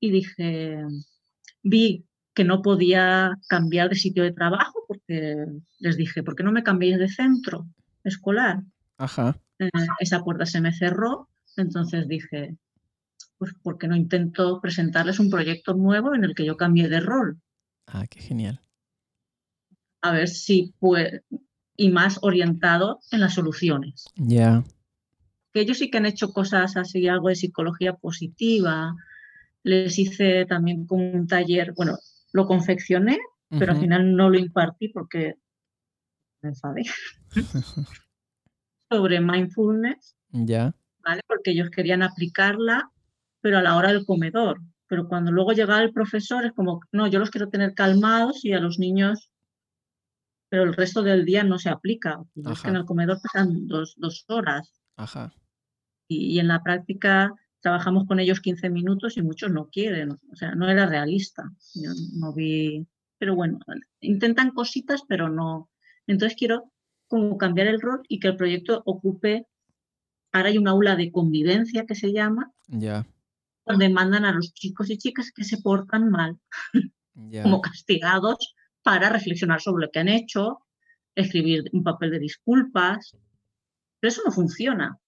y 0.00 0.10
dije, 0.10 0.84
vi 1.62 2.05
que 2.36 2.44
no 2.44 2.62
podía 2.62 3.06
cambiar 3.48 3.88
de 3.90 3.96
sitio 3.96 4.24
de 4.24 4.32
trabajo 4.40 4.76
porque 4.88 5.18
les 5.80 5.96
dije, 5.98 6.22
¿por 6.24 6.36
qué 6.36 6.44
no 6.44 6.52
me 6.52 6.64
cambiáis 6.68 6.98
de 7.00 7.08
centro 7.20 7.66
escolar? 8.04 8.56
ajá, 8.98 9.38
Eh, 9.58 9.70
esa 10.00 10.24
puerta 10.24 10.46
se 10.46 10.60
me 10.62 10.72
cerró, 10.72 11.28
entonces 11.56 12.08
dije, 12.08 12.56
pues 13.38 13.52
¿por 13.64 13.78
qué 13.78 13.88
no 13.88 13.96
intento 13.96 14.60
presentarles 14.62 15.20
un 15.20 15.30
proyecto 15.30 15.74
nuevo 15.74 16.14
en 16.14 16.24
el 16.24 16.34
que 16.36 16.46
yo 16.46 16.56
cambie 16.56 16.88
de 16.88 17.00
rol? 17.00 17.40
ah, 17.86 18.06
qué 18.08 18.20
genial, 18.20 18.60
A 20.00 20.10
ver 20.12 20.28
si 20.28 20.72
puede, 20.78 21.22
y 21.76 21.90
más 21.90 22.18
orientado 22.22 23.00
en 23.10 23.20
las 23.20 23.34
soluciones. 23.34 24.06
ya, 24.18 24.64
Que 25.52 25.60
ellos 25.62 25.78
sí 25.78 25.90
que 25.90 25.98
han 25.98 26.06
hecho 26.06 26.32
cosas 26.32 26.76
así, 26.76 27.08
algo 27.08 27.28
de 27.28 27.34
psicología 27.36 27.94
positiva, 27.94 28.94
les 29.64 29.98
hice 29.98 30.46
también 30.46 30.86
como 30.86 31.10
un 31.12 31.26
taller, 31.28 31.72
bueno, 31.76 31.98
lo 32.32 32.46
confeccioné, 32.46 33.18
pero 33.48 33.72
al 33.72 33.78
final 33.78 34.14
no 34.16 34.28
lo 34.28 34.38
impartí 34.38 34.88
porque 34.88 35.34
me 36.42 36.50
enfadé, 36.50 36.82
sobre 38.90 39.20
mindfulness, 39.20 40.16
ya, 40.30 40.74
¿vale? 41.04 41.22
Porque 41.26 41.52
ellos 41.52 41.70
querían 41.70 42.02
aplicarla, 42.02 42.90
pero 43.40 43.58
a 43.58 43.62
la 43.62 43.76
hora 43.76 43.92
del 43.92 44.04
comedor. 44.04 44.60
Pero 44.88 45.08
cuando 45.08 45.32
luego 45.32 45.52
llegaba 45.52 45.82
el 45.82 45.92
profesor 45.92 46.44
es 46.44 46.52
como, 46.52 46.80
no, 46.92 47.08
yo 47.08 47.18
los 47.18 47.30
quiero 47.30 47.48
tener 47.48 47.74
calmados 47.74 48.44
y 48.44 48.52
a 48.52 48.60
los 48.60 48.78
niños, 48.78 49.32
pero 50.48 50.62
el 50.62 50.74
resto 50.74 51.02
del 51.02 51.24
día 51.24 51.42
no 51.42 51.58
se 51.58 51.70
aplica. 51.70 52.22
Pues 52.34 52.46
es 52.46 52.62
que 52.62 52.68
en 52.68 52.76
el 52.76 52.84
comedor 52.84 53.18
pasan 53.20 53.66
dos, 53.66 53.94
dos 53.96 54.24
horas. 54.28 54.80
Ajá, 54.96 55.32
y, 56.08 56.34
y 56.34 56.38
en 56.38 56.48
la 56.48 56.62
práctica 56.62 57.34
trabajamos 57.66 58.06
con 58.06 58.20
ellos 58.20 58.40
15 58.40 58.70
minutos 58.70 59.16
y 59.16 59.22
muchos 59.22 59.50
no 59.50 59.68
quieren. 59.70 60.12
O 60.12 60.36
sea, 60.36 60.54
no 60.54 60.68
era 60.68 60.86
realista. 60.86 61.50
Yo 61.74 61.90
no 62.14 62.32
vi, 62.32 62.86
pero 63.18 63.34
bueno, 63.34 63.58
intentan 64.00 64.52
cositas, 64.52 65.02
pero 65.08 65.28
no. 65.28 65.68
Entonces 66.06 66.38
quiero 66.38 66.70
como 67.08 67.36
cambiar 67.36 67.66
el 67.66 67.80
rol 67.80 68.02
y 68.08 68.20
que 68.20 68.28
el 68.28 68.36
proyecto 68.36 68.84
ocupe, 68.86 69.48
ahora 70.30 70.50
hay 70.50 70.58
un 70.58 70.68
aula 70.68 70.94
de 70.94 71.10
convivencia 71.10 71.86
que 71.86 71.96
se 71.96 72.12
llama, 72.12 72.52
donde 73.66 73.88
mandan 73.88 74.24
a 74.24 74.32
los 74.32 74.54
chicos 74.54 74.88
y 74.88 74.96
chicas 74.96 75.32
que 75.34 75.42
se 75.42 75.60
portan 75.60 76.08
mal 76.08 76.38
como 77.42 77.60
castigados 77.60 78.54
para 78.84 79.10
reflexionar 79.10 79.60
sobre 79.60 79.86
lo 79.86 79.90
que 79.90 79.98
han 79.98 80.08
hecho, 80.08 80.60
escribir 81.16 81.64
un 81.72 81.82
papel 81.82 82.12
de 82.12 82.20
disculpas. 82.20 83.16
Pero 83.98 84.08
eso 84.08 84.22
no 84.24 84.30
funciona. 84.30 85.00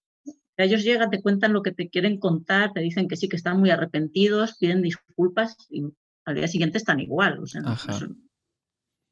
Ellos 0.63 0.83
llegan, 0.83 1.09
te 1.09 1.21
cuentan 1.21 1.53
lo 1.53 1.61
que 1.61 1.71
te 1.71 1.89
quieren 1.89 2.19
contar, 2.19 2.73
te 2.73 2.81
dicen 2.81 3.07
que 3.07 3.15
sí, 3.15 3.29
que 3.29 3.35
están 3.37 3.59
muy 3.59 3.69
arrepentidos, 3.69 4.57
piden 4.57 4.81
disculpas 4.81 5.55
y 5.69 5.85
al 6.25 6.35
día 6.35 6.47
siguiente 6.47 6.77
están 6.77 6.99
igual. 6.99 7.39
O 7.39 7.47
sea, 7.47 7.61
Ajá. 7.65 7.97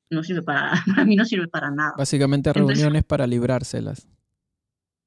no 0.09 0.23
sirve 0.23 0.41
para, 0.43 0.71
para 0.95 1.05
mí 1.05 1.15
no 1.15 1.25
sirve 1.25 1.47
para 1.47 1.71
nada. 1.71 1.93
Básicamente 1.97 2.49
Entonces- 2.49 2.77
reuniones 2.77 3.03
para 3.05 3.25
librárselas. 3.27 4.07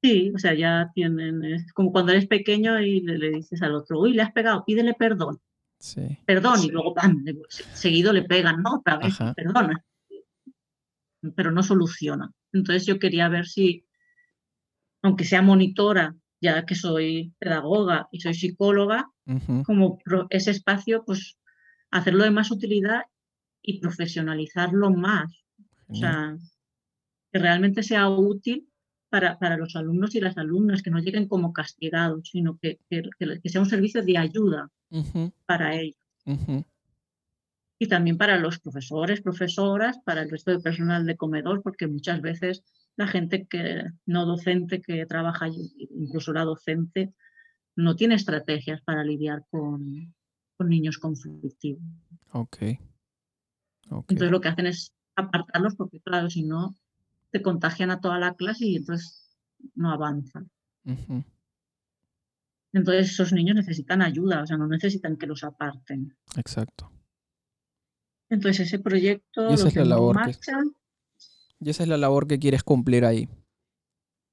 Sí, 0.03 0.31
o 0.35 0.39
sea, 0.39 0.55
ya 0.55 0.89
tienen, 0.95 1.43
es 1.45 1.71
como 1.73 1.91
cuando 1.91 2.11
eres 2.11 2.25
pequeño 2.25 2.79
y 2.81 3.01
le, 3.01 3.19
le 3.19 3.29
dices 3.29 3.61
al 3.61 3.75
otro, 3.75 3.99
uy, 3.99 4.13
le 4.13 4.23
has 4.23 4.31
pegado, 4.31 4.65
pídele 4.65 4.95
perdón. 4.95 5.39
Sí, 5.77 6.17
perdón, 6.25 6.59
y 6.63 6.69
luego 6.71 6.95
seguido 7.73 8.11
le 8.11 8.23
pegan, 8.23 8.63
¿no? 8.63 8.77
Otra 8.79 8.97
vez, 8.97 9.13
Ajá. 9.21 9.33
perdona. 9.35 9.83
Pero 11.35 11.51
no 11.51 11.61
soluciona. 11.61 12.31
Entonces 12.51 12.87
yo 12.87 12.97
quería 12.97 13.29
ver 13.29 13.45
si, 13.45 13.85
aunque 15.03 15.23
sea 15.23 15.43
monitora, 15.43 16.15
ya 16.41 16.65
que 16.65 16.75
soy 16.75 17.33
pedagoga 17.39 18.07
y 18.11 18.19
soy 18.19 18.33
psicóloga, 18.33 19.07
como 19.63 19.99
ese 20.29 20.51
espacio, 20.51 21.03
pues 21.05 21.37
hacerlo 21.91 22.23
de 22.23 22.31
más 22.31 22.51
utilidad 22.51 23.03
y 23.61 23.79
profesionalizarlo 23.79 24.89
más. 24.89 25.31
O 25.87 25.95
sea, 25.95 26.35
que 27.31 27.39
realmente 27.39 27.83
sea 27.83 28.09
útil 28.09 28.67
para, 29.09 29.37
para 29.39 29.57
los 29.57 29.75
alumnos 29.75 30.15
y 30.15 30.21
las 30.21 30.37
alumnas, 30.37 30.81
que 30.81 30.89
no 30.89 30.99
lleguen 30.99 31.27
como 31.27 31.53
castigados, 31.53 32.29
sino 32.29 32.57
que, 32.57 32.79
que, 32.89 33.03
que 33.19 33.49
sea 33.49 33.61
un 33.61 33.69
servicio 33.69 34.01
de 34.03 34.17
ayuda 34.17 34.69
para 35.45 35.75
ellos. 35.75 35.97
y 37.81 37.87
también 37.87 38.17
para 38.17 38.37
los 38.37 38.59
profesores, 38.59 39.21
profesoras, 39.21 39.99
para 40.05 40.21
el 40.21 40.29
resto 40.29 40.51
del 40.51 40.61
personal 40.61 41.05
de 41.05 41.17
comedor, 41.17 41.63
porque 41.63 41.87
muchas 41.87 42.21
veces 42.21 42.63
la 42.97 43.07
gente 43.07 43.47
que 43.47 43.83
no 44.05 44.25
docente 44.25 44.81
que 44.81 45.05
trabaja 45.05 45.45
allí, 45.45 45.71
incluso 45.91 46.33
la 46.33 46.43
docente, 46.43 47.13
no 47.75 47.95
tiene 47.95 48.15
estrategias 48.15 48.81
para 48.81 49.03
lidiar 49.03 49.45
con, 49.49 50.13
con 50.57 50.69
niños 50.69 50.97
conflictivos. 50.97 51.81
Ok. 52.33 52.57
Ok. 53.89 54.11
Entonces 54.11 54.31
lo 54.31 54.41
que 54.41 54.49
hacen 54.49 54.67
es 54.67 54.93
apartarlos 55.15 55.75
porque 55.75 55.99
claro, 56.01 56.29
si 56.29 56.43
no, 56.43 56.75
te 57.31 57.41
contagian 57.41 57.91
a 57.91 57.99
toda 58.01 58.19
la 58.19 58.33
clase 58.35 58.65
y 58.65 58.75
entonces 58.75 59.35
no 59.75 59.91
avanzan. 59.91 60.49
Entonces 62.73 63.11
esos 63.11 63.33
niños 63.33 63.55
necesitan 63.55 64.01
ayuda, 64.01 64.43
o 64.43 64.47
sea, 64.47 64.57
no 64.57 64.67
necesitan 64.67 65.17
que 65.17 65.27
los 65.27 65.43
aparten. 65.43 66.15
Exacto. 66.37 66.91
Entonces 68.29 68.67
ese 68.67 68.79
proyecto 68.79 69.49
Y 69.49 69.53
esa 69.55 69.63
lo 69.63 69.69
es 69.69 69.75
la 69.75 69.81
tengo 69.81 69.83
en 69.83 69.89
labor 69.89 70.15
que- 70.17 70.21
marcha. 70.21 70.57
Y 71.61 71.69
esa 71.69 71.83
es 71.83 71.89
la 71.89 71.97
labor 71.97 72.27
que 72.27 72.39
quieres 72.39 72.63
cumplir 72.63 73.05
ahí. 73.05 73.29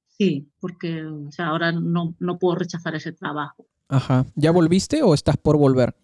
Sí, 0.09 0.51
porque 0.59 1.05
o 1.05 1.31
sea, 1.31 1.49
ahora 1.49 1.71
no, 1.71 2.17
no 2.19 2.39
puedo 2.39 2.57
rechazar 2.57 2.95
ese 2.97 3.13
trabajo. 3.13 3.67
Ajá. 3.89 4.27
¿Ya 4.35 4.51
volviste 4.51 5.03
o 5.03 5.15
estás 5.15 5.37
por 5.37 5.57
volver? 5.57 5.95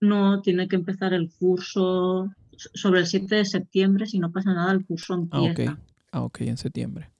No, 0.00 0.42
tiene 0.42 0.68
que 0.68 0.76
empezar 0.76 1.14
el 1.14 1.30
curso 1.38 2.30
so- 2.56 2.70
sobre 2.74 3.00
el 3.00 3.06
7 3.06 3.36
de 3.36 3.44
septiembre, 3.44 4.06
si 4.06 4.18
no 4.18 4.30
pasa 4.32 4.52
nada, 4.52 4.72
el 4.72 4.84
curso 4.84 5.14
Ah, 5.30 5.42
empieza. 5.44 5.72
ok. 5.72 5.78
Ah, 6.12 6.22
ok, 6.22 6.40
en 6.42 6.56
septiembre. 6.56 7.10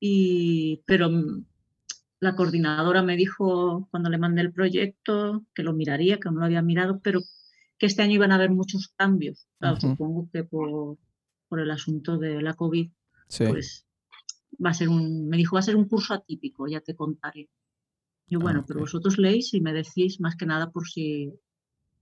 Y, 0.00 0.82
pero 0.86 1.10
mm, 1.10 1.44
la 2.20 2.34
coordinadora 2.36 3.02
me 3.02 3.16
dijo 3.16 3.88
cuando 3.90 4.10
le 4.10 4.18
mandé 4.18 4.42
el 4.42 4.52
proyecto 4.52 5.44
que 5.54 5.62
lo 5.62 5.72
miraría, 5.72 6.18
que 6.18 6.30
no 6.30 6.40
lo 6.40 6.44
había 6.46 6.62
mirado, 6.62 7.00
pero 7.02 7.20
que 7.78 7.86
este 7.86 8.02
año 8.02 8.14
iban 8.14 8.32
a 8.32 8.36
haber 8.36 8.50
muchos 8.50 8.88
cambios. 8.96 9.46
Claro, 9.58 9.80
supongo 9.80 10.28
que 10.32 10.44
por, 10.44 10.98
por 11.50 11.60
el 11.60 11.70
asunto 11.72 12.16
de 12.16 12.40
la 12.40 12.54
COVID, 12.54 12.88
Sí. 13.28 13.44
pues 13.46 13.86
va 14.64 14.70
a 14.70 14.74
ser 14.74 14.88
un, 14.88 15.28
me 15.28 15.36
dijo, 15.36 15.56
va 15.56 15.60
a 15.60 15.64
ser 15.64 15.74
un 15.76 15.86
curso 15.88 16.14
atípico, 16.14 16.66
ya 16.68 16.80
te 16.80 16.94
contaré. 16.94 17.50
Yo, 18.28 18.38
Ah, 18.38 18.42
bueno, 18.42 18.64
pero 18.66 18.80
vosotros 18.80 19.18
leéis 19.18 19.52
y 19.54 19.60
me 19.60 19.72
decís 19.72 20.20
más 20.20 20.36
que 20.36 20.46
nada 20.46 20.70
por 20.70 20.86
si 20.88 21.32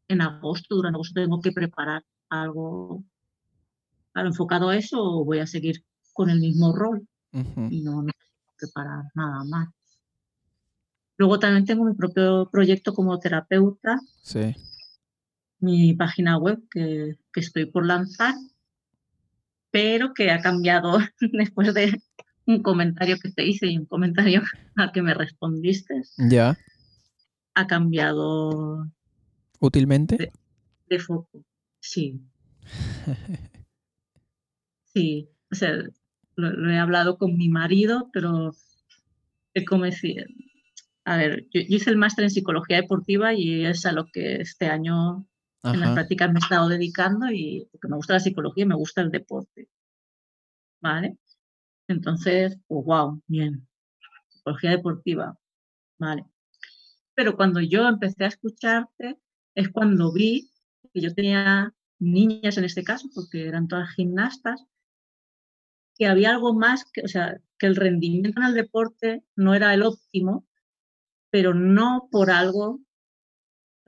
en 0.09 0.21
agosto, 0.21 0.77
durante 0.77 0.97
agosto, 0.97 1.15
tengo 1.21 1.41
que 1.41 1.53
preparar 1.53 2.05
algo 2.29 3.03
enfocado 4.15 4.69
a 4.69 4.77
eso 4.77 5.03
o 5.03 5.25
voy 5.25 5.39
a 5.39 5.47
seguir 5.47 5.85
con 6.13 6.29
el 6.31 6.41
mismo 6.41 6.75
rol 6.75 7.07
Ujú. 7.33 7.69
y 7.71 7.81
no 7.83 8.03
necesito 8.03 8.53
preparar 8.59 9.05
nada 9.15 9.45
más. 9.45 9.69
Luego 11.17 11.39
también 11.39 11.65
tengo 11.65 11.85
mi 11.85 11.95
propio 11.95 12.49
proyecto 12.51 12.93
como 12.95 13.19
terapeuta, 13.19 13.99
Sí. 14.23 14.55
mi 15.61 15.95
página 15.95 16.37
web 16.39 16.63
que, 16.71 17.17
que 17.33 17.41
estoy 17.41 17.67
por 17.67 17.87
lanzar, 17.87 18.35
pero 19.71 20.15
que 20.15 20.31
ha 20.31 20.41
cambiado 20.41 20.99
después 21.33 21.75
de 21.75 22.01
un 22.47 22.63
comentario 22.63 23.19
que 23.19 23.31
te 23.31 23.47
hice 23.47 23.67
y 23.67 23.79
un 23.79 23.87
comentario 23.87 24.43
al 24.77 24.93
que 24.93 25.03
me 25.03 25.15
respondiste, 25.15 26.03
¿Ya? 26.17 26.57
ha 27.55 27.67
cambiado 27.67 28.87
¿Útilmente? 29.61 30.33
de 30.89 30.99
foco. 30.99 31.45
Sí, 31.81 32.21
sí. 34.95 35.29
O 35.51 35.55
sea, 35.55 35.73
lo, 36.37 36.51
lo 36.51 36.71
he 36.71 36.79
hablado 36.79 37.19
con 37.19 37.37
mi 37.37 37.49
marido, 37.49 38.11
pero 38.13 38.55
es 39.55 39.67
como 39.67 39.85
decir, 39.85 40.27
a 41.05 41.17
ver, 41.17 41.47
yo, 41.53 41.61
yo 41.61 41.77
hice 41.77 41.91
el 41.91 41.97
máster 41.97 42.25
en 42.25 42.31
psicología 42.31 42.77
deportiva 42.77 43.35
y 43.35 43.65
es 43.65 43.87
a 43.87 43.93
lo 43.93 44.07
que 44.07 44.41
este 44.41 44.67
año 44.67 45.27
en 45.65 45.81
las 45.81 45.93
prácticas 45.93 46.33
me 46.33 46.39
he 46.39 46.43
estado 46.43 46.69
dedicando 46.69 47.31
y 47.31 47.69
porque 47.71 47.89
me 47.89 47.97
gusta 47.97 48.15
la 48.15 48.21
psicología 48.21 48.65
y 48.65 48.69
me 48.69 48.77
gusta 48.77 49.01
el 49.01 49.11
deporte. 49.11 49.69
¿Vale? 50.81 51.19
Entonces, 51.89 52.59
pues 52.67 52.85
wow, 52.85 53.21
bien. 53.27 53.67
Psicología 54.29 54.71
deportiva. 54.71 55.39
Vale. 55.99 56.25
Pero 57.15 57.37
cuando 57.37 57.61
yo 57.61 57.89
empecé 57.89 58.25
a 58.25 58.29
escucharte 58.29 59.19
es 59.55 59.69
cuando 59.71 60.13
vi 60.13 60.51
que 60.93 61.01
yo 61.01 61.13
tenía 61.15 61.75
niñas 61.99 62.57
en 62.59 62.65
este 62.65 62.85
caso, 62.85 63.09
porque 63.15 63.49
eran 63.49 63.67
todas 63.67 63.91
gimnastas, 63.91 64.65
que 65.97 66.07
había 66.07 66.31
algo 66.31 66.55
más, 66.55 66.85
que, 66.93 67.03
o 67.03 67.09
sea, 67.09 67.41
que 67.59 67.67
el 67.67 67.75
rendimiento 67.75 68.41
en 68.41 68.47
el 68.47 68.55
deporte 68.55 69.25
no 69.35 69.55
era 69.55 69.75
el 69.75 69.83
óptimo, 69.83 70.47
pero 71.31 71.55
no 71.55 72.09
por 72.11 72.31
algo 72.31 72.81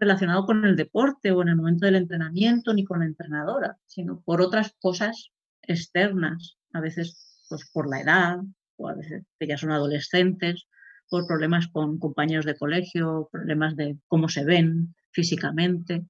relacionado 0.01 0.47
con 0.47 0.65
el 0.65 0.77
deporte 0.77 1.31
o 1.31 1.43
en 1.43 1.49
el 1.49 1.57
momento 1.57 1.87
del 1.87 1.97
entrenamiento 1.97 2.73
ni 2.73 2.85
con 2.85 3.01
la 3.01 3.07
entrenadora, 3.07 3.77
sino 3.87 4.21
por 4.23 4.41
otras 4.41 4.75
cosas 4.81 5.31
externas, 5.63 6.57
a 6.73 6.81
veces 6.81 7.45
pues 7.49 7.69
por 7.71 7.89
la 7.89 8.01
edad 8.01 8.39
o 8.77 8.89
a 8.89 8.95
veces 8.95 9.25
que 9.39 9.47
ya 9.47 9.59
son 9.59 9.73
adolescentes, 9.73 10.67
por 11.11 11.27
problemas 11.27 11.69
con 11.69 11.99
compañeros 11.99 12.47
de 12.47 12.57
colegio, 12.57 13.29
problemas 13.31 13.77
de 13.77 13.99
cómo 14.07 14.29
se 14.29 14.45
ven 14.45 14.95
físicamente. 15.11 16.07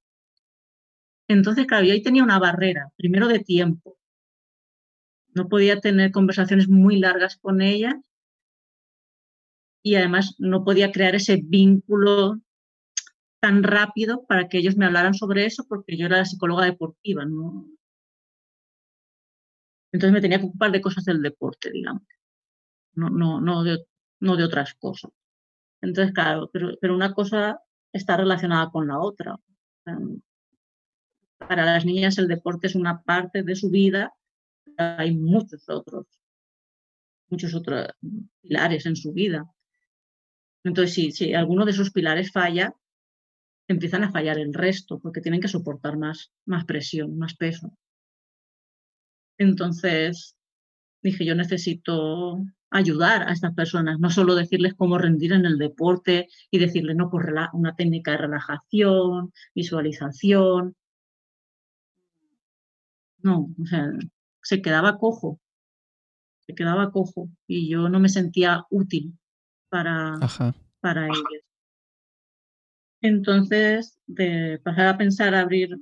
Entonces, 1.27 1.65
claro, 1.65 1.85
yo 1.85 1.93
ahí 1.93 2.03
tenía 2.03 2.23
una 2.23 2.39
barrera, 2.39 2.91
primero 2.97 3.27
de 3.27 3.39
tiempo. 3.39 3.97
No 5.33 5.49
podía 5.49 5.79
tener 5.79 6.11
conversaciones 6.11 6.69
muy 6.69 6.99
largas 6.99 7.37
con 7.37 7.61
ellas 7.61 7.95
y 9.81 9.95
además 9.95 10.35
no 10.37 10.63
podía 10.63 10.91
crear 10.91 11.15
ese 11.15 11.41
vínculo 11.43 12.39
tan 13.41 13.63
rápido 13.63 14.23
para 14.27 14.47
que 14.47 14.59
ellos 14.59 14.77
me 14.77 14.85
hablaran 14.85 15.15
sobre 15.15 15.45
eso 15.45 15.65
porque 15.67 15.97
yo 15.97 16.05
era 16.05 16.17
la 16.17 16.25
psicóloga 16.25 16.65
deportiva, 16.65 17.25
¿no? 17.25 17.67
Entonces 19.91 20.13
me 20.13 20.21
tenía 20.21 20.39
que 20.39 20.45
ocupar 20.45 20.71
de 20.71 20.79
cosas 20.79 21.03
del 21.03 21.21
deporte, 21.21 21.71
digamos, 21.71 22.03
no, 22.93 23.09
no, 23.09 23.41
no, 23.41 23.63
de, 23.63 23.83
no 24.19 24.37
de 24.37 24.43
otras 24.43 24.75
cosas. 24.75 25.11
Entonces, 25.81 26.13
claro, 26.13 26.49
pero, 26.53 26.77
pero 26.79 26.93
una 26.93 27.13
cosa 27.13 27.59
está 27.91 28.15
relacionada 28.15 28.69
con 28.69 28.87
la 28.87 28.99
otra. 28.99 29.35
Para 31.39 31.65
las 31.65 31.83
niñas 31.83 32.19
el 32.19 32.27
deporte 32.27 32.67
es 32.67 32.75
una 32.75 33.01
parte 33.01 33.41
de 33.41 33.55
su 33.55 33.71
vida, 33.71 34.13
hay 34.77 35.17
muchos 35.17 35.67
otros, 35.67 36.05
muchos 37.27 37.55
otros 37.55 37.87
pilares 38.41 38.85
en 38.85 38.95
su 38.95 39.11
vida. 39.11 39.51
Entonces, 40.63 40.93
si, 40.93 41.11
si 41.11 41.33
alguno 41.33 41.65
de 41.65 41.71
esos 41.71 41.91
pilares 41.91 42.31
falla, 42.31 42.75
empiezan 43.67 44.03
a 44.03 44.11
fallar 44.11 44.37
el 44.37 44.53
resto, 44.53 44.99
porque 44.99 45.21
tienen 45.21 45.41
que 45.41 45.47
soportar 45.47 45.97
más, 45.97 46.31
más 46.45 46.65
presión, 46.65 47.17
más 47.17 47.35
peso. 47.35 47.71
Entonces, 49.37 50.35
dije, 51.01 51.25
yo 51.25 51.35
necesito 51.35 52.43
ayudar 52.69 53.27
a 53.27 53.33
estas 53.33 53.53
personas, 53.53 53.99
no 53.99 54.09
solo 54.09 54.35
decirles 54.35 54.73
cómo 54.75 54.97
rendir 54.97 55.33
en 55.33 55.45
el 55.45 55.57
deporte 55.57 56.27
y 56.49 56.59
decirles, 56.59 56.95
no, 56.95 57.09
pues 57.09 57.25
una 57.53 57.75
técnica 57.75 58.11
de 58.11 58.17
relajación, 58.17 59.33
visualización. 59.53 60.75
No, 63.23 63.49
o 63.61 63.65
sea, 63.65 63.91
se 64.41 64.61
quedaba 64.61 64.97
cojo, 64.97 65.39
se 66.45 66.55
quedaba 66.55 66.91
cojo 66.91 67.29
y 67.45 67.69
yo 67.69 67.89
no 67.89 67.99
me 67.99 68.09
sentía 68.09 68.65
útil 68.69 69.17
para, 69.69 70.15
Ajá. 70.15 70.55
para 70.79 71.05
ellos. 71.05 71.50
Entonces, 73.01 73.97
de 74.05 74.59
pasar 74.63 74.87
a 74.87 74.97
pensar 74.97 75.33
abrir 75.33 75.77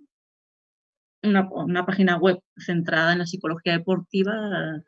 una, 1.21 1.49
una, 1.51 1.85
página 1.85 2.17
web 2.17 2.39
centrada 2.57 3.11
en 3.11 3.19
la 3.19 3.25
psicología 3.25 3.73
deportiva, 3.73 4.81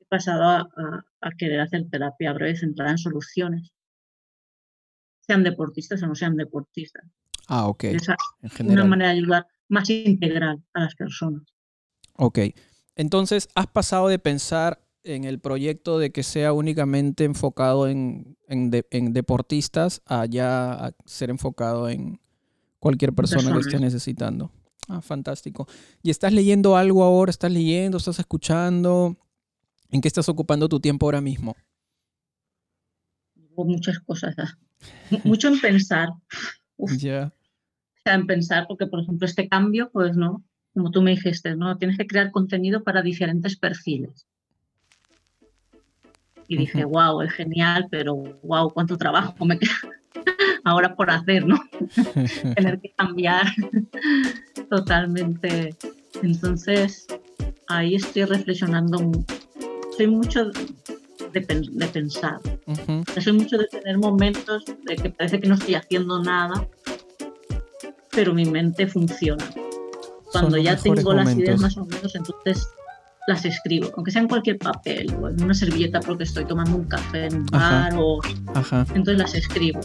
he 0.00 0.04
pasado 0.06 0.44
a, 0.44 0.58
a, 0.60 1.04
a, 1.20 1.30
querer 1.32 1.60
hacer 1.60 1.88
terapia 1.90 2.32
breve 2.32 2.56
centrada 2.56 2.92
en 2.92 2.98
soluciones, 2.98 3.72
sean 5.26 5.42
deportistas 5.42 6.02
o 6.02 6.06
no 6.06 6.14
sean 6.14 6.36
deportistas. 6.36 7.04
Ah, 7.48 7.66
ok. 7.66 7.84
Esa 7.84 8.16
en 8.40 8.70
una 8.70 8.84
manera 8.84 9.10
de 9.10 9.18
ayudar 9.18 9.46
más 9.68 9.90
integral 9.90 10.62
a 10.74 10.84
las 10.84 10.94
personas. 10.94 11.42
Ok. 12.14 12.38
Entonces, 12.94 13.48
has 13.54 13.66
pasado 13.66 14.08
de 14.08 14.18
pensar 14.18 14.80
en 15.04 15.24
el 15.24 15.40
proyecto 15.40 15.98
de 15.98 16.12
que 16.12 16.22
sea 16.22 16.52
únicamente 16.52 17.24
enfocado 17.24 17.88
en, 17.88 18.36
en, 18.48 18.70
de, 18.70 18.86
en 18.90 19.12
deportistas 19.12 20.02
a 20.06 20.26
ya 20.26 20.72
a 20.72 20.92
ser 21.04 21.30
enfocado 21.30 21.88
en 21.88 22.20
cualquier 22.78 23.12
persona 23.12 23.42
Personas. 23.42 23.64
que 23.64 23.70
esté 23.70 23.80
necesitando. 23.80 24.50
Ah, 24.88 25.00
fantástico. 25.00 25.68
¿Y 26.02 26.10
estás 26.10 26.32
leyendo 26.32 26.76
algo 26.76 27.04
ahora? 27.04 27.30
¿Estás 27.30 27.52
leyendo? 27.52 27.98
¿Estás 27.98 28.18
escuchando? 28.18 29.16
¿En 29.90 30.00
qué 30.00 30.08
estás 30.08 30.28
ocupando 30.28 30.68
tu 30.68 30.80
tiempo 30.80 31.06
ahora 31.06 31.20
mismo? 31.20 31.54
Muchas 33.56 34.00
cosas. 34.00 34.34
¿ah? 34.38 34.56
Mucho 35.24 35.48
en 35.48 35.60
pensar. 35.60 36.08
Ya. 36.98 37.32
o 37.32 38.00
sea, 38.02 38.14
en 38.14 38.26
pensar, 38.26 38.66
porque 38.66 38.86
por 38.86 39.00
ejemplo 39.00 39.26
este 39.26 39.48
cambio, 39.48 39.90
pues 39.92 40.16
no, 40.16 40.42
como 40.74 40.90
tú 40.90 41.02
me 41.02 41.12
dijiste, 41.12 41.54
¿no? 41.54 41.78
Tienes 41.78 41.96
que 41.96 42.06
crear 42.06 42.32
contenido 42.32 42.82
para 42.82 43.02
diferentes 43.02 43.56
perfiles. 43.56 44.26
Y 46.48 46.56
dije, 46.56 46.84
wow, 46.84 47.22
es 47.22 47.32
genial, 47.32 47.86
pero 47.90 48.16
wow, 48.42 48.70
cuánto 48.70 48.96
trabajo 48.96 49.44
me 49.44 49.58
queda 49.58 49.72
ahora 50.64 50.94
por 50.94 51.10
hacer, 51.10 51.46
¿no? 51.46 51.58
Tener 52.56 52.80
que 52.80 52.92
cambiar 52.96 53.46
totalmente. 54.70 55.74
Entonces, 56.22 57.06
ahí 57.68 57.94
estoy 57.94 58.24
reflexionando. 58.24 59.10
Soy 59.96 60.06
mucho 60.06 60.46
de, 60.46 61.46
de 61.72 61.86
pensar. 61.88 62.38
Ujú. 62.66 63.04
Yo 63.14 63.22
soy 63.22 63.32
mucho 63.32 63.58
de 63.58 63.66
tener 63.66 63.98
momentos 63.98 64.64
de 64.84 64.96
que 64.96 65.10
parece 65.10 65.40
que 65.40 65.48
no 65.48 65.54
estoy 65.54 65.74
haciendo 65.74 66.22
nada, 66.22 66.66
pero 68.10 68.34
mi 68.34 68.44
mente 68.44 68.86
funciona. 68.86 69.44
Cuando 70.30 70.56
ya 70.56 70.76
tengo 70.76 71.12
las 71.12 71.36
ideas 71.36 71.60
momentos. 71.60 71.60
más 71.60 71.76
o 71.76 71.84
menos, 71.84 72.14
entonces 72.14 72.66
las 73.26 73.44
escribo, 73.44 73.90
aunque 73.96 74.10
sea 74.10 74.22
en 74.22 74.28
cualquier 74.28 74.58
papel 74.58 75.14
o 75.20 75.28
en 75.28 75.42
una 75.42 75.54
servilleta 75.54 76.00
porque 76.00 76.24
estoy 76.24 76.44
tomando 76.44 76.76
un 76.76 76.84
café 76.84 77.26
en 77.26 77.42
un 77.42 77.46
Ajá. 77.52 77.70
bar 77.70 77.92
o 77.96 78.20
Ajá. 78.54 78.84
entonces 78.88 79.18
las 79.18 79.34
escribo, 79.34 79.80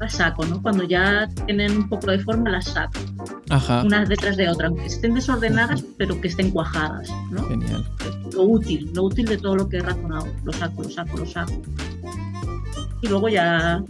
las 0.00 0.14
saco, 0.14 0.46
¿no? 0.46 0.62
Cuando 0.62 0.84
ya 0.84 1.28
tienen 1.46 1.76
un 1.76 1.88
poco 1.88 2.10
de 2.10 2.18
forma 2.18 2.50
las 2.50 2.66
saco 2.66 2.98
unas 3.84 4.08
detrás 4.08 4.36
de 4.36 4.48
otras, 4.48 4.72
que 4.72 4.86
estén 4.86 5.14
desordenadas, 5.14 5.82
pero 5.96 6.20
que 6.20 6.28
estén 6.28 6.50
cuajadas. 6.50 7.08
¿no? 7.30 7.44
Genial. 7.48 7.84
Lo 8.32 8.42
útil, 8.42 8.90
lo 8.94 9.04
útil 9.04 9.26
de 9.26 9.38
todo 9.38 9.56
lo 9.56 9.68
que 9.68 9.78
he 9.78 9.80
razonado. 9.80 10.26
Lo 10.44 10.52
saco, 10.52 10.82
lo 10.82 10.90
saco, 10.90 11.16
lo 11.16 11.26
saco. 11.26 11.52
Y 13.02 13.08
luego 13.08 13.28
ya 13.28 13.82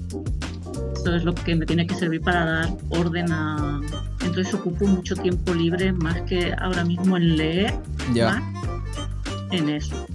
esto 0.95 1.17
es 1.17 1.25
lo 1.25 1.35
que 1.35 1.55
me 1.55 1.67
tiene 1.67 1.87
que 1.87 1.95
servir 1.95 2.21
para 2.21 2.45
dar 2.45 2.69
orden 2.91 3.33
a... 3.33 3.81
Entonces 4.25 4.53
ocupo 4.55 4.87
mucho 4.87 5.17
tiempo 5.17 5.55
libre 5.55 5.93
más 5.93 6.21
que 6.23 6.55
ahora 6.59 6.85
mismo 6.85 7.17
en 7.17 7.37
leer, 7.37 7.75
ya. 8.13 8.43
En 9.51 9.69
eso. 9.69 10.07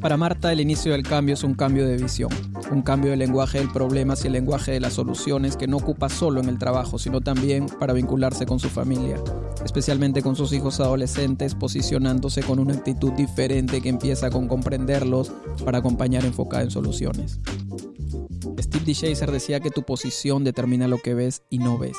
Para 0.00 0.16
Marta, 0.16 0.52
el 0.52 0.60
inicio 0.60 0.92
del 0.92 1.02
cambio 1.02 1.34
es 1.34 1.42
un 1.42 1.54
cambio 1.54 1.84
de 1.84 1.96
visión, 1.96 2.30
un 2.70 2.82
cambio 2.82 3.10
del 3.10 3.18
lenguaje 3.18 3.58
del 3.58 3.72
problema 3.72 4.12
hacia 4.12 4.28
el 4.28 4.34
lenguaje 4.34 4.70
de 4.70 4.78
las 4.78 4.92
soluciones 4.92 5.56
que 5.56 5.66
no 5.66 5.78
ocupa 5.78 6.08
solo 6.08 6.40
en 6.40 6.48
el 6.48 6.56
trabajo, 6.56 7.00
sino 7.00 7.20
también 7.20 7.66
para 7.66 7.94
vincularse 7.94 8.46
con 8.46 8.60
su 8.60 8.68
familia, 8.68 9.20
especialmente 9.64 10.22
con 10.22 10.36
sus 10.36 10.52
hijos 10.52 10.78
adolescentes, 10.78 11.56
posicionándose 11.56 12.44
con 12.44 12.60
una 12.60 12.74
actitud 12.74 13.12
diferente 13.14 13.80
que 13.80 13.88
empieza 13.88 14.30
con 14.30 14.46
comprenderlos 14.46 15.32
para 15.64 15.78
acompañar 15.78 16.24
enfocada 16.24 16.62
en 16.62 16.70
soluciones. 16.70 17.40
Steve 18.60 18.84
D. 18.84 18.94
Chaser 18.94 19.32
decía 19.32 19.58
que 19.58 19.70
tu 19.70 19.82
posición 19.82 20.44
determina 20.44 20.86
lo 20.86 20.98
que 20.98 21.14
ves 21.14 21.42
y 21.50 21.58
no 21.58 21.76
ves. 21.76 21.96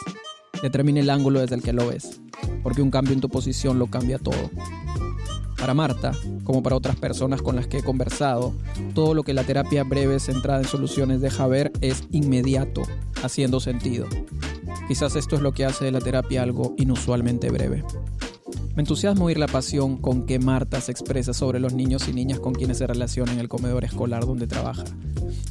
Determina 0.61 1.01
el 1.01 1.09
ángulo 1.09 1.41
desde 1.41 1.55
el 1.55 1.61
que 1.61 1.73
lo 1.73 1.87
ves, 1.87 2.21
porque 2.63 2.81
un 2.81 2.91
cambio 2.91 3.13
en 3.13 3.19
tu 3.19 3.27
posición 3.27 3.77
lo 3.77 3.87
cambia 3.87 4.19
todo. 4.19 4.49
Para 5.59 5.73
Marta, 5.73 6.13
como 6.45 6.63
para 6.63 6.75
otras 6.75 6.95
personas 6.95 7.41
con 7.41 7.55
las 7.55 7.67
que 7.67 7.79
he 7.79 7.83
conversado, 7.83 8.53
todo 8.93 9.13
lo 9.13 9.23
que 9.23 9.33
la 9.33 9.43
terapia 9.43 9.83
breve 9.83 10.19
centrada 10.19 10.61
en 10.61 10.67
soluciones 10.67 11.19
deja 11.21 11.47
ver 11.47 11.71
es 11.81 12.03
inmediato, 12.11 12.83
haciendo 13.21 13.59
sentido. 13.59 14.07
Quizás 14.87 15.15
esto 15.15 15.35
es 15.35 15.41
lo 15.41 15.51
que 15.51 15.65
hace 15.65 15.85
de 15.85 15.91
la 15.91 15.99
terapia 15.99 16.43
algo 16.43 16.73
inusualmente 16.77 17.49
breve. 17.49 17.83
Me 18.79 18.83
entusiasma 18.83 19.25
oír 19.25 19.37
la 19.37 19.47
pasión 19.47 19.97
con 19.97 20.25
que 20.25 20.39
Marta 20.39 20.79
se 20.79 20.93
expresa 20.93 21.33
sobre 21.33 21.59
los 21.59 21.73
niños 21.73 22.07
y 22.07 22.13
niñas 22.13 22.39
con 22.39 22.53
quienes 22.53 22.77
se 22.77 22.87
relaciona 22.87 23.33
en 23.33 23.39
el 23.39 23.49
comedor 23.49 23.83
escolar 23.83 24.25
donde 24.25 24.47
trabaja. 24.47 24.85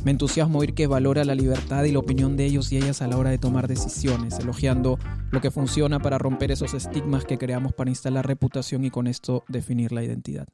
Me 0.03 0.13
entusiasma 0.13 0.59
oír 0.59 0.73
que 0.73 0.87
valora 0.87 1.27
la 1.27 1.35
libertad 1.35 1.85
y 1.85 1.93
la 1.93 1.99
opinión 1.99 2.39
de 2.39 2.47
ellos 2.47 2.73
y 2.73 2.79
ellas 2.79 3.03
a 3.03 3.07
la 3.07 3.19
hora 3.19 3.29
de 3.29 3.37
tomar 3.37 3.69
decisiones, 3.69 4.39
elogiando 4.39 4.99
lo 5.31 5.43
que 5.43 5.51
funciona 5.51 6.01
para 6.01 6.17
romper 6.17 6.53
esos 6.53 6.73
estigmas 6.73 7.27
que 7.27 7.37
creamos 7.37 7.75
para 7.75 7.91
instalar 7.91 8.27
reputación 8.27 8.87
y 8.87 8.91
con 8.91 9.07
esto 9.07 9.45
definir 9.47 9.93
la 9.93 10.03
identidad. 10.03 10.49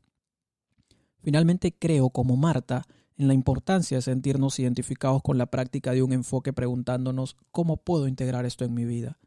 Finalmente 1.22 1.76
creo, 1.78 2.10
como 2.10 2.36
Marta, 2.36 2.88
en 3.16 3.28
la 3.28 3.34
importancia 3.34 3.98
de 3.98 4.02
sentirnos 4.02 4.58
identificados 4.58 5.22
con 5.22 5.38
la 5.38 5.46
práctica 5.46 5.92
de 5.92 6.02
un 6.02 6.12
enfoque 6.12 6.52
preguntándonos 6.52 7.36
cómo 7.52 7.76
puedo 7.76 8.08
integrar 8.08 8.44
esto 8.46 8.64
en 8.64 8.74
mi 8.74 8.84
vida. 8.84 9.20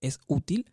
¿Es 0.00 0.18
útil? 0.26 0.66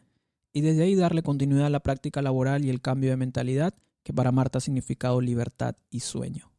Y 0.55 0.61
desde 0.61 0.83
ahí 0.83 0.95
darle 0.95 1.21
continuidad 1.21 1.65
a 1.65 1.69
la 1.69 1.81
práctica 1.81 2.21
laboral 2.21 2.63
y 2.63 2.69
el 2.69 2.79
cambio 2.79 3.09
de 3.09 3.17
mentalidad 3.17 3.73
que 4.03 4.13
para 4.13 4.31
Marta 4.31 4.59
ha 4.59 4.61
significado 4.61 5.19
libertad 5.19 5.75
y 5.89 5.99
sueño. 5.99 6.53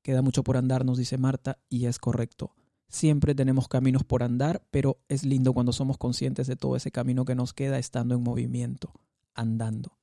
Queda 0.00 0.22
mucho 0.22 0.44
por 0.44 0.56
andar, 0.56 0.84
nos 0.84 0.96
dice 0.96 1.18
Marta, 1.18 1.58
y 1.68 1.86
es 1.86 1.98
correcto. 1.98 2.54
Siempre 2.86 3.34
tenemos 3.34 3.66
caminos 3.66 4.04
por 4.04 4.22
andar, 4.22 4.64
pero 4.70 5.00
es 5.08 5.24
lindo 5.24 5.52
cuando 5.52 5.72
somos 5.72 5.98
conscientes 5.98 6.46
de 6.46 6.54
todo 6.54 6.76
ese 6.76 6.92
camino 6.92 7.24
que 7.24 7.34
nos 7.34 7.52
queda 7.52 7.80
estando 7.80 8.14
en 8.14 8.22
movimiento, 8.22 8.92
andando. 9.34 9.98